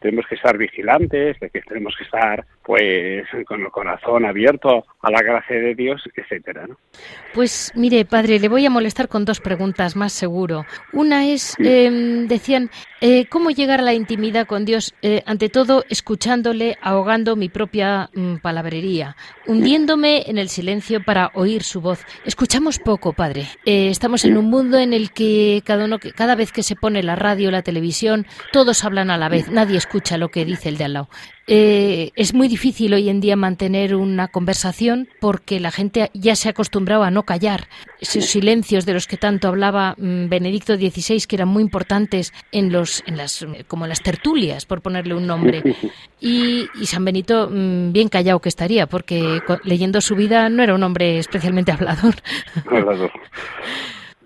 tenemos 0.00 0.26
que 0.26 0.34
estar 0.34 0.56
vigilantes, 0.56 1.38
de 1.38 1.50
que 1.50 1.60
tenemos 1.60 1.94
que 1.96 2.04
estar 2.04 2.44
pues 2.64 3.24
con 3.46 3.60
el 3.60 3.70
corazón 3.70 4.24
abierto 4.24 4.84
a 5.00 5.10
la 5.10 5.22
gracia 5.22 5.56
de 5.56 5.74
Dios, 5.74 6.02
etcétera, 6.14 6.66
¿no? 6.68 6.76
Pues 7.34 7.72
mire, 7.74 8.04
padre, 8.04 8.38
le 8.38 8.48
voy 8.48 8.64
a 8.64 8.70
molestar 8.70 9.08
con 9.08 9.24
dos 9.24 9.40
preguntas 9.40 9.96
más 9.96 10.12
seguro. 10.12 10.64
Una 10.92 11.26
es, 11.26 11.56
em, 11.58 12.28
decían, 12.28 12.70
eh, 13.00 13.26
¿cómo 13.26 13.50
llegar 13.50 13.80
a 13.80 13.84
la 13.84 13.94
intimidad 13.94 14.46
con 14.46 14.64
Dios? 14.64 14.94
Eh, 15.02 15.22
ante 15.26 15.48
todo, 15.48 15.84
escuchándole, 15.88 16.76
ahogando 16.80 17.34
mi 17.36 17.48
propia 17.48 18.08
mm, 18.14 18.36
palabrería, 18.36 19.16
hundiéndome 19.46 20.24
en 20.26 20.38
el 20.38 20.48
silencio 20.48 21.02
para 21.02 21.30
oír 21.34 21.62
su 21.62 21.80
voz. 21.80 22.04
Escuchamos 22.24 22.78
poco, 22.78 23.12
padre. 23.12 23.46
Eh, 23.66 23.88
estamos 23.88 24.24
en 24.24 24.36
un 24.36 24.48
mundo 24.48 24.78
en 24.78 24.92
el 24.92 25.10
que 25.12 25.62
cada 25.64 25.84
uno, 25.84 25.98
cada 26.14 26.36
vez 26.36 26.52
que 26.52 26.62
se 26.62 26.76
pone 26.76 27.02
la 27.02 27.16
radio 27.16 27.50
la 27.50 27.62
televisión, 27.62 28.26
todos 28.52 28.84
hablan 28.84 29.10
a 29.10 29.18
la 29.18 29.28
vez, 29.28 29.50
nadie 29.50 29.76
escucha 29.76 29.89
lo 30.18 30.28
que 30.28 30.44
dice 30.44 30.68
el 30.68 30.78
de 30.78 30.84
al 30.84 30.92
lado. 30.92 31.08
Eh, 31.46 32.12
es 32.14 32.32
muy 32.32 32.46
difícil 32.46 32.94
hoy 32.94 33.08
en 33.08 33.20
día 33.20 33.34
mantener 33.34 33.96
una 33.96 34.28
conversación 34.28 35.08
porque 35.20 35.58
la 35.58 35.72
gente 35.72 36.10
ya 36.14 36.36
se 36.36 36.48
ha 36.48 36.52
acostumbrado 36.52 37.02
a 37.02 37.10
no 37.10 37.24
callar. 37.24 37.66
Esos 38.00 38.26
silencios 38.26 38.86
de 38.86 38.92
los 38.92 39.06
que 39.06 39.16
tanto 39.16 39.48
hablaba 39.48 39.96
mm, 39.98 40.28
Benedicto 40.28 40.76
XVI, 40.76 41.26
que 41.26 41.36
eran 41.36 41.48
muy 41.48 41.62
importantes 41.62 42.32
en 42.52 42.70
los, 42.70 43.02
en 43.06 43.16
las, 43.16 43.44
como 43.66 43.86
las 43.86 44.02
tertulias, 44.02 44.64
por 44.64 44.80
ponerle 44.80 45.14
un 45.14 45.26
nombre. 45.26 45.62
Y, 46.20 46.68
San 46.84 47.04
Benito, 47.04 47.48
mm, 47.50 47.92
bien 47.92 48.08
callado 48.08 48.40
que 48.40 48.48
estaría, 48.48 48.86
porque 48.86 49.40
leyendo 49.64 50.00
su 50.00 50.14
vida 50.14 50.48
no 50.48 50.62
era 50.62 50.74
un 50.74 50.82
hombre 50.82 51.18
especialmente 51.18 51.72
hablador. 51.72 52.14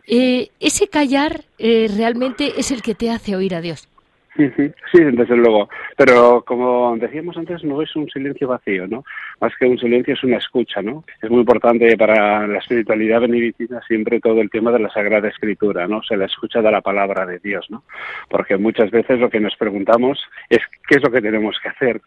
Eh, 0.07 0.51
ese 0.61 0.89
callar 0.89 1.45
eh, 1.59 1.91
realmente 1.97 2.53
es 2.59 2.71
el 2.71 2.83
que 2.83 2.95
te 2.95 3.11
hace 3.11 3.35
oír 3.35 3.55
a 3.55 3.63
Dios. 3.63 3.89
Sí, 4.37 5.01
desde 5.01 5.37
luego. 5.37 5.69
Pero 5.97 6.43
como 6.45 6.97
decíamos 6.97 7.37
antes, 7.37 7.63
no 7.63 7.81
es 7.83 7.95
un 7.95 8.09
silencio 8.11 8.49
vacío, 8.49 8.87
¿no? 8.89 9.05
Más 9.41 9.53
que 9.57 9.67
un 9.67 9.79
silencio 9.79 10.15
es 10.15 10.25
una 10.25 10.39
escucha, 10.39 10.83
¿no? 10.83 11.05
Es 11.23 11.31
muy 11.31 11.41
importante 11.41 11.97
para 11.97 12.47
la 12.47 12.59
espiritualidad 12.59 13.21
benedictina 13.21 13.81
siempre 13.87 14.21
todo 14.21 14.41
el 14.41 14.51
tema 14.51 14.73
de 14.73 14.81
la 14.81 14.91
Sagrada 14.91 15.29
Escritura, 15.29 15.87
¿no? 15.87 16.03
Se 16.03 16.17
la 16.17 16.27
escucha 16.27 16.63
de 16.63 16.71
la 16.73 16.81
palabra 16.81 17.27
de 17.27 17.39
Dios, 17.39 17.71
¿no? 17.71 17.85
Porque 18.29 18.57
muchas 18.57 18.91
veces 18.91 19.21
lo 19.21 19.31
que 19.31 19.41
nos 19.41 19.55
preguntamos 19.57 20.19
es 20.49 20.61
qué 20.89 20.97
es 20.97 21.03
lo 21.03 21.13
que 21.13 21.23
tenemos 21.23 21.57
que 21.63 21.69
hacer, 21.69 22.01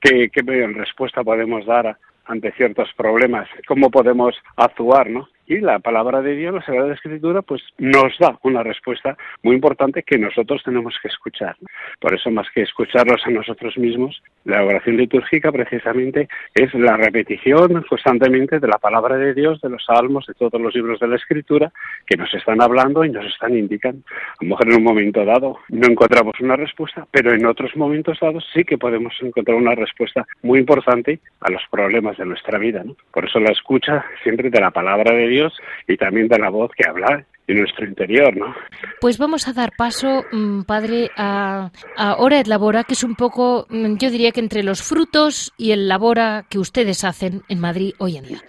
qué, 0.00 0.30
qué 0.30 0.42
respuesta 0.68 1.22
podemos 1.22 1.66
dar 1.66 1.98
ante 2.26 2.52
ciertos 2.52 2.88
problemas, 2.96 3.46
cómo 3.66 3.90
podemos 3.90 4.34
actuar, 4.56 5.10
¿no? 5.10 5.28
Y 5.46 5.58
la 5.58 5.78
palabra 5.78 6.22
de 6.22 6.34
Dios, 6.36 6.54
la 6.54 6.64
Sagrada 6.64 6.94
Escritura, 6.94 7.42
pues 7.42 7.62
nos 7.76 8.16
da 8.18 8.38
una 8.44 8.62
respuesta 8.62 9.14
muy 9.42 9.54
importante 9.54 10.02
que 10.02 10.16
nosotros 10.16 10.62
tenemos 10.64 10.94
que 11.02 11.08
escuchar. 11.08 11.54
Por 12.00 12.14
eso, 12.14 12.30
más 12.30 12.46
que 12.54 12.62
escucharlos 12.62 13.20
a 13.26 13.30
nosotros 13.30 13.76
mismos, 13.76 14.22
la 14.44 14.64
oración 14.64 14.96
litúrgica 14.96 15.52
precisamente 15.52 16.28
es 16.54 16.72
la 16.72 16.96
repetición 16.96 17.84
constantemente 17.88 18.58
de 18.58 18.68
la 18.68 18.78
palabra 18.78 19.18
de 19.18 19.34
Dios, 19.34 19.60
de 19.60 19.68
los 19.68 19.84
salmos, 19.84 20.26
de 20.26 20.32
todos 20.32 20.58
los 20.58 20.74
libros 20.74 20.98
de 21.00 21.08
la 21.08 21.16
Escritura, 21.16 21.70
que 22.06 22.16
nos 22.16 22.32
están 22.32 22.62
hablando 22.62 23.04
y 23.04 23.10
nos 23.10 23.26
están 23.26 23.54
indicando. 23.56 24.02
A 24.40 24.44
lo 24.44 24.48
mejor 24.48 24.68
en 24.68 24.76
un 24.78 24.84
momento 24.84 25.24
dado 25.26 25.58
no 25.68 25.86
encontramos 25.86 26.40
una 26.40 26.56
respuesta, 26.56 27.06
pero 27.10 27.34
en 27.34 27.44
otros 27.44 27.76
momentos 27.76 28.18
dados 28.18 28.46
sí 28.54 28.64
que 28.64 28.78
podemos 28.78 29.12
encontrar 29.20 29.58
una 29.58 29.74
respuesta 29.74 30.26
muy 30.42 30.60
importante 30.60 31.20
a 31.40 31.50
los 31.50 31.62
problemas 31.70 32.16
de 32.16 32.24
nuestra 32.24 32.58
vida. 32.58 32.82
Por 33.12 33.26
eso 33.26 33.40
la 33.40 33.52
escucha 33.52 34.06
siempre 34.22 34.48
de 34.48 34.60
la 34.60 34.70
palabra 34.70 35.14
de 35.14 35.28
Dios 35.28 35.33
Y 35.88 35.96
también 35.96 36.28
de 36.28 36.38
la 36.38 36.50
voz 36.50 36.70
que 36.76 36.88
habla 36.88 37.24
en 37.46 37.58
nuestro 37.58 37.86
interior, 37.86 38.34
¿no? 38.36 38.54
Pues 39.00 39.18
vamos 39.18 39.48
a 39.48 39.52
dar 39.52 39.72
paso, 39.76 40.24
mm, 40.32 40.62
padre, 40.62 41.10
a, 41.16 41.70
a 41.96 42.16
Hora 42.16 42.40
et 42.40 42.46
Labora, 42.46 42.84
que 42.84 42.94
es 42.94 43.04
un 43.04 43.14
poco, 43.14 43.66
mm, 43.68 43.96
yo 43.98 44.10
diría 44.10 44.32
que 44.32 44.40
entre 44.40 44.62
los 44.62 44.82
frutos 44.82 45.52
y 45.58 45.72
el 45.72 45.88
labora 45.88 46.46
que 46.48 46.58
ustedes 46.58 47.04
hacen 47.04 47.42
en 47.48 47.60
Madrid 47.60 47.92
hoy 47.98 48.16
en 48.16 48.24
día. 48.24 48.40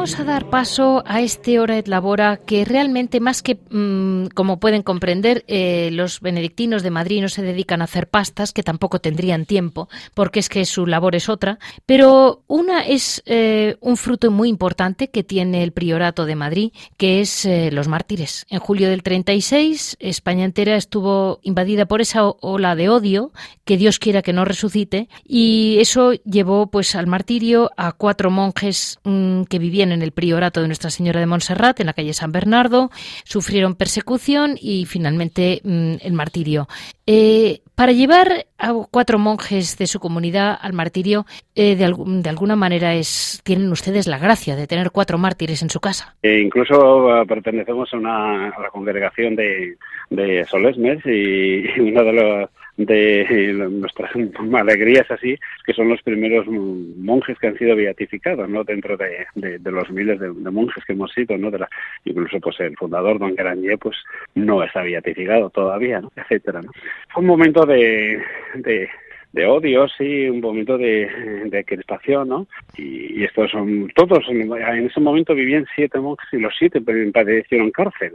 Vamos 0.00 0.18
a 0.18 0.24
dar 0.24 0.48
paso 0.48 1.02
a 1.04 1.20
este 1.20 1.60
hora 1.60 1.76
et 1.76 1.86
labora 1.86 2.38
que 2.38 2.64
realmente 2.64 3.20
más 3.20 3.42
que, 3.42 3.58
mm, 3.68 4.28
como 4.32 4.58
pueden 4.58 4.82
comprender, 4.82 5.44
eh, 5.46 5.90
los 5.92 6.22
benedictinos 6.22 6.82
de 6.82 6.88
Madrid 6.88 7.20
no 7.20 7.28
se 7.28 7.42
dedican 7.42 7.82
a 7.82 7.84
hacer 7.84 8.08
pastas, 8.08 8.54
que 8.54 8.62
tampoco 8.62 9.00
tendrían 9.00 9.44
tiempo, 9.44 9.90
porque 10.14 10.40
es 10.40 10.48
que 10.48 10.64
su 10.64 10.86
labor 10.86 11.16
es 11.16 11.28
otra, 11.28 11.58
pero 11.84 12.44
una 12.46 12.80
es 12.80 13.22
eh, 13.26 13.76
un 13.82 13.98
fruto 13.98 14.30
muy 14.30 14.48
importante 14.48 15.10
que 15.10 15.22
tiene 15.22 15.62
el 15.62 15.72
priorato 15.72 16.24
de 16.24 16.34
Madrid, 16.34 16.72
que 16.96 17.20
es 17.20 17.44
eh, 17.44 17.70
los 17.70 17.86
mártires. 17.86 18.46
En 18.48 18.58
julio 18.58 18.88
del 18.88 19.02
36, 19.02 19.98
España 20.00 20.46
entera 20.46 20.76
estuvo 20.76 21.40
invadida 21.42 21.84
por 21.84 22.00
esa 22.00 22.24
ola 22.26 22.74
de 22.74 22.88
odio, 22.88 23.32
que 23.66 23.76
Dios 23.76 23.98
quiera 23.98 24.22
que 24.22 24.32
no 24.32 24.46
resucite, 24.46 25.10
y 25.26 25.76
eso 25.78 26.12
llevó 26.24 26.70
pues 26.70 26.94
al 26.94 27.06
martirio 27.06 27.70
a 27.76 27.92
cuatro 27.92 28.30
monjes 28.30 28.98
mm, 29.04 29.42
que 29.42 29.58
vivían 29.58 29.89
en 29.92 30.02
el 30.02 30.12
priorato 30.12 30.60
de 30.60 30.66
Nuestra 30.66 30.90
Señora 30.90 31.20
de 31.20 31.26
Montserrat, 31.26 31.80
en 31.80 31.86
la 31.86 31.92
calle 31.92 32.12
San 32.12 32.32
Bernardo, 32.32 32.90
sufrieron 33.24 33.74
persecución 33.74 34.56
y 34.60 34.86
finalmente 34.86 35.60
mm, 35.64 35.94
el 36.02 36.12
martirio. 36.12 36.68
Eh, 37.06 37.60
para 37.74 37.92
llevar 37.92 38.46
a 38.58 38.72
cuatro 38.90 39.18
monjes 39.18 39.78
de 39.78 39.86
su 39.86 40.00
comunidad 40.00 40.56
al 40.60 40.74
martirio, 40.74 41.24
eh, 41.54 41.74
de, 41.74 41.84
alguna 42.28 42.54
manera 42.54 42.94
es 42.94 43.40
tienen 43.42 43.72
ustedes 43.72 44.06
la 44.06 44.18
gracia 44.18 44.54
de 44.54 44.66
tener 44.66 44.90
cuatro 44.90 45.18
mártires 45.18 45.62
en 45.62 45.70
su 45.70 45.80
casa. 45.80 46.14
E 46.22 46.40
incluso 46.40 47.06
uh, 47.06 47.26
pertenecemos 47.26 47.92
a, 47.92 47.96
una, 47.96 48.48
la 48.48 48.68
congregación 48.70 49.34
de, 49.34 49.76
de 50.10 50.44
Solesmes 50.44 51.04
y 51.06 51.80
uno 51.80 52.04
de 52.04 52.12
los 52.12 52.50
de 52.84 53.52
nuestras 53.70 54.10
alegrías 54.54 55.10
así, 55.10 55.38
que 55.64 55.72
son 55.72 55.88
los 55.88 56.02
primeros 56.02 56.46
monjes 56.48 57.38
que 57.38 57.48
han 57.48 57.58
sido 57.58 57.76
beatificados, 57.76 58.48
¿no? 58.48 58.64
Dentro 58.64 58.96
de, 58.96 59.26
de, 59.34 59.70
los 59.70 59.90
miles 59.90 60.18
de, 60.20 60.30
monjes 60.30 60.84
que 60.84 60.92
hemos 60.92 61.12
sido, 61.12 61.36
¿no? 61.36 61.50
De 61.50 61.58
la, 61.58 61.68
incluso, 62.04 62.40
pues, 62.40 62.60
el 62.60 62.76
fundador, 62.76 63.18
Don 63.18 63.34
Garanier, 63.34 63.78
pues, 63.78 63.96
no 64.34 64.62
está 64.62 64.82
beatificado 64.82 65.50
todavía, 65.50 66.00
¿no? 66.00 66.10
Etcétera, 66.16 66.62
¿no? 66.62 66.70
Fue 67.08 67.22
un 67.22 67.28
momento 67.28 67.66
de, 67.66 68.20
de 68.54 68.88
de 69.32 69.46
odio, 69.46 69.86
sí, 69.96 70.28
un 70.28 70.40
momento 70.40 70.76
de, 70.76 71.08
de 71.46 71.64
crispación, 71.64 72.28
¿no? 72.28 72.46
Y, 72.76 73.22
estos 73.22 73.50
son 73.50 73.88
todos, 73.94 74.24
en, 74.28 74.52
ese 74.86 75.00
momento 75.00 75.34
vivían 75.34 75.66
siete 75.74 76.00
monjes 76.00 76.28
y 76.32 76.38
los 76.38 76.52
siete 76.58 76.80
padecieron 76.80 77.70
cárcel. 77.70 78.14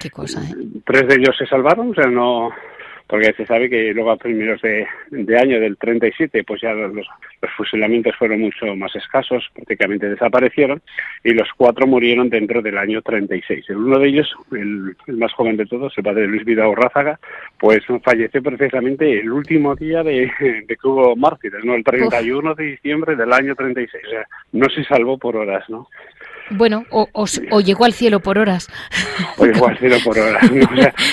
Qué 0.00 0.10
cosa, 0.10 0.40
¿eh? 0.42 0.54
Tres 0.86 1.06
de 1.06 1.16
ellos 1.16 1.36
se 1.36 1.46
salvaron, 1.46 1.90
o 1.90 1.94
sea, 1.94 2.06
no, 2.06 2.50
porque 3.06 3.32
se 3.34 3.44
sabe 3.46 3.68
que 3.68 3.92
luego 3.92 4.10
a 4.10 4.16
primeros 4.16 4.60
de, 4.62 4.86
año 5.38 5.60
del 5.60 5.76
37 5.76 6.42
pues 6.44 6.62
ya 6.62 6.72
los, 6.72 6.94
los, 6.94 7.06
fusilamientos 7.56 8.16
fueron 8.16 8.40
mucho 8.40 8.74
más 8.74 8.94
escasos, 8.96 9.48
prácticamente 9.54 10.08
desaparecieron 10.08 10.80
y 11.22 11.32
los 11.32 11.48
cuatro 11.56 11.86
murieron 11.86 12.30
dentro 12.30 12.62
del 12.62 12.78
año 12.78 13.02
36. 13.02 13.68
El 13.68 13.76
uno 13.76 13.98
de 13.98 14.08
ellos, 14.08 14.34
el, 14.52 14.96
más 15.18 15.32
joven 15.34 15.56
de 15.56 15.66
todos, 15.66 15.92
el 15.96 16.04
padre 16.04 16.26
Luis 16.26 16.44
Vidal 16.44 16.74
Rázaga, 16.74 17.20
pues 17.58 17.84
falleció 18.02 18.42
precisamente 18.42 19.20
el 19.20 19.30
último 19.30 19.74
día 19.76 20.02
de, 20.02 20.30
de 20.66 20.76
que 20.76 20.88
hubo 20.88 21.14
mártires, 21.16 21.64
¿no? 21.64 21.74
El 21.74 21.84
31 21.84 22.54
de 22.54 22.64
diciembre 22.64 23.16
del 23.16 23.32
año 23.32 23.54
36. 23.54 24.04
O 24.06 24.10
sea, 24.10 24.26
no 24.52 24.68
se 24.70 24.84
salvó 24.84 25.18
por 25.18 25.36
horas, 25.36 25.68
¿no? 25.68 25.88
Bueno, 26.50 26.84
o, 26.90 27.08
o, 27.12 27.60
llegó 27.60 27.84
al 27.84 27.92
cielo 27.92 28.20
por 28.20 28.38
horas. 28.38 28.68
O 29.38 29.46
llegó 29.46 29.68
al 29.68 29.78
cielo 29.78 29.96
por 30.04 30.18
horas. 30.18 30.50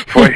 fue, 0.07 0.29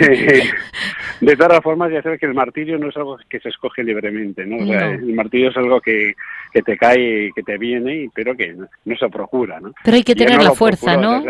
de 1.22 1.36
todas 1.36 1.62
formas, 1.62 1.91
ya 1.91 2.02
sabes 2.02 2.20
que 2.20 2.26
el 2.26 2.34
martirio 2.34 2.78
no 2.78 2.89
es 2.89 2.98
algo 2.98 3.18
que 3.30 3.39
se 3.39 3.50
escoge 3.50 3.84
libremente, 3.84 4.46
¿no? 4.46 4.58
O 4.58 4.66
sea, 4.68 4.91
el 4.91 5.14
martirio 5.14 5.50
es 5.50 5.58
algo 5.58 5.82
que, 5.82 6.14
que 6.54 6.62
te 6.62 6.78
cae, 6.78 7.32
que 7.36 7.43
te 7.43 7.58
viene, 7.58 8.10
pero 8.14 8.36
que 8.36 8.54
no, 8.54 8.96
se 8.98 9.10
procura, 9.10 9.60
¿no? 9.60 9.74
Pero 9.84 9.98
hay 9.98 10.04
que 10.04 10.16
tener 10.16 10.41
la 10.41 10.52
fuerza, 10.52 10.96
¿no? 10.96 11.24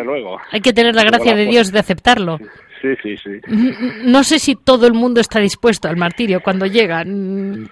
Hay 0.52 0.62
que 0.62 0.74
tener 0.74 0.94
la 0.96 1.04
gracia 1.04 1.36
de 1.36 1.46
Dios 1.46 1.72
de 1.72 1.80
aceptarlo. 1.80 2.38
Sí, 2.38 2.46
sí, 2.82 3.18
sí. 3.18 3.42
No 4.04 4.24
sé 4.24 4.40
si 4.40 4.56
todo 4.56 4.88
el 4.88 4.94
mundo 4.94 5.22
está 5.22 5.40
dispuesto 5.40 5.88
al 5.88 5.98
martirio 5.98 6.42
cuando 6.42 6.66
llega. 6.66 7.04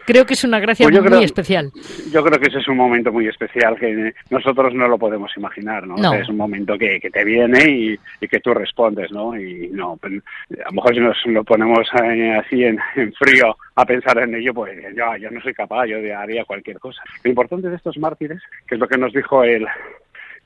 Creo 0.06 0.26
que 0.26 0.34
es 0.34 0.44
una 0.44 0.60
gracia 0.60 0.88
pues 0.90 1.12
muy 1.12 1.24
especial. 1.24 1.72
Yo 2.12 2.24
creo 2.24 2.40
que 2.40 2.48
ese 2.48 2.60
es 2.60 2.68
un 2.68 2.78
momento 2.78 3.12
muy 3.12 3.28
especial 3.28 3.78
que 3.78 4.14
nosotros 4.30 4.74
no 4.74 4.88
lo 4.88 4.98
podemos 4.98 5.32
imaginar, 5.38 5.86
¿no? 5.88 6.14
es 6.14 6.30
un 6.30 6.38
momento 6.38 6.78
que, 6.78 7.00
que 7.00 7.10
te 7.10 7.24
viene 7.24 7.98
y, 8.22 8.28
que 8.28 8.40
tú 8.40 8.54
respondes, 8.54 9.12
¿no? 9.12 9.38
Y 9.38 9.70
no, 9.72 9.98
pues, 9.98 10.14
a 10.52 10.70
lo 10.70 10.72
mejor 10.72 10.96
si 10.96 11.00
nos 11.00 11.18
lo 11.26 11.44
ponemos 11.44 11.88
eh, 12.04 12.32
así 12.34 12.64
en, 12.64 12.80
frío 13.14 13.56
a 13.76 13.86
pensar 13.86 14.18
en 14.20 14.36
ello, 14.36 14.54
pues 14.54 14.74
yo 14.96 15.30
no 15.30 15.42
soy 15.42 15.54
capaz, 15.54 15.86
yo 15.86 15.98
haría 16.18 16.46
cualquier 16.46 16.80
cosa. 16.80 17.02
Lo 17.24 17.30
importante 17.30 17.70
de 17.70 17.76
estos 17.76 17.98
mártires, 17.98 18.42
que 18.68 18.76
es 18.76 18.82
lo 18.82 18.88
que 18.88 18.98
nos 18.98 19.14
dijo 19.14 19.44
el, 19.44 19.68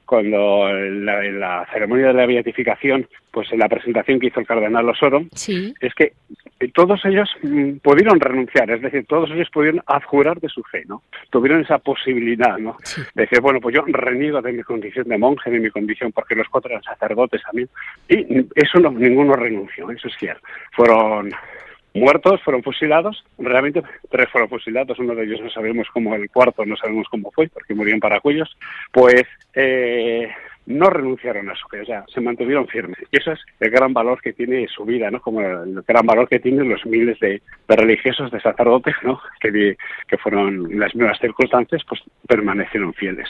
cuando 0.08 0.70
la, 0.72 1.22
la, 1.24 1.68
ceremonia 1.72 2.08
de 2.08 2.14
la 2.14 2.26
beatificación, 2.26 3.08
pues 3.30 3.52
en 3.52 3.60
la 3.60 3.68
presentación 3.68 4.20
que 4.20 4.28
hizo 4.28 4.40
el 4.40 4.48
cardenal 4.48 4.90
Osoro, 4.90 5.26
es 5.82 5.94
que 5.94 6.14
todos 6.74 7.04
ellos 7.06 7.30
mm, 7.44 7.74
pudieron 7.84 8.20
renunciar, 8.20 8.72
es 8.72 8.82
decir, 8.82 9.06
todos 9.06 9.30
ellos 9.32 9.50
pudieron 9.52 9.84
adjurar 9.86 10.40
de 10.40 10.48
su 10.48 10.64
fe, 10.64 10.84
¿no? 10.88 11.04
Tuvieron 11.30 11.62
esa 11.62 11.78
posibilidad, 11.78 12.58
¿no? 12.58 12.78
De 13.14 13.24
decir, 13.24 13.42
bueno, 13.42 13.60
pues 13.60 13.76
yo 13.76 13.84
reniego 13.86 14.42
de 14.42 14.54
mi 14.54 14.64
condición 14.64 15.08
de 15.08 15.18
monje, 15.18 15.52
de 15.52 15.60
mi 15.60 15.70
condición, 15.70 16.12
porque 16.14 16.36
los 16.36 16.48
cuatro 16.48 16.72
eran 16.72 16.84
sacerdotes 16.84 17.42
también. 17.44 17.68
Y 18.08 18.46
eso 18.56 18.80
no, 18.80 18.92
ninguno 18.92 19.34
renunció, 19.34 19.92
eso 19.92 20.08
es 20.08 20.16
cierto. 20.18 20.42
Fueron 20.72 21.32
muertos, 21.98 22.42
fueron 22.44 22.64
fusilados, 22.64 23.24
realmente 23.38 23.84
tres 24.10 24.30
fueron 24.30 24.50
fusilados, 24.50 25.00
uno 25.00 25.16
de 25.16 25.26
ellos 25.26 25.42
no 25.42 25.50
sabemos 25.50 25.88
cómo, 25.94 26.16
el 26.16 26.30
cuarto 26.30 26.66
no 26.66 26.76
sabemos 26.78 27.08
cómo 27.10 27.32
fue, 27.32 27.50
porque 27.50 27.74
murió 27.74 27.94
en 27.94 28.00
Paracuellos, 28.00 28.58
pues 28.92 29.24
eh, 29.54 30.30
no 30.68 30.90
renunciaron 30.90 31.50
a 31.50 31.56
su 31.56 31.68
fe, 31.70 31.82
o 31.82 31.86
sea, 31.86 32.04
se 32.14 32.20
mantuvieron 32.22 32.68
firmes. 32.68 32.98
Y 33.12 33.18
eso 33.18 33.32
es 33.32 33.40
el 33.60 33.72
gran 33.72 33.94
valor 33.94 34.22
que 34.22 34.34
tiene 34.34 34.68
su 34.68 34.84
vida, 34.84 35.10
¿no? 35.10 35.22
Como 35.22 35.42
el, 35.42 35.82
gran 35.88 36.06
valor 36.06 36.28
que 36.28 36.40
tienen 36.40 36.70
los 36.70 36.86
miles 36.86 37.18
de, 37.20 37.42
religiosos, 37.68 38.32
de 38.32 38.42
sacerdotes, 38.42 38.96
¿no? 39.04 39.20
Que, 39.40 39.78
que 40.08 40.18
fueron 40.18 40.72
en 40.72 40.80
las 40.80 40.94
mismas 40.94 41.20
circunstancias, 41.20 41.84
pues 41.88 42.02
permanecieron 42.28 42.94
fieles. 42.94 43.30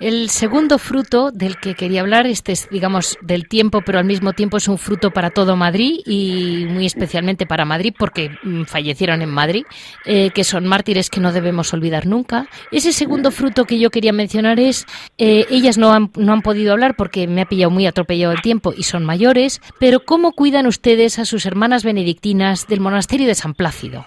El 0.00 0.30
segundo 0.30 0.78
fruto 0.78 1.30
del 1.30 1.56
que 1.58 1.74
quería 1.74 2.00
hablar, 2.00 2.26
este 2.26 2.52
es, 2.52 2.68
digamos, 2.70 3.18
del 3.20 3.48
tiempo, 3.48 3.82
pero 3.84 3.98
al 3.98 4.04
mismo 4.04 4.32
tiempo 4.32 4.56
es 4.56 4.68
un 4.68 4.78
fruto 4.78 5.10
para 5.10 5.30
todo 5.30 5.56
Madrid 5.56 6.00
y 6.06 6.66
muy 6.68 6.86
especialmente 6.86 7.46
para 7.46 7.64
Madrid, 7.64 7.94
porque 7.98 8.30
mm, 8.42 8.64
fallecieron 8.64 9.22
en 9.22 9.30
Madrid, 9.30 9.64
eh, 10.04 10.30
que 10.30 10.44
son 10.44 10.66
mártires 10.66 11.10
que 11.10 11.20
no 11.20 11.32
debemos 11.32 11.72
olvidar 11.72 12.06
nunca. 12.06 12.48
Ese 12.70 12.92
segundo 12.92 13.30
fruto 13.30 13.64
que 13.64 13.78
yo 13.78 13.90
quería 13.90 14.12
mencionar 14.12 14.60
es, 14.60 14.86
eh, 15.18 15.46
ellas 15.50 15.78
no 15.78 15.92
han, 15.92 16.10
no 16.16 16.32
han 16.32 16.42
podido 16.42 16.72
hablar 16.72 16.94
porque 16.96 17.26
me 17.26 17.42
ha 17.42 17.46
pillado 17.46 17.70
muy 17.70 17.86
atropellado 17.86 18.32
el 18.32 18.42
tiempo 18.42 18.72
y 18.76 18.84
son 18.84 19.04
mayores, 19.04 19.60
pero 19.78 20.04
¿cómo 20.04 20.32
cuidan 20.32 20.66
ustedes 20.66 21.18
a 21.18 21.24
sus 21.24 21.46
hermanas 21.46 21.84
benedictinas 21.84 22.66
del 22.66 22.80
monasterio 22.80 23.26
de 23.26 23.34
San 23.34 23.54
Plácido? 23.54 24.06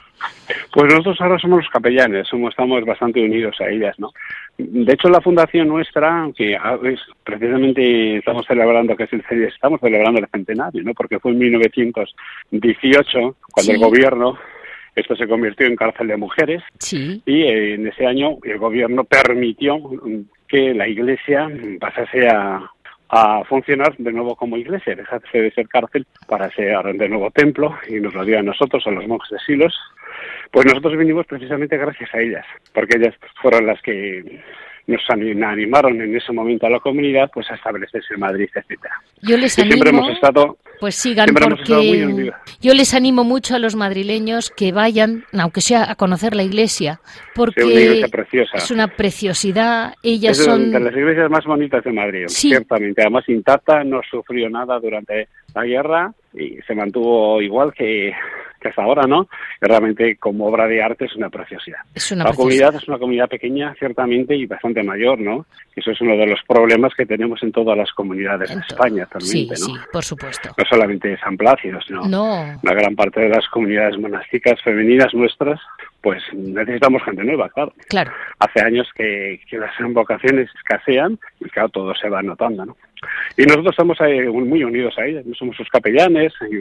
Pues 0.73 0.85
nosotros 0.91 1.19
ahora 1.21 1.39
somos 1.39 1.59
los 1.59 1.69
capellanes, 1.69 2.27
somos, 2.27 2.51
estamos 2.51 2.83
bastante 2.85 3.21
unidos 3.21 3.55
a 3.61 3.69
ellas, 3.69 3.97
¿no? 3.99 4.11
De 4.57 4.93
hecho, 4.93 5.09
la 5.09 5.21
fundación 5.21 5.67
nuestra, 5.67 6.29
que 6.35 6.57
precisamente 7.23 8.17
estamos 8.17 8.45
celebrando, 8.45 8.95
que 8.95 9.03
es 9.03 9.13
el 9.13 9.23
estamos 9.43 9.79
celebrando 9.79 10.19
el 10.19 10.27
centenario, 10.27 10.83
¿no? 10.83 10.93
Porque 10.93 11.19
fue 11.19 11.31
en 11.31 11.39
1918 11.39 13.35
cuando 13.51 13.71
el 13.71 13.79
gobierno 13.79 14.37
esto 14.93 15.15
se 15.15 15.27
convirtió 15.27 15.67
en 15.67 15.77
cárcel 15.77 16.09
de 16.09 16.17
mujeres 16.17 16.61
sí. 16.79 17.21
y 17.25 17.43
en 17.43 17.87
ese 17.87 18.05
año 18.05 18.37
el 18.43 18.57
gobierno 18.57 19.05
permitió 19.05 19.79
que 20.49 20.73
la 20.73 20.85
iglesia 20.85 21.49
pasase 21.79 22.27
a, 22.27 22.69
a 23.11 23.43
funcionar 23.43 23.95
de 23.97 24.11
nuevo 24.13 24.35
como 24.37 24.55
iglesia, 24.55 24.95
dejarse 24.95 25.41
de 25.41 25.51
ser 25.51 25.67
cárcel 25.67 26.07
para 26.27 26.49
ser 26.51 26.81
de 26.93 27.09
nuevo 27.09 27.29
templo 27.29 27.77
y 27.89 27.99
nos 27.99 28.13
lo 28.13 28.23
dio 28.23 28.39
a 28.39 28.41
nosotros, 28.41 28.87
a 28.87 28.91
los 28.91 29.05
monjes 29.05 29.31
de 29.31 29.39
Silos, 29.39 29.77
pues 30.51 30.65
nosotros 30.65 30.97
vinimos 30.97 31.25
precisamente 31.25 31.77
gracias 31.77 32.13
a 32.13 32.19
ellas, 32.19 32.45
porque 32.73 32.97
ellas 32.97 33.15
fueron 33.41 33.65
las 33.65 33.81
que 33.81 34.41
nos 34.87 35.01
animaron 35.09 36.01
en 36.01 36.15
ese 36.15 36.33
momento 36.33 36.65
a 36.65 36.69
la 36.69 36.79
comunidad 36.79 37.29
pues 37.33 37.49
a 37.51 37.55
establecerse 37.55 38.13
en 38.13 38.19
Madrid, 38.19 38.49
etcétera. 38.53 38.95
Yo 39.21 39.37
les 39.37 39.57
animo, 39.57 39.73
siempre 39.73 39.89
hemos 39.89 40.09
estado 40.11 40.57
pues 40.79 40.95
sigan 40.95 41.27
porque 41.33 42.31
yo 42.59 42.73
les 42.73 42.93
animo 42.93 43.23
mucho 43.23 43.55
a 43.55 43.59
los 43.59 43.75
madrileños 43.75 44.49
que 44.49 44.71
vayan, 44.71 45.23
aunque 45.31 45.61
sea 45.61 45.89
a 45.89 45.95
conocer 45.95 46.35
la 46.35 46.43
iglesia, 46.43 46.99
porque 47.35 48.03
es 48.53 48.71
una 48.71 48.87
preciosidad. 48.87 49.93
Ellas 50.01 50.39
es 50.39 50.45
son 50.45 50.71
de 50.71 50.79
las 50.79 50.93
iglesias 50.93 51.29
más 51.29 51.45
bonitas 51.45 51.83
de 51.83 51.91
Madrid, 51.91 52.25
ciertamente. 52.27 53.01
Además 53.01 53.29
intacta, 53.29 53.83
no 53.83 54.01
sufrió 54.09 54.49
nada 54.49 54.79
durante 54.79 55.27
la 55.53 55.63
guerra 55.63 56.13
y 56.33 56.57
se 56.65 56.73
mantuvo 56.73 57.41
igual 57.41 57.73
que 57.73 58.13
que 58.61 58.69
hasta 58.69 58.83
ahora 58.83 59.07
no, 59.07 59.27
realmente 59.59 60.15
como 60.17 60.45
obra 60.45 60.67
de 60.67 60.81
arte 60.81 61.05
es 61.05 61.15
una 61.15 61.29
preciosidad. 61.29 61.79
la 62.11 62.33
comunidad 62.33 62.75
es 62.75 62.87
una 62.87 62.99
comunidad 62.99 63.27
pequeña, 63.27 63.73
ciertamente, 63.77 64.35
y 64.35 64.45
bastante 64.45 64.83
mayor, 64.83 65.19
¿no? 65.19 65.45
Eso 65.75 65.91
es 65.91 66.01
uno 66.01 66.15
de 66.15 66.27
los 66.27 66.39
problemas 66.47 66.93
que 66.95 67.05
tenemos 67.05 67.41
en 67.43 67.51
todas 67.51 67.77
las 67.77 67.91
comunidades 67.93 68.49
de 68.49 68.61
España 68.61 69.05
también, 69.07 69.47
¿no? 69.47 69.55
Sí, 69.55 69.73
por 69.91 70.03
supuesto. 70.03 70.49
No 70.57 70.65
solamente 70.69 71.17
San 71.17 71.37
Plácido, 71.37 71.79
sino 71.81 72.01
no. 72.07 72.59
una 72.61 72.73
gran 72.73 72.95
parte 72.95 73.21
de 73.21 73.29
las 73.29 73.47
comunidades 73.47 73.97
monásticas 73.97 74.61
femeninas 74.61 75.13
nuestras, 75.13 75.59
pues 76.01 76.21
necesitamos 76.33 77.03
gente 77.03 77.23
nueva, 77.23 77.49
claro. 77.49 77.73
Claro. 77.87 78.11
Hace 78.39 78.61
años 78.61 78.87
que, 78.95 79.41
que 79.49 79.57
las 79.57 79.71
vocaciones 79.89 80.49
escasean 80.55 81.17
y 81.39 81.45
claro, 81.49 81.69
todo 81.69 81.95
se 81.95 82.09
va 82.09 82.21
notando, 82.21 82.65
¿no? 82.65 82.77
Y 83.37 83.43
nosotros 83.43 83.71
estamos 83.71 83.97
muy 84.45 84.63
unidos 84.63 84.93
a 84.97 85.05
ella, 85.05 85.21
somos 85.37 85.55
sus 85.55 85.67
capellanes. 85.69 86.33
Y, 86.49 86.57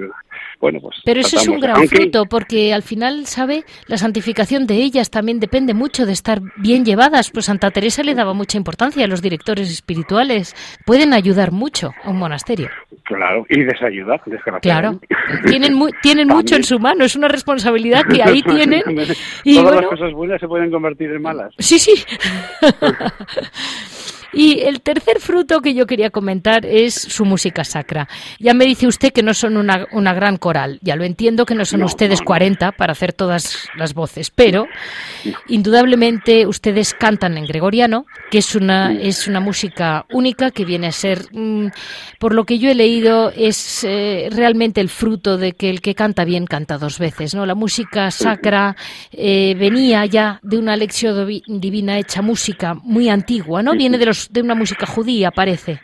bueno, 0.61 0.80
pues 0.80 0.97
Pero 1.05 1.20
eso 1.20 1.36
es 1.36 1.49
un 1.49 1.61
gran 1.61 1.86
fruto, 1.88 2.26
porque 2.26 2.72
al 2.72 2.82
final, 2.82 3.26
¿sabe? 3.26 3.64
La 3.86 3.99
santificación 3.99 4.66
de 4.66 4.76
ellas 4.76 5.11
también 5.11 5.41
depende 5.41 5.74
mucho 5.74 6.07
de 6.07 6.12
estar 6.12 6.41
bien 6.57 6.84
llevadas. 6.84 7.30
Pues 7.30 7.47
Santa 7.47 7.70
Teresa 7.70 8.03
le 8.03 8.14
daba 8.14 8.32
mucha 8.34 8.57
importancia 8.57 9.05
a 9.05 9.09
los 9.09 9.20
directores 9.22 9.70
espirituales. 9.70 10.55
Pueden 10.86 11.12
ayudar 11.12 11.53
mucho 11.53 11.93
a 12.03 12.11
un 12.11 12.18
monasterio. 12.18 12.68
Claro, 13.05 13.45
y 13.49 13.64
desayudar, 13.64 14.22
desgraciadamente. 14.24 15.07
Claro, 15.09 15.43
tienen, 15.47 15.78
tienen 16.01 16.28
mucho 16.28 16.55
en 16.57 16.64
su 16.64 16.78
mano, 16.78 17.05
es 17.05 17.16
una 17.16 17.28
responsabilidad 17.28 18.03
que 18.05 18.22
ahí 18.22 18.43
tienen. 18.55 18.82
Y 19.45 19.57
Todas 19.57 19.80
las 19.80 19.86
cosas 19.86 20.12
buenas 20.12 20.41
se 20.41 20.47
pueden 20.47 20.70
convertir 20.70 21.11
en 21.11 21.22
malas. 21.22 21.53
Sí, 21.59 21.78
sí. 21.78 21.95
Y 24.33 24.61
el 24.61 24.81
tercer 24.81 25.20
fruto 25.20 25.61
que 25.61 25.74
yo 25.74 25.87
quería 25.87 26.11
comentar 26.11 26.64
es 26.64 26.95
su 26.95 27.24
música 27.24 27.64
sacra. 27.64 28.09
Ya 28.39 28.55
me 28.55 28.64
dice 28.64 28.87
usted 28.87 29.12
que 29.12 29.22
no 29.22 29.35
son 29.35 29.57
una, 29.57 29.87
una 29.93 30.14
gran 30.14 30.37
coral, 30.37 30.78
ya 30.83 30.97
lo 30.97 31.05
entiendo 31.05 31.47
que 31.47 31.55
no 31.55 31.64
son 31.64 31.83
ustedes 31.83 32.20
40 32.22 32.72
para 32.72 32.93
hacer 32.93 33.12
todas 33.12 33.68
las 33.76 33.95
voces, 33.95 34.31
pero 34.31 34.66
indudablemente 35.49 36.47
ustedes 36.47 36.95
cantan 36.95 37.39
en 37.39 37.47
gregoriano, 37.47 38.07
que 38.31 38.39
es 38.39 38.55
una, 38.55 38.93
es 38.93 39.26
una 39.26 39.41
música 39.41 40.07
única 40.12 40.51
que 40.51 40.64
viene 40.64 40.89
a 40.89 40.93
ser, 40.93 41.26
mm, 41.33 41.68
por 42.18 42.35
lo 42.35 42.45
que 42.45 42.59
yo 42.59 42.70
he 42.70 42.74
leído, 42.74 43.33
es 43.35 43.85
eh, 43.85 44.28
realmente 44.31 44.81
el 44.81 44.89
fruto 44.89 45.37
de 45.37 45.53
que 45.53 45.70
el 45.70 45.81
que 45.81 45.95
canta 45.95 46.24
bien 46.24 46.47
canta 46.47 46.78
dos 46.78 46.99
veces. 46.99 47.35
¿no? 47.35 47.47
La 47.47 47.55
música 47.55 48.11
sacra 48.11 48.76
eh, 49.12 49.55
venía 49.59 50.07
ya 50.07 50.41
de 50.43 50.59
una 50.59 50.76
lección 50.76 51.28
divina 51.47 51.99
hecha 51.99 52.22
música 52.22 52.74
muy 52.74 53.09
antigua, 53.09 53.62
¿no? 53.62 53.72
Viene 53.72 53.99
de 53.99 54.07
los 54.07 54.19
de 54.30 54.42
una 54.42 54.54
música 54.54 54.86
judía, 54.86 55.30
parece. 55.30 55.80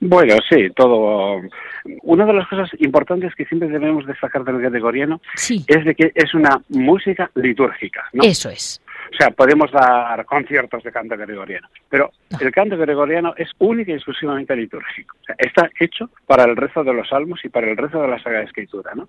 Bueno, 0.00 0.36
sí, 0.48 0.70
todo. 0.76 1.40
Una 2.02 2.26
de 2.26 2.32
las 2.32 2.46
cosas 2.48 2.70
importantes 2.78 3.34
que 3.34 3.46
siempre 3.46 3.68
debemos 3.68 4.06
destacar 4.06 4.44
del 4.44 4.60
gregoriano 4.60 5.20
es 5.34 5.84
de 5.84 5.94
que 5.94 6.12
es 6.14 6.34
una 6.34 6.60
música 6.68 7.30
litúrgica. 7.34 8.04
¿no? 8.12 8.22
Eso 8.22 8.50
es. 8.50 8.80
O 9.12 9.16
sea, 9.16 9.30
podemos 9.30 9.72
dar 9.72 10.24
conciertos 10.26 10.82
de 10.82 10.92
canto 10.92 11.16
gregoriano, 11.16 11.68
pero 11.88 12.10
el 12.38 12.52
canto 12.52 12.76
gregoriano 12.76 13.32
es 13.36 13.48
única 13.58 13.90
y 13.90 13.94
exclusivamente 13.94 14.54
litúrgico. 14.54 15.16
O 15.22 15.24
sea, 15.24 15.34
está 15.38 15.70
hecho 15.80 16.10
para 16.26 16.44
el 16.44 16.56
rezo 16.56 16.84
de 16.84 16.92
los 16.92 17.08
salmos 17.08 17.42
y 17.44 17.48
para 17.48 17.70
el 17.70 17.76
rezo 17.76 18.02
de 18.02 18.08
la 18.08 18.22
Sagrada 18.22 18.44
Escritura, 18.44 18.92
¿no? 18.94 19.08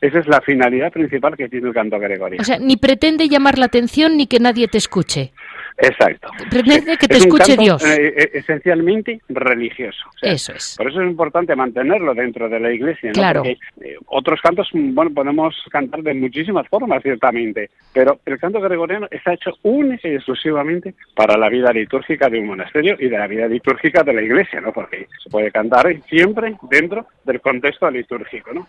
Esa 0.00 0.18
es 0.18 0.28
la 0.28 0.40
finalidad 0.40 0.92
principal 0.92 1.36
que 1.36 1.48
tiene 1.48 1.68
el 1.68 1.74
canto 1.74 1.98
gregoriano. 1.98 2.42
O 2.42 2.44
sea, 2.44 2.58
ni 2.58 2.76
pretende 2.76 3.28
llamar 3.28 3.58
la 3.58 3.66
atención 3.66 4.16
ni 4.16 4.26
que 4.26 4.38
nadie 4.38 4.68
te 4.68 4.78
escuche. 4.78 5.32
Exacto. 5.78 6.28
Pretende 6.50 6.96
que 6.96 7.06
te 7.06 7.18
escuche 7.18 7.56
Dios. 7.56 7.84
Eh, 7.84 8.14
eh, 8.16 8.30
esencialmente 8.34 9.20
religioso. 9.28 10.08
eso 10.22 10.52
es. 10.52 10.74
Por 10.78 10.88
eso 10.88 11.02
es 11.02 11.08
importante 11.08 11.54
mantenerlo 11.54 12.14
dentro 12.14 12.48
de 12.48 12.60
la 12.60 12.72
iglesia, 12.72 13.10
¿no? 13.10 13.14
Claro. 13.14 13.42
Porque 13.42 13.58
eh, 13.82 13.96
otros 14.06 14.40
cantos, 14.40 14.68
bueno, 14.72 15.10
podemos 15.12 15.54
cantar 15.70 16.02
de 16.02 16.14
muchísimas 16.14 16.66
formas, 16.68 17.02
ciertamente, 17.02 17.70
pero 17.92 18.20
el 18.24 18.38
canto 18.38 18.60
gregoriano 18.60 19.06
está 19.10 19.34
hecho 19.34 19.52
única 19.62 20.08
y 20.08 20.14
exclusivamente 20.14 20.94
para 21.14 21.36
la 21.36 21.48
vida 21.48 21.72
litúrgica 21.72 22.28
de 22.30 22.40
un 22.40 22.46
monasterio 22.46 22.96
y 22.98 23.08
de 23.08 23.18
la 23.18 23.26
vida 23.26 23.46
litúrgica 23.46 24.02
de 24.02 24.14
la 24.14 24.22
iglesia, 24.22 24.60
¿no? 24.60 24.72
Porque 24.72 25.06
se 25.22 25.28
puede 25.28 25.50
cantar 25.50 25.86
siempre 26.08 26.56
dentro 26.70 27.06
del 27.24 27.40
contexto 27.40 27.90
litúrgico, 27.90 28.52
¿no? 28.54 28.66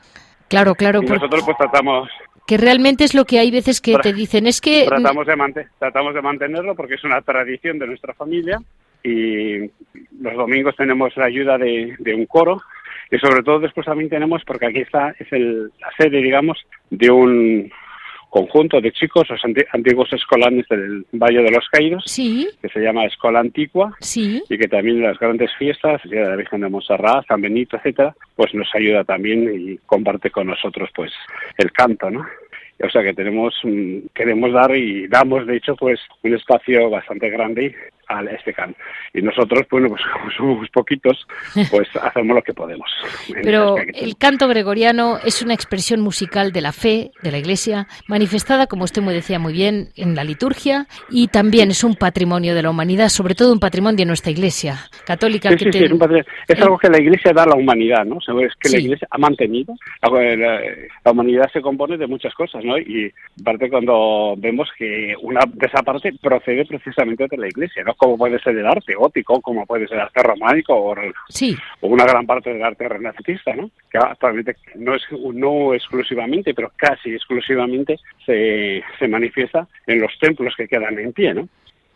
Claro, 0.50 0.76
claro. 0.76 1.02
Y 1.04 1.06
nosotros 1.06 1.44
pues 1.46 1.58
tratamos 1.58 2.10
que 2.48 2.58
realmente 2.58 3.04
es 3.04 3.14
lo 3.14 3.26
que 3.26 3.40
hay 3.40 3.52
veces 3.52 3.82
que 3.82 3.98
te 3.98 4.14
dicen 4.14 4.48
es 4.48 4.62
que 4.62 4.86
tratamos 4.88 5.28
de 5.28 5.68
tratamos 5.78 6.16
de 6.16 6.22
mantenerlo 6.22 6.76
porque 6.76 6.96
es 6.96 7.04
una 7.04 7.22
tradición 7.22 7.78
de 7.78 7.88
nuestra 7.88 8.14
familia 8.14 8.58
y 9.04 9.70
los 10.22 10.34
domingos 10.34 10.76
tenemos 10.78 11.16
la 11.18 11.26
ayuda 11.26 11.58
de, 11.58 11.94
de 12.00 12.16
un 12.16 12.26
coro 12.26 12.62
y 13.12 13.18
sobre 13.18 13.44
todo 13.44 13.60
después 13.60 13.86
también 13.86 14.10
tenemos 14.10 14.44
porque 14.46 14.68
aquí 14.68 14.80
está 14.80 15.14
es 15.20 15.32
el, 15.32 15.66
la 15.80 15.92
sede 15.98 16.22
digamos 16.22 16.58
de 16.90 17.12
un 17.12 17.70
conjunto 18.38 18.80
de 18.80 18.92
chicos, 18.92 19.28
los 19.30 19.42
antiguos 19.74 20.14
escolanes 20.14 20.68
del 20.70 21.06
Valle 21.14 21.42
de 21.42 21.52
los 21.52 21.68
Caídos, 21.70 22.04
sí. 22.06 22.48
que 22.62 22.70
se 22.70 22.80
llama 22.80 23.06
Escola 23.06 23.40
Antigua, 23.40 23.96
sí. 24.00 24.44
y 24.48 24.58
que 24.58 24.68
también 24.68 24.98
en 24.98 25.04
las 25.04 25.18
grandes 25.18 25.50
fiestas, 25.58 26.02
Día 26.04 26.22
de 26.22 26.30
la 26.30 26.36
Virgen 26.36 26.62
de 26.62 26.70
Montserrat, 26.70 27.26
San 27.28 27.42
Benito, 27.42 27.78
etcétera, 27.78 28.16
pues 28.36 28.54
nos 28.54 28.68
ayuda 28.76 29.04
también 29.04 29.50
y 29.54 29.78
comparte 29.86 30.30
con 30.30 30.48
nosotros 30.48 30.90
pues 30.96 31.12
el 31.58 31.72
canto, 31.72 32.10
¿no? 32.12 32.26
O 32.84 32.90
sea 32.90 33.04
que 33.04 33.14
tenemos, 33.14 33.56
mm, 33.64 34.08
queremos 34.14 34.52
dar 34.54 34.76
y 34.76 35.08
damos, 35.08 35.48
de 35.48 35.58
hecho, 35.58 35.76
pues 35.76 36.00
un 36.24 36.36
espacio 36.36 36.90
bastante 36.90 37.30
grande 37.30 37.76
a 38.08 38.24
este 38.24 38.54
canto. 38.54 38.78
Y 39.14 39.22
nosotros, 39.22 39.66
bueno, 39.70 39.90
pues 39.90 40.02
como 40.14 40.32
somos 40.32 40.70
poquitos, 40.70 41.28
pues 41.70 41.88
hacemos 42.02 42.36
lo 42.36 42.42
que 42.42 42.54
podemos. 42.54 42.90
Pero 43.44 43.76
el 43.78 44.18
canto 44.18 44.48
gregoriano 44.48 45.18
es 45.24 45.42
una 45.42 45.54
expresión 45.54 46.02
musical 46.02 46.52
de 46.52 46.62
la 46.62 46.72
fe, 46.72 47.12
de 47.22 47.32
la 47.32 47.38
Iglesia, 47.38 47.88
manifestada, 48.08 48.68
como 48.68 48.84
usted 48.84 49.02
me 49.02 49.14
decía 49.14 49.40
muy 49.40 49.54
bien, 49.54 49.90
en 49.96 50.16
la 50.16 50.24
liturgia 50.24 50.88
y 51.10 51.28
también 51.28 51.70
es 51.70 51.84
un 51.84 51.96
patrimonio 51.96 52.56
de 52.56 52.64
la 52.64 52.70
humanidad, 52.70 53.10
sobre 53.10 53.36
todo 53.36 53.52
un 53.54 53.60
patrimonio 53.60 53.98
de 53.98 54.06
nuestra 54.06 54.32
Iglesia 54.32 54.78
católica. 55.06 55.50
Sí, 55.58 55.58
sí, 55.72 55.84
es, 56.48 56.62
algo 56.62 56.78
que 56.78 56.90
la 56.90 57.00
Iglesia 57.00 57.34
da 57.34 57.44
a 57.44 57.48
la 57.48 57.56
humanidad, 57.56 58.06
¿no? 58.06 58.18
Es 58.18 58.54
que 58.60 58.70
la 58.70 58.80
Iglesia 58.80 59.08
ha 59.10 59.18
mantenido. 59.18 59.74
La, 60.02 61.12
humanidad 61.12 61.50
se 61.52 61.62
compone 61.62 61.98
de 61.98 62.08
muchas 62.08 62.34
cosas, 62.34 62.64
¿no? 62.68 62.78
Y 62.78 63.12
parte 63.44 63.70
cuando 63.70 64.36
vemos 64.38 64.70
que 64.78 65.16
una 65.22 65.42
de 65.48 65.68
esa 65.68 65.82
parte 65.84 66.14
procede 66.22 66.66
precisamente 66.66 67.28
de 67.28 67.38
la 67.38 67.48
Iglesia, 67.48 67.84
¿no? 67.84 67.96
como 67.96 68.18
puede 68.18 68.40
ser 68.40 68.58
el 68.58 68.66
arte 68.66 68.94
gótico, 68.96 69.42
como 69.42 69.66
puede 69.66 69.88
ser 69.88 69.98
el 69.98 70.04
arte 70.04 70.24
románico 70.24 70.74
o, 70.74 70.96
una 71.82 72.06
gran 72.06 72.26
parte 72.26 72.54
del 72.54 72.64
arte 72.64 72.88
renacentista, 72.88 73.56
¿no? 73.56 73.70
que 73.90 73.98
actualmente 73.98 74.56
no 74.76 74.96
es 74.96 75.04
no 75.34 75.74
exclusivamente, 75.74 76.54
pero 76.54 76.72
casi 76.76 77.14
exclusivamente 77.14 77.98
se, 78.26 78.84
se 79.00 79.08
manifiesta 79.08 79.68
en 79.86 80.02
los 80.02 80.12
templos 80.20 80.54
que 80.56 80.68
quedan 80.68 80.98
en 81.00 81.14
pie, 81.14 81.34
¿no? 81.34 81.48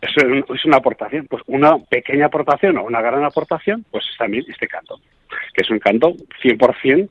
eso 0.02 0.22
es 0.54 0.66
una 0.66 0.78
aportación, 0.78 1.28
pues 1.28 1.44
una 1.48 1.78
pequeña 1.78 2.26
aportación 2.26 2.78
o 2.78 2.84
una 2.84 3.02
gran 3.02 3.24
aportación, 3.24 3.86
pues 3.92 4.04
también 4.18 4.44
este 4.48 4.68
canto, 4.68 5.00
que 5.54 5.62
es 5.62 5.70
un 5.70 5.80
canto 5.80 6.16
100% 6.44 7.10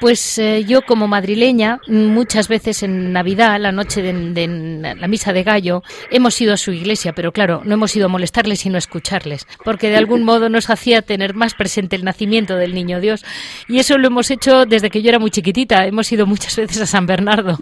Pues 0.00 0.36
eh, 0.38 0.64
yo 0.64 0.82
como 0.82 1.06
madrileña, 1.06 1.78
muchas 1.86 2.48
veces 2.48 2.82
en 2.82 3.12
Navidad, 3.12 3.60
la 3.60 3.70
noche 3.70 4.02
de, 4.02 4.94
la 4.96 5.06
misa 5.06 5.32
de 5.32 5.44
Gallo, 5.44 5.82
hemos 6.10 6.40
ido 6.40 6.52
a 6.52 6.56
su 6.56 6.72
iglesia, 6.72 7.12
pero 7.12 7.30
claro, 7.30 7.62
no 7.64 7.74
hemos 7.74 7.94
ido 7.94 8.06
a 8.06 8.08
molestarles 8.08 8.60
sino 8.60 8.74
a 8.74 8.78
escucharles, 8.78 9.46
porque 9.64 9.90
de 9.90 9.96
algún 9.96 10.24
modo 10.24 10.48
nos 10.48 10.70
hacía 10.70 11.02
tener 11.02 11.34
más 11.34 11.54
presente 11.54 11.94
el 11.94 12.04
nacimiento 12.04 12.56
del 12.56 12.74
Niño 12.74 13.00
Dios. 13.00 13.24
Y 13.68 13.78
eso 13.78 13.96
lo 13.96 14.08
hemos 14.08 14.30
hecho 14.32 14.66
desde 14.66 14.90
que 14.90 15.02
yo 15.02 15.10
era 15.10 15.20
muy 15.20 15.30
chiquitita, 15.30 15.86
hemos 15.86 16.10
ido 16.10 16.26
muchas 16.26 16.56
veces 16.56 16.82
a 16.82 16.86
San 16.86 17.06
Bernardo. 17.06 17.58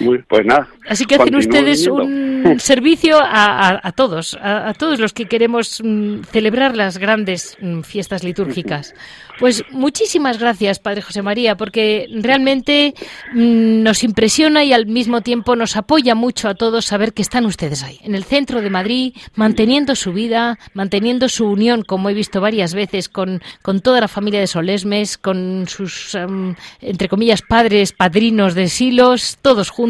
Muy, 0.00 0.22
pues 0.22 0.44
nada. 0.44 0.68
Así 0.88 1.04
que 1.04 1.16
hacen 1.16 1.34
ustedes 1.34 1.86
un 1.86 2.56
servicio 2.58 3.18
a, 3.20 3.92
todos, 3.96 4.36
a, 4.40 4.72
todos 4.74 5.00
los 5.00 5.12
que 5.12 5.26
queremos 5.26 5.80
mm, 5.82 6.22
celebrar 6.30 6.76
las 6.76 6.98
grandes 6.98 7.56
mm, 7.60 7.80
fiestas 7.80 8.22
litúrgicas. 8.22 8.94
Pues 9.38 9.64
muchísimas 9.70 10.38
gracias, 10.38 10.78
Padre 10.78 11.02
José 11.02 11.22
María, 11.22 11.56
porque 11.56 12.06
realmente 12.10 12.94
mm, 13.34 13.82
nos 13.82 14.02
impresiona 14.04 14.64
y 14.64 14.72
al 14.72 14.86
mismo 14.86 15.20
tiempo 15.20 15.56
nos 15.56 15.76
apoya 15.76 16.14
mucho 16.14 16.48
a 16.48 16.54
todos 16.54 16.86
saber 16.86 17.12
que 17.12 17.22
están 17.22 17.44
ustedes 17.44 17.82
ahí, 17.82 17.98
en 18.02 18.14
el 18.14 18.24
centro 18.24 18.62
de 18.62 18.70
Madrid, 18.70 19.14
manteniendo 19.34 19.94
su 19.94 20.12
vida, 20.12 20.58
manteniendo 20.72 21.28
su 21.28 21.46
unión, 21.46 21.82
como 21.82 22.08
he 22.08 22.14
visto 22.14 22.40
varias 22.40 22.74
veces, 22.74 23.08
con, 23.08 23.42
con 23.62 23.80
toda 23.80 24.00
la 24.00 24.08
familia 24.08 24.40
de 24.40 24.46
Solesmes, 24.46 25.18
con 25.18 25.66
sus, 25.68 26.16
entre 26.80 27.08
comillas, 27.08 27.42
padres, 27.42 27.92
padrinos 27.92 28.54
de 28.54 28.68
Silos, 28.68 29.38
todos 29.42 29.70
juntos, 29.70 29.85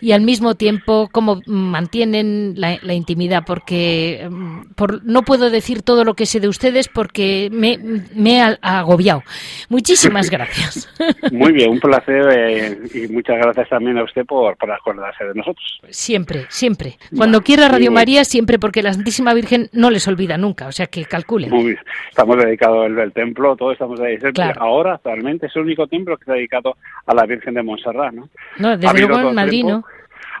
y 0.00 0.12
al 0.12 0.22
mismo 0.22 0.54
tiempo 0.54 1.08
cómo 1.12 1.40
mantienen 1.46 2.54
la, 2.56 2.94
intimidad, 2.94 3.44
porque 3.46 4.22
em, 4.22 4.64
por, 4.74 5.04
no 5.04 5.22
puedo 5.22 5.50
decir 5.50 5.82
todo 5.82 6.04
lo 6.04 6.14
que 6.14 6.26
sé 6.26 6.40
de 6.40 6.48
ustedes 6.48 6.88
porque 6.88 7.48
me, 7.52 7.78
me 8.14 8.40
agobiado. 8.62 9.22
Muchísimas 9.68 10.30
gracias. 10.30 10.88
Muy 11.32 11.52
bien, 11.52 11.70
un 11.70 11.80
placer 11.80 12.26
eh, 12.36 12.78
y 12.94 13.08
muchas 13.08 13.38
gracias 13.38 13.68
también 13.68 13.98
a 13.98 14.04
usted 14.04 14.24
por, 14.24 14.56
por 14.56 14.70
acordarse 14.70 15.24
de 15.24 15.34
nosotros. 15.34 15.80
Siempre, 15.90 16.46
siempre. 16.48 16.98
Cuando 17.16 17.42
quiera 17.42 17.68
Radio 17.68 17.90
María, 17.90 18.24
siempre, 18.24 18.58
porque 18.58 18.82
la 18.82 18.92
Santísima 18.92 19.34
Virgen 19.34 19.68
no 19.72 19.90
les 19.90 20.06
olvida 20.08 20.36
nunca, 20.36 20.66
o 20.66 20.72
sea 20.72 20.86
que 20.86 21.04
calculen. 21.04 21.50
Muy 21.50 21.64
bien. 21.64 21.78
Estamos 22.08 22.36
dedicados 22.38 22.86
al, 22.86 23.12
templo, 23.12 23.56
todos 23.56 23.72
estamos 23.74 23.98
dedicados. 23.98 24.56
Ahora, 24.58 24.94
actualmente, 24.94 25.46
es 25.46 25.56
el 25.56 25.62
único 25.62 25.86
templo 25.86 26.16
que 26.16 26.22
está 26.22 26.34
dedicado 26.34 26.76
a 27.06 27.14
la 27.14 27.26
Virgen 27.26 27.54
de 27.54 27.62
Montserrat, 27.62 28.12
¿no? 28.12 28.28
No, 28.58 28.76
desde 28.76 29.03
luego 29.06 29.30
en 29.30 29.34
Madrid, 29.34 29.64
¿no? 29.64 29.84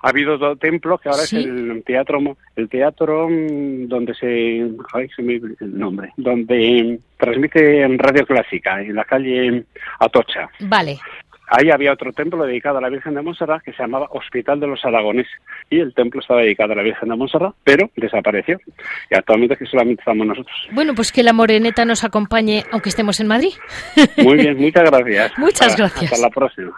ha 0.04 0.10
habido 0.10 0.36
dos 0.36 0.58
templos 0.58 1.00
que 1.00 1.08
ahora 1.08 1.22
es 1.22 1.32
el 1.32 1.82
teatro 1.86 2.36
el 2.56 2.68
teatro 2.68 3.26
mm, 3.30 3.88
donde 3.88 4.14
se 4.14 4.70
ay, 4.92 5.08
se 5.16 5.22
me 5.22 5.36
el 5.36 5.78
nombre 5.78 6.12
donde 6.18 7.00
transmite 7.16 7.80
en 7.80 7.98
radio 7.98 8.26
clásica 8.26 8.82
en 8.82 8.94
la 8.94 9.04
calle 9.04 9.64
Atocha. 9.98 10.50
Vale 10.60 10.98
Ahí 11.46 11.70
había 11.70 11.92
otro 11.92 12.12
templo 12.12 12.44
dedicado 12.44 12.78
a 12.78 12.80
la 12.80 12.88
Virgen 12.88 13.14
de 13.14 13.22
Montserrat 13.22 13.62
que 13.62 13.72
se 13.72 13.82
llamaba 13.82 14.08
Hospital 14.10 14.60
de 14.60 14.66
los 14.66 14.84
Aragoneses 14.84 15.32
y 15.70 15.80
el 15.80 15.94
templo 15.94 16.20
estaba 16.20 16.40
dedicado 16.40 16.72
a 16.72 16.76
la 16.76 16.82
Virgen 16.82 17.08
de 17.08 17.16
Montserrat, 17.16 17.54
pero 17.62 17.90
desapareció. 17.96 18.58
Y 19.10 19.14
actualmente 19.14 19.56
que 19.56 19.66
solamente 19.66 20.00
estamos 20.00 20.26
nosotros. 20.26 20.56
Bueno, 20.72 20.94
pues 20.94 21.12
que 21.12 21.22
la 21.22 21.32
moreneta 21.32 21.84
nos 21.84 22.04
acompañe 22.04 22.64
aunque 22.72 22.88
estemos 22.88 23.20
en 23.20 23.26
Madrid. 23.26 23.52
Muy 24.16 24.36
bien, 24.36 24.56
muchas 24.60 24.90
gracias. 24.90 25.32
Muchas 25.38 25.76
gracias. 25.76 26.12
Hasta 26.12 26.26
la 26.26 26.30
próxima. 26.30 26.72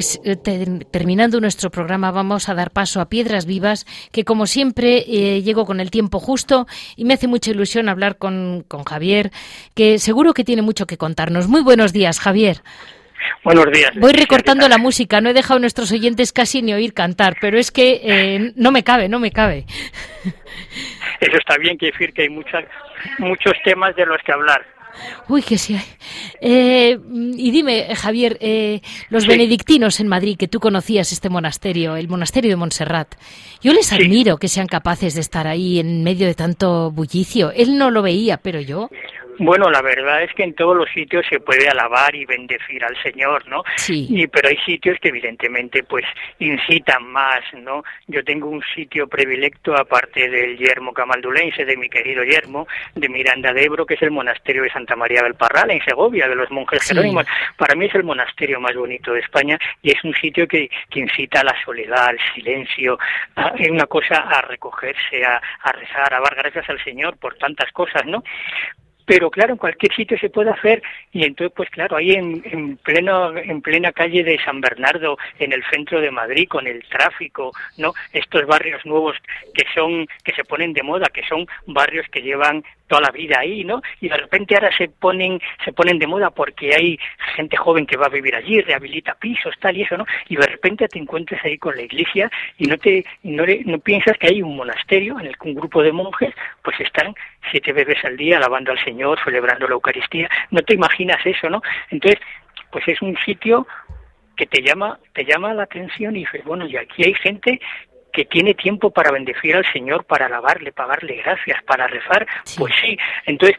Pues 0.00 0.18
eh, 0.24 0.34
terminando 0.90 1.42
nuestro 1.42 1.68
programa 1.68 2.10
vamos 2.10 2.48
a 2.48 2.54
dar 2.54 2.70
paso 2.70 3.02
a 3.02 3.10
Piedras 3.10 3.44
Vivas, 3.44 3.84
que 4.12 4.24
como 4.24 4.46
siempre 4.46 5.04
eh, 5.06 5.42
llego 5.42 5.66
con 5.66 5.78
el 5.78 5.90
tiempo 5.90 6.20
justo 6.20 6.66
y 6.96 7.04
me 7.04 7.12
hace 7.12 7.28
mucha 7.28 7.50
ilusión 7.50 7.86
hablar 7.86 8.16
con, 8.16 8.64
con 8.66 8.84
Javier, 8.84 9.30
que 9.76 9.98
seguro 9.98 10.32
que 10.32 10.42
tiene 10.42 10.62
mucho 10.62 10.86
que 10.86 10.96
contarnos. 10.96 11.48
Muy 11.48 11.60
buenos 11.62 11.92
días, 11.92 12.18
Javier. 12.18 12.62
Buenos 13.44 13.66
días. 13.70 13.90
Voy 13.96 14.14
recortando 14.14 14.70
la 14.70 14.78
música, 14.78 15.20
no 15.20 15.28
he 15.28 15.34
dejado 15.34 15.58
a 15.58 15.60
nuestros 15.60 15.92
oyentes 15.92 16.32
casi 16.32 16.62
ni 16.62 16.72
oír 16.72 16.94
cantar, 16.94 17.36
pero 17.38 17.58
es 17.58 17.70
que 17.70 18.00
eh, 18.02 18.52
no 18.56 18.72
me 18.72 18.82
cabe, 18.82 19.10
no 19.10 19.18
me 19.18 19.32
cabe. 19.32 19.66
Eso 21.20 21.36
está 21.36 21.58
bien, 21.58 21.76
que 21.76 21.90
decir 21.92 22.14
que 22.14 22.22
hay 22.22 22.30
muchas, 22.30 22.64
muchos 23.18 23.52
temas 23.66 23.94
de 23.96 24.06
los 24.06 24.16
que 24.24 24.32
hablar. 24.32 24.64
Uy, 25.28 25.42
que 25.42 25.58
sí 25.58 25.74
hay. 25.74 25.84
Eh, 26.40 26.98
y 27.36 27.50
dime, 27.50 27.94
Javier, 27.94 28.36
eh, 28.40 28.80
los 29.08 29.26
benedictinos 29.26 30.00
en 30.00 30.08
Madrid, 30.08 30.36
que 30.36 30.48
tú 30.48 30.60
conocías 30.60 31.12
este 31.12 31.28
monasterio, 31.28 31.96
el 31.96 32.08
monasterio 32.08 32.50
de 32.50 32.56
Montserrat, 32.56 33.14
yo 33.60 33.72
les 33.72 33.92
admiro 33.92 34.38
que 34.38 34.48
sean 34.48 34.66
capaces 34.66 35.14
de 35.14 35.20
estar 35.20 35.46
ahí 35.46 35.78
en 35.78 36.02
medio 36.02 36.26
de 36.26 36.34
tanto 36.34 36.90
bullicio. 36.90 37.52
Él 37.52 37.78
no 37.78 37.90
lo 37.90 38.02
veía, 38.02 38.38
pero 38.38 38.60
yo. 38.60 38.88
Bueno, 39.42 39.70
la 39.70 39.80
verdad 39.80 40.22
es 40.22 40.34
que 40.34 40.42
en 40.42 40.54
todos 40.54 40.76
los 40.76 40.90
sitios 40.90 41.24
se 41.26 41.40
puede 41.40 41.66
alabar 41.66 42.14
y 42.14 42.26
bendecir 42.26 42.84
al 42.84 42.94
Señor, 43.02 43.48
¿no? 43.48 43.62
Sí. 43.76 44.06
Y, 44.10 44.26
pero 44.26 44.50
hay 44.50 44.58
sitios 44.58 44.98
que 45.00 45.08
evidentemente 45.08 45.82
pues 45.82 46.04
incitan 46.40 47.06
más, 47.06 47.40
¿no? 47.54 47.82
Yo 48.06 48.22
tengo 48.22 48.50
un 48.50 48.62
sitio 48.74 49.08
predilecto 49.08 49.74
aparte 49.74 50.28
del 50.28 50.58
yermo 50.58 50.92
camaldulense, 50.92 51.64
de 51.64 51.74
mi 51.78 51.88
querido 51.88 52.22
yermo, 52.22 52.68
de 52.94 53.08
Miranda 53.08 53.54
de 53.54 53.64
Ebro, 53.64 53.86
que 53.86 53.94
es 53.94 54.02
el 54.02 54.10
monasterio 54.10 54.62
de 54.62 54.70
Santa 54.72 54.94
María 54.94 55.22
del 55.22 55.36
Parral, 55.36 55.70
en 55.70 55.82
Segovia, 55.86 56.28
de 56.28 56.34
los 56.34 56.50
monjes 56.50 56.86
jerónimos. 56.86 57.24
Para 57.56 57.74
mí 57.74 57.86
es 57.86 57.94
el 57.94 58.04
monasterio 58.04 58.60
más 58.60 58.76
bonito 58.76 59.14
de 59.14 59.20
España 59.20 59.58
y 59.80 59.90
es 59.92 60.04
un 60.04 60.12
sitio 60.16 60.46
que, 60.46 60.68
que 60.90 61.00
incita 61.00 61.40
a 61.40 61.44
la 61.44 61.56
soledad, 61.64 62.08
al 62.08 62.18
silencio, 62.34 62.98
es 63.58 63.70
una 63.70 63.86
cosa 63.86 64.16
a 64.16 64.42
recogerse, 64.42 65.24
a, 65.24 65.40
a 65.62 65.72
rezar, 65.72 66.12
a 66.12 66.20
dar 66.20 66.34
gracias 66.34 66.68
al 66.68 66.84
Señor 66.84 67.16
por 67.16 67.36
tantas 67.36 67.72
cosas, 67.72 68.04
¿no? 68.04 68.22
Pero 69.10 69.28
claro, 69.28 69.54
en 69.54 69.58
cualquier 69.58 69.92
sitio 69.92 70.16
se 70.20 70.30
puede 70.30 70.50
hacer 70.50 70.80
y 71.10 71.24
entonces 71.24 71.52
pues 71.56 71.68
claro, 71.70 71.96
ahí 71.96 72.12
en, 72.12 72.40
en 72.44 72.76
pleno 72.76 73.36
en 73.36 73.60
plena 73.60 73.90
calle 73.90 74.22
de 74.22 74.38
San 74.44 74.60
Bernardo, 74.60 75.18
en 75.40 75.52
el 75.52 75.64
centro 75.64 76.00
de 76.00 76.12
Madrid 76.12 76.46
con 76.48 76.68
el 76.68 76.84
tráfico, 76.88 77.50
¿no? 77.76 77.92
Estos 78.12 78.46
barrios 78.46 78.86
nuevos 78.86 79.16
que 79.52 79.64
son 79.74 80.06
que 80.22 80.32
se 80.32 80.44
ponen 80.44 80.72
de 80.72 80.84
moda, 80.84 81.08
que 81.12 81.26
son 81.28 81.44
barrios 81.66 82.06
que 82.12 82.22
llevan 82.22 82.62
toda 82.90 83.02
la 83.02 83.12
vida 83.12 83.38
ahí, 83.38 83.62
¿no? 83.62 83.80
Y 84.00 84.08
de 84.08 84.16
repente 84.16 84.56
ahora 84.56 84.76
se 84.76 84.88
ponen, 84.88 85.40
se 85.64 85.72
ponen 85.72 85.98
de 86.00 86.08
moda 86.08 86.30
porque 86.30 86.74
hay 86.74 86.98
gente 87.36 87.56
joven 87.56 87.86
que 87.86 87.96
va 87.96 88.06
a 88.06 88.10
vivir 88.10 88.34
allí, 88.34 88.60
rehabilita 88.60 89.14
pisos, 89.14 89.54
tal 89.60 89.76
y 89.76 89.82
eso, 89.82 89.96
¿no? 89.96 90.04
Y 90.28 90.34
de 90.34 90.46
repente 90.46 90.88
te 90.88 90.98
encuentras 90.98 91.42
ahí 91.44 91.56
con 91.56 91.76
la 91.76 91.82
iglesia 91.82 92.28
y 92.58 92.66
no 92.66 92.76
te, 92.78 93.04
no, 93.22 93.44
no 93.64 93.78
piensas 93.78 94.18
que 94.18 94.26
hay 94.26 94.42
un 94.42 94.56
monasterio 94.56 95.20
en 95.20 95.26
el 95.26 95.38
que 95.38 95.48
un 95.48 95.54
grupo 95.54 95.84
de 95.84 95.92
monjes 95.92 96.34
pues 96.62 96.80
están 96.80 97.14
siete 97.52 97.72
veces 97.72 98.04
al 98.04 98.16
día 98.16 98.38
alabando 98.38 98.72
al 98.72 98.84
Señor, 98.84 99.20
celebrando 99.24 99.68
la 99.68 99.74
Eucaristía. 99.74 100.28
No 100.50 100.60
te 100.62 100.74
imaginas 100.74 101.24
eso, 101.24 101.48
¿no? 101.48 101.62
Entonces, 101.90 102.20
pues 102.72 102.88
es 102.88 103.00
un 103.02 103.16
sitio 103.24 103.68
que 104.36 104.46
te 104.46 104.62
llama, 104.62 104.98
te 105.12 105.24
llama 105.24 105.54
la 105.54 105.62
atención 105.62 106.16
y 106.16 106.20
dices, 106.20 106.42
bueno, 106.44 106.66
y 106.66 106.76
aquí 106.76 107.04
hay 107.04 107.14
gente 107.14 107.60
que 108.12 108.24
tiene 108.24 108.54
tiempo 108.54 108.90
para 108.90 109.10
bendecir 109.10 109.56
al 109.56 109.70
Señor, 109.72 110.04
para 110.04 110.26
alabarle, 110.26 110.72
pagarle 110.72 111.16
gracias, 111.16 111.62
para 111.64 111.86
rezar, 111.86 112.26
pues 112.56 112.74
sí. 112.80 112.96
Entonces, 113.26 113.56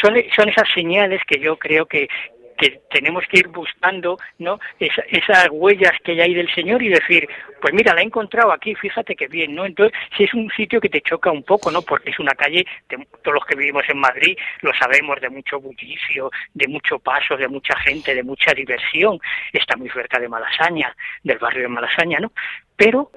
son, 0.00 0.14
son 0.34 0.48
esas 0.48 0.68
señales 0.74 1.20
que 1.26 1.40
yo 1.40 1.56
creo 1.56 1.86
que, 1.86 2.08
que 2.56 2.82
tenemos 2.90 3.24
que 3.28 3.38
ir 3.38 3.48
buscando 3.48 4.18
¿no? 4.38 4.58
esas 4.78 5.48
huellas 5.50 5.92
que 6.02 6.12
hay 6.12 6.20
ahí 6.20 6.34
del 6.34 6.52
Señor 6.54 6.82
y 6.82 6.88
decir, 6.88 7.28
pues 7.60 7.74
mira, 7.74 7.94
la 7.94 8.00
he 8.00 8.04
encontrado 8.04 8.52
aquí, 8.52 8.74
fíjate 8.74 9.16
qué 9.16 9.26
bien, 9.28 9.54
¿no? 9.54 9.64
Entonces, 9.64 9.96
si 10.16 10.24
es 10.24 10.34
un 10.34 10.50
sitio 10.50 10.80
que 10.80 10.88
te 10.88 11.00
choca 11.00 11.30
un 11.30 11.42
poco, 11.42 11.70
¿no? 11.70 11.82
Porque 11.82 12.10
es 12.10 12.18
una 12.18 12.32
calle, 12.32 12.66
de, 12.88 13.06
todos 13.22 13.34
los 13.34 13.44
que 13.44 13.56
vivimos 13.56 13.84
en 13.88 13.98
Madrid 13.98 14.36
lo 14.60 14.72
sabemos, 14.74 15.20
de 15.20 15.30
mucho 15.30 15.60
bullicio, 15.60 16.30
de 16.52 16.68
mucho 16.68 16.98
paso, 16.98 17.36
de 17.36 17.48
mucha 17.48 17.76
gente, 17.80 18.14
de 18.14 18.22
mucha 18.22 18.52
diversión, 18.52 19.18
está 19.52 19.76
muy 19.76 19.88
cerca 19.90 20.18
de 20.18 20.28
Malasaña, 20.28 20.94
del 21.22 21.38
barrio 21.38 21.62
de 21.62 21.68
Malasaña, 21.68 22.18
¿no? 22.20 22.32
Pero 22.76 23.10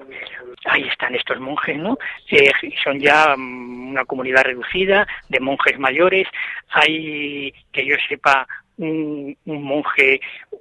ahí 0.66 0.86
están 0.88 1.14
estos 1.14 1.40
monjes, 1.40 1.76
¿no? 1.76 1.98
Eh, 2.30 2.50
son 2.82 3.00
ya 3.00 3.34
mm, 3.36 3.90
una 3.90 4.04
comunidad 4.04 4.44
reducida 4.44 5.06
de 5.28 5.40
monjes 5.40 5.78
mayores. 5.78 6.28
Hay, 6.70 7.52
que 7.72 7.84
yo 7.84 7.96
sepa, 8.08 8.46
un, 8.78 9.36
monje 9.44 10.20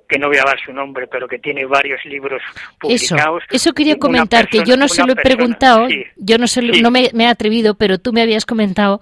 que 0.10 0.18
no 0.18 0.28
voy 0.28 0.38
a 0.38 0.44
dar 0.44 0.60
su 0.64 0.74
nombre, 0.74 1.08
pero 1.08 1.28
que 1.28 1.40
tiene 1.40 1.66
varios 1.66 2.04
libros 2.06 2.42
publicados. 2.80 3.44
Eso, 3.44 3.56
eso 3.56 3.74
quería 3.74 3.98
comentar, 3.98 4.48
que 4.48 4.64
yo 4.66 4.76
no 4.76 4.88
se 4.88 5.06
lo 5.06 5.14
he 5.14 5.16
preguntado, 5.16 5.88
yo 6.18 6.38
no, 6.38 6.48
se 6.48 6.62
no 6.62 6.92
me, 6.92 7.10
me, 7.14 7.26
he 7.26 7.28
atrevido, 7.28 7.76
pero 7.76 8.00
tú 8.00 8.14
me 8.14 8.22
habías 8.22 8.46
comentado 8.46 9.02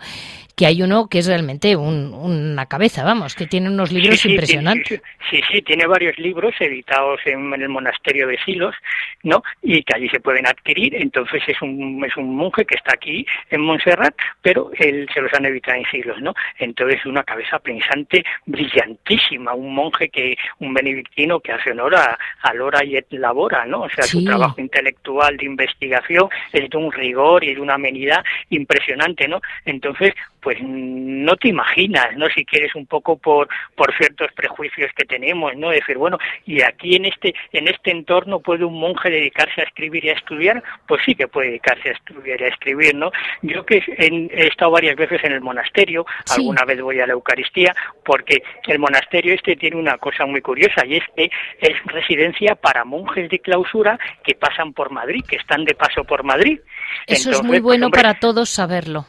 que 0.56 0.66
hay 0.66 0.82
uno 0.82 1.08
que 1.08 1.20
es 1.20 1.28
realmente 1.28 1.76
una 1.76 2.66
cabeza, 2.68 3.03
vamos, 3.03 3.36
que 3.36 3.45
tiene 3.45 3.70
unos 3.70 3.91
libros 3.91 4.26
impresionantes. 4.26 5.01
Sí, 5.30 5.41
sí, 5.51 5.62
tiene 5.62 5.86
varios 5.86 6.18
libros 6.18 6.56
editados 6.60 7.20
en, 7.26 7.53
el 7.53 7.70
monasterio 7.70 8.28
de 8.28 8.38
Silos, 8.43 8.76
¿no? 9.24 9.43
Y 9.62 9.84
que 9.84 9.95
allí 9.95 10.08
se 10.10 10.20
pueden 10.20 10.47
adquirir. 10.47 10.95
Entonces 10.95 11.43
es 11.47 11.62
un, 11.62 12.03
es 12.06 12.16
un 12.16 12.36
monje 12.36 12.66
que 12.66 12.76
está 12.76 12.93
aquí 12.93 13.26
en 13.49 13.62
Montserrat, 13.62 14.16
pero 14.41 14.72
él 14.78 15.10
se 15.14 15.22
los 15.22 15.34
han 15.34 15.45
editado 15.45 15.78
en 15.78 15.86
Silos, 15.91 16.22
¿no? 16.22 16.34
Entonces 16.58 17.06
una 17.06 17.24
cabeza 17.24 17.60
pensante 17.60 18.24
brillantísima, 18.45 19.53
un 19.53 19.76
monje 19.76 20.10
que, 20.10 20.38
un 20.60 20.74
benedictino 20.74 21.39
que 21.41 21.51
hace 21.51 21.72
honor 21.72 21.95
a, 21.95 22.18
a 22.43 22.53
Lora 22.53 22.84
y 22.86 22.95
et 22.95 23.12
Labora, 23.12 23.66
¿no? 23.66 23.82
O 23.82 23.89
sea, 23.89 24.06
su 24.06 24.24
trabajo 24.24 24.62
intelectual 24.62 25.36
de 25.36 25.45
investigación 25.45 26.30
es 26.53 26.70
de 26.70 26.78
un 26.78 26.91
rigor 26.91 27.43
y 27.43 27.56
de 27.56 27.62
una 27.62 27.74
amenidad 27.74 28.24
impresionante, 28.49 29.28
¿no? 29.28 29.41
Entonces, 29.66 30.14
pues 30.46 30.60
no 30.62 31.36
te 31.38 31.48
imaginas, 31.48 32.16
¿no? 32.18 32.28
Si 32.30 32.46
quieres 32.46 32.76
un 32.76 32.86
poco 32.86 33.18
por, 33.18 33.50
por 33.74 33.91
ciertos 33.98 34.32
prejuicios 34.34 34.91
que 34.96 35.04
tenemos, 35.04 35.58
¿no? 35.58 35.72
Decir, 35.72 35.98
bueno, 35.98 36.20
y 36.46 36.62
aquí 36.62 36.98
en 36.98 37.06
este, 37.06 37.34
en 37.52 37.68
este 37.68 37.89
entorno 37.89 38.41
puede 38.41 38.64
un 38.64 38.80
monje 38.80 39.10
dedicarse 39.10 39.62
a 39.62 39.64
escribir 39.64 40.06
y 40.06 40.10
a 40.10 40.14
estudiar, 40.14 40.64
pues 40.88 41.02
sí 41.04 41.16
que 41.16 41.28
puede 41.28 41.48
dedicarse 41.48 41.89
a 41.89 41.93
estudiar 41.93 42.39
y 42.39 42.43
a 42.43 42.50
escribir, 42.50 42.93
¿no? 42.93 43.10
Yo 43.41 43.66
que 43.66 43.82
he, 43.98 44.48
estado 44.48 44.70
varias 44.70 44.96
veces 44.96 45.20
en 45.24 45.32
el 45.32 45.41
monasterio, 45.41 46.06
alguna 46.30 46.64
vez 46.64 46.80
voy 46.80 47.00
a 47.00 47.08
la 47.08 47.14
Eucaristía, 47.14 47.76
porque 48.04 48.43
el 48.68 48.78
monasterio 48.78 49.34
este 49.34 49.56
tiene 49.56 49.78
una 49.78 49.98
cosa 49.98 50.28
muy 50.28 50.41
curiosa 50.41 50.86
y 50.86 50.98
es 50.98 51.04
que 51.16 51.32
es 51.60 51.86
residencia 51.86 52.54
para 52.54 52.86
monjes 52.86 53.32
de 53.32 53.39
clausura 53.39 53.98
que 54.24 54.36
pasan 54.36 54.74
por 54.74 54.91
Madrid, 54.91 55.26
que 55.28 55.38
están 55.38 55.66
de 55.66 55.74
paso 55.74 56.04
por 56.04 56.24
Madrid. 56.24 56.60
Eso 57.08 57.32
es 57.32 57.41
muy 57.41 57.60
bueno 57.60 57.89
para 57.89 58.20
todos 58.20 58.48
saberlo. 58.52 59.08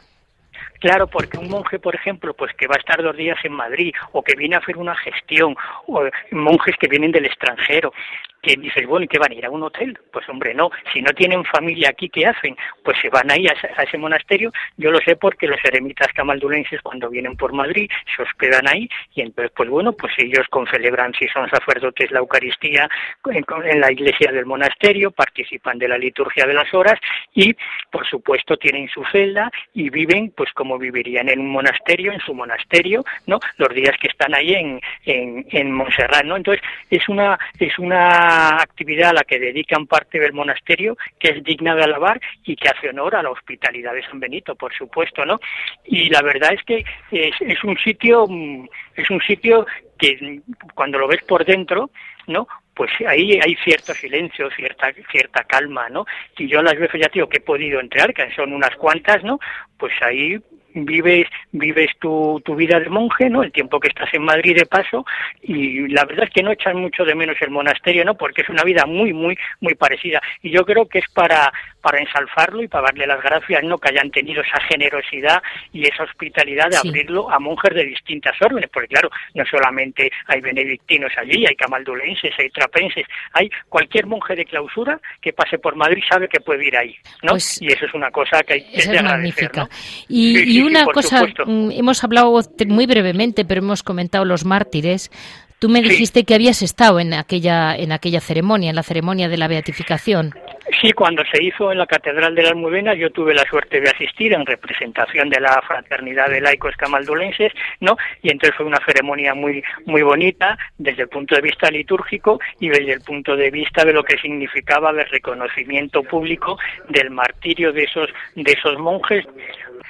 Claro, 0.79 1.07
porque 1.07 1.37
un 1.37 1.49
monje, 1.49 1.79
por 1.79 1.95
ejemplo, 1.95 2.33
pues 2.33 2.53
que 2.53 2.67
va 2.67 2.75
a 2.75 2.79
estar 2.79 3.01
dos 3.01 3.15
días 3.15 3.37
en 3.43 3.53
Madrid 3.53 3.93
o 4.11 4.21
que 4.23 4.35
viene 4.35 4.55
a 4.55 4.59
hacer 4.59 4.77
una 4.77 4.95
gestión, 4.95 5.55
o 5.87 6.03
monjes 6.31 6.75
que 6.79 6.87
vienen 6.87 7.11
del 7.11 7.25
extranjero, 7.25 7.93
que 8.41 8.55
dices, 8.55 8.85
bueno, 8.85 9.05
¿y 9.05 9.07
qué 9.07 9.19
van 9.19 9.31
a 9.31 9.35
ir 9.35 9.45
a 9.45 9.49
un 9.49 9.63
hotel? 9.63 9.97
Pues 10.11 10.27
hombre, 10.29 10.53
no, 10.53 10.69
si 10.93 11.01
no 11.01 11.11
tienen 11.11 11.43
familia 11.45 11.89
aquí, 11.89 12.09
¿qué 12.09 12.25
hacen? 12.25 12.55
Pues 12.83 12.97
se 13.01 13.09
van 13.09 13.29
ahí 13.31 13.47
a, 13.47 13.83
ese 13.83 13.97
monasterio, 13.97 14.51
yo 14.77 14.91
lo 14.91 14.99
sé 14.99 15.15
porque 15.15 15.47
los 15.47 15.59
eremitas 15.63 16.07
camaldulenses 16.13 16.81
cuando 16.81 17.09
vienen 17.09 17.35
por 17.35 17.53
Madrid 17.53 17.89
se 18.15 18.23
hospedan 18.23 18.67
ahí 18.67 18.89
y 19.15 19.21
entonces, 19.21 19.51
pues 19.55 19.69
bueno, 19.69 19.93
pues 19.93 20.13
ellos 20.17 20.45
concelebran, 20.49 21.13
si 21.13 21.27
son 21.27 21.49
sacerdotes, 21.49 22.11
la 22.11 22.19
Eucaristía 22.19 22.89
en, 23.25 23.45
en 23.65 23.81
la 23.81 23.91
iglesia 23.91 24.31
del 24.31 24.45
monasterio, 24.45 25.11
participan 25.11 25.77
de 25.77 25.87
la 25.87 25.97
liturgia 25.97 26.45
de 26.45 26.53
las 26.53 26.73
horas 26.73 26.99
y, 27.33 27.55
por 27.91 28.07
supuesto, 28.07 28.57
tienen 28.57 28.87
su 28.89 29.03
celda 29.11 29.51
y 29.73 29.89
viven, 29.89 30.33
pues 30.35 30.51
como 30.53 30.77
vivirían 30.77 31.29
en 31.29 31.39
un 31.39 31.49
monasterio, 31.49 32.11
en 32.11 32.19
su 32.19 32.33
monasterio, 32.33 33.03
¿no? 33.25 33.39
Los 33.57 33.69
días 33.69 33.95
que 33.99 34.07
están 34.07 34.33
ahí 34.33 34.53
en, 34.53 34.81
en, 35.05 35.45
en 35.51 35.71
Montserrat, 35.71 36.23
¿no? 36.23 36.37
Entonces, 36.37 36.63
es 36.89 37.07
una, 37.09 37.37
es 37.59 37.77
una 37.79 38.26
actividad 38.61 39.09
a 39.09 39.13
la 39.13 39.23
que 39.23 39.39
dedican 39.39 39.87
parte 39.87 40.19
del 40.19 40.33
monasterio 40.33 40.97
que 41.19 41.29
es 41.29 41.43
digna 41.43 41.75
de 41.75 41.83
alabar 41.83 42.19
y 42.43 42.55
que 42.55 42.69
hace 42.69 42.89
honor 42.89 43.15
a 43.15 43.23
la 43.23 43.31
hospitalidad 43.31 43.93
de 43.93 44.03
San 44.03 44.19
Benito, 44.19 44.55
por 44.55 44.73
supuesto, 44.73 45.25
¿no? 45.25 45.39
Y 45.85 46.09
la 46.09 46.21
verdad 46.21 46.53
es 46.53 46.63
que 46.63 46.85
es, 47.11 47.35
es 47.39 47.63
un 47.63 47.77
sitio, 47.77 48.25
mm, 48.27 48.67
es 48.95 49.09
un 49.09 49.21
sitio 49.21 49.65
que 49.97 50.41
cuando 50.75 50.99
lo 50.99 51.07
ves 51.07 51.23
por 51.23 51.43
dentro, 51.45 51.89
¿no? 52.27 52.47
pues 52.77 52.91
ahí 53.07 53.39
hay 53.43 53.55
cierto 53.63 53.91
silencio, 53.95 54.51
cierta 54.51 54.93
cierta 55.11 55.43
calma, 55.45 55.89
¿no? 55.89 56.05
Y 56.37 56.47
yo 56.47 56.61
las 56.61 56.77
veces 56.77 57.01
ya 57.01 57.09
digo 57.11 57.27
que 57.27 57.37
he 57.37 57.41
podido 57.41 57.79
entrar, 57.79 58.13
que 58.13 58.31
son 58.35 58.53
unas 58.53 58.75
cuantas, 58.75 59.23
¿no? 59.23 59.39
Pues 59.79 59.93
ahí 60.03 60.39
vives 60.85 61.27
vives 61.51 61.91
tu, 61.99 62.41
tu 62.45 62.55
vida 62.55 62.79
de 62.79 62.89
monje, 62.89 63.29
¿no? 63.29 63.43
El 63.43 63.51
tiempo 63.51 63.79
que 63.79 63.87
estás 63.89 64.13
en 64.13 64.23
Madrid 64.23 64.55
de 64.55 64.65
paso 64.65 65.05
y 65.41 65.87
la 65.87 66.05
verdad 66.05 66.25
es 66.25 66.31
que 66.31 66.43
no 66.43 66.51
echan 66.51 66.77
mucho 66.77 67.03
de 67.03 67.15
menos 67.15 67.37
el 67.41 67.51
monasterio, 67.51 68.03
¿no? 68.05 68.15
Porque 68.15 68.41
es 68.41 68.49
una 68.49 68.63
vida 68.63 68.85
muy 68.85 69.13
muy 69.13 69.37
muy 69.61 69.75
parecida 69.75 70.21
y 70.41 70.51
yo 70.51 70.65
creo 70.65 70.87
que 70.87 70.99
es 70.99 71.09
para 71.13 71.51
para 71.81 71.99
ensalzarlo 71.99 72.61
y 72.63 72.67
para 72.67 72.87
darle 72.87 73.07
las 73.07 73.21
gracias, 73.21 73.63
¿no? 73.63 73.77
Que 73.77 73.89
hayan 73.89 74.11
tenido 74.11 74.41
esa 74.41 74.59
generosidad 74.67 75.41
y 75.71 75.87
esa 75.87 76.03
hospitalidad 76.03 76.69
de 76.69 76.77
abrirlo 76.77 77.31
a 77.31 77.39
monjes 77.39 77.73
de 77.73 77.85
distintas 77.85 78.35
órdenes, 78.41 78.69
porque 78.73 78.89
claro, 78.89 79.09
no 79.35 79.45
solamente 79.45 80.11
hay 80.25 80.41
benedictinos 80.41 81.11
allí, 81.17 81.45
hay 81.45 81.55
camaldulenses, 81.55 82.33
hay 82.37 82.49
trapenses, 82.49 83.05
hay 83.31 83.49
cualquier 83.69 84.05
monje 84.05 84.35
de 84.35 84.45
clausura 84.45 84.99
que 85.21 85.31
pase 85.33 85.59
por 85.59 85.75
Madrid 85.75 86.03
sabe 86.09 86.27
que 86.27 86.41
puede 86.41 86.67
ir 86.67 86.75
ahí, 86.75 86.95
¿no? 87.23 87.31
Pues 87.31 87.61
y 87.61 87.67
eso 87.67 87.85
es 87.85 87.93
una 87.93 88.11
cosa 88.11 88.43
que 88.43 88.53
hay 88.53 88.63
que 88.63 88.79
es 88.79 89.03
magnífica. 89.03 89.69
Y, 90.09 90.61
una 90.67 90.85
cosa, 90.85 91.25
mm, 91.45 91.71
hemos 91.71 92.03
hablado 92.03 92.39
muy 92.67 92.85
brevemente, 92.85 93.45
pero 93.45 93.61
hemos 93.61 93.83
comentado 93.83 94.25
los 94.25 94.45
mártires. 94.45 95.11
Tú 95.59 95.69
me 95.69 95.81
dijiste 95.81 96.23
que 96.23 96.35
habías 96.35 96.61
estado 96.61 96.99
en 96.99 97.15
aquella 97.15 97.75
en 97.75 97.91
aquella 97.91 98.19
ceremonia, 98.19 98.69
en 98.69 98.75
la 98.75 98.83
ceremonia 98.83 99.27
de 99.27 99.37
la 99.37 99.47
beatificación. 99.47 100.35
Sí, 100.81 100.91
cuando 100.91 101.23
se 101.31 101.41
hizo 101.41 101.71
en 101.71 101.79
la 101.79 101.87
Catedral 101.87 102.35
de 102.35 102.43
la 102.43 102.49
Almudena, 102.49 102.93
yo 102.93 103.09
tuve 103.09 103.33
la 103.33 103.43
suerte 103.49 103.81
de 103.81 103.89
asistir 103.89 104.33
en 104.33 104.45
representación 104.45 105.29
de 105.29 105.39
la 105.39 105.59
Fraternidad 105.65 106.29
de 106.29 106.41
Laicos 106.41 106.75
Camaldulenses, 106.75 107.53
¿no? 107.79 107.97
Y 108.21 108.31
entonces 108.31 108.55
fue 108.55 108.67
una 108.67 108.79
ceremonia 108.85 109.33
muy 109.33 109.63
muy 109.85 110.03
bonita 110.03 110.57
desde 110.77 111.03
el 111.03 111.09
punto 111.09 111.33
de 111.33 111.41
vista 111.41 111.71
litúrgico 111.71 112.39
y 112.59 112.69
desde 112.69 112.93
el 112.93 113.01
punto 113.01 113.35
de 113.35 113.49
vista 113.49 113.83
de 113.83 113.93
lo 113.93 114.03
que 114.03 114.17
significaba 114.19 114.91
el 114.91 115.09
reconocimiento 115.09 116.03
público 116.03 116.59
del 116.89 117.09
martirio 117.09 117.73
de 117.73 117.83
esos 117.83 118.09
de 118.35 118.51
esos 118.51 118.77
monjes 118.77 119.25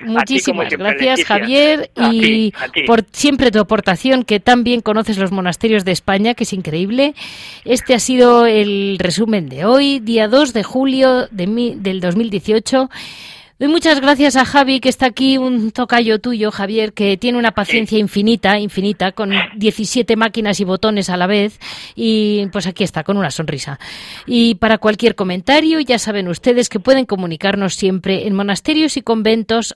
Muchísimas 0.02 0.70
gracias, 0.70 1.24
Javier, 1.24 1.89
y 2.12 2.54
por 2.86 3.06
siempre 3.12 3.52
tu 3.52 3.60
aportación, 3.60 4.24
que 4.24 4.39
tan 4.39 4.64
bien 4.64 4.82
conoces 4.82 5.18
los 5.18 5.32
monasterios 5.32 5.86
de 5.86 5.91
España, 5.91 6.34
que 6.34 6.43
es 6.43 6.54
increíble. 6.54 7.16
Este 7.66 7.93
ha 7.93 8.00
sido 8.00 8.45
el 8.45 8.98
resumen 9.00 9.50
de 9.50 9.66
hoy, 9.66 10.00
día 10.00 10.28
2 10.28 10.54
de 10.54 10.64
julio 10.64 11.28
de 11.32 11.76
del 11.78 12.00
2018. 12.00 12.89
Doy 13.60 13.70
muchas 13.70 13.99
gracias 13.99 14.36
a 14.36 14.45
Javi, 14.45 14.80
que 14.80 14.89
está 14.89 15.08
aquí, 15.08 15.39
un 15.39 15.72
tocayo 15.72 16.20
tuyo, 16.20 16.51
Javier, 16.51 16.93
que 16.93 17.18
tiene 17.18 17.39
una 17.39 17.53
paciencia 17.53 17.97
infinita, 17.97 18.60
infinita, 18.60 19.14
con 19.14 19.32
17 19.55 20.16
máquinas 20.16 20.60
y 20.60 20.64
botones 20.64 21.10
a 21.10 21.18
la 21.18 21.26
vez, 21.26 21.60
y 21.95 22.45
pues 22.51 22.68
aquí 22.68 22.84
está, 22.84 23.03
con 23.03 23.18
una 23.18 23.32
sonrisa. 23.32 23.80
Y 24.28 24.55
para 24.55 24.78
cualquier 24.78 25.16
comentario, 25.16 25.80
ya 25.80 25.97
saben 25.97 26.28
ustedes 26.28 26.70
que 26.70 26.80
pueden 26.80 27.08
comunicarnos 27.08 27.74
siempre 27.74 28.28
en 28.28 28.36
monasterios 28.36 28.95
y 28.95 29.01
conventos 29.01 29.76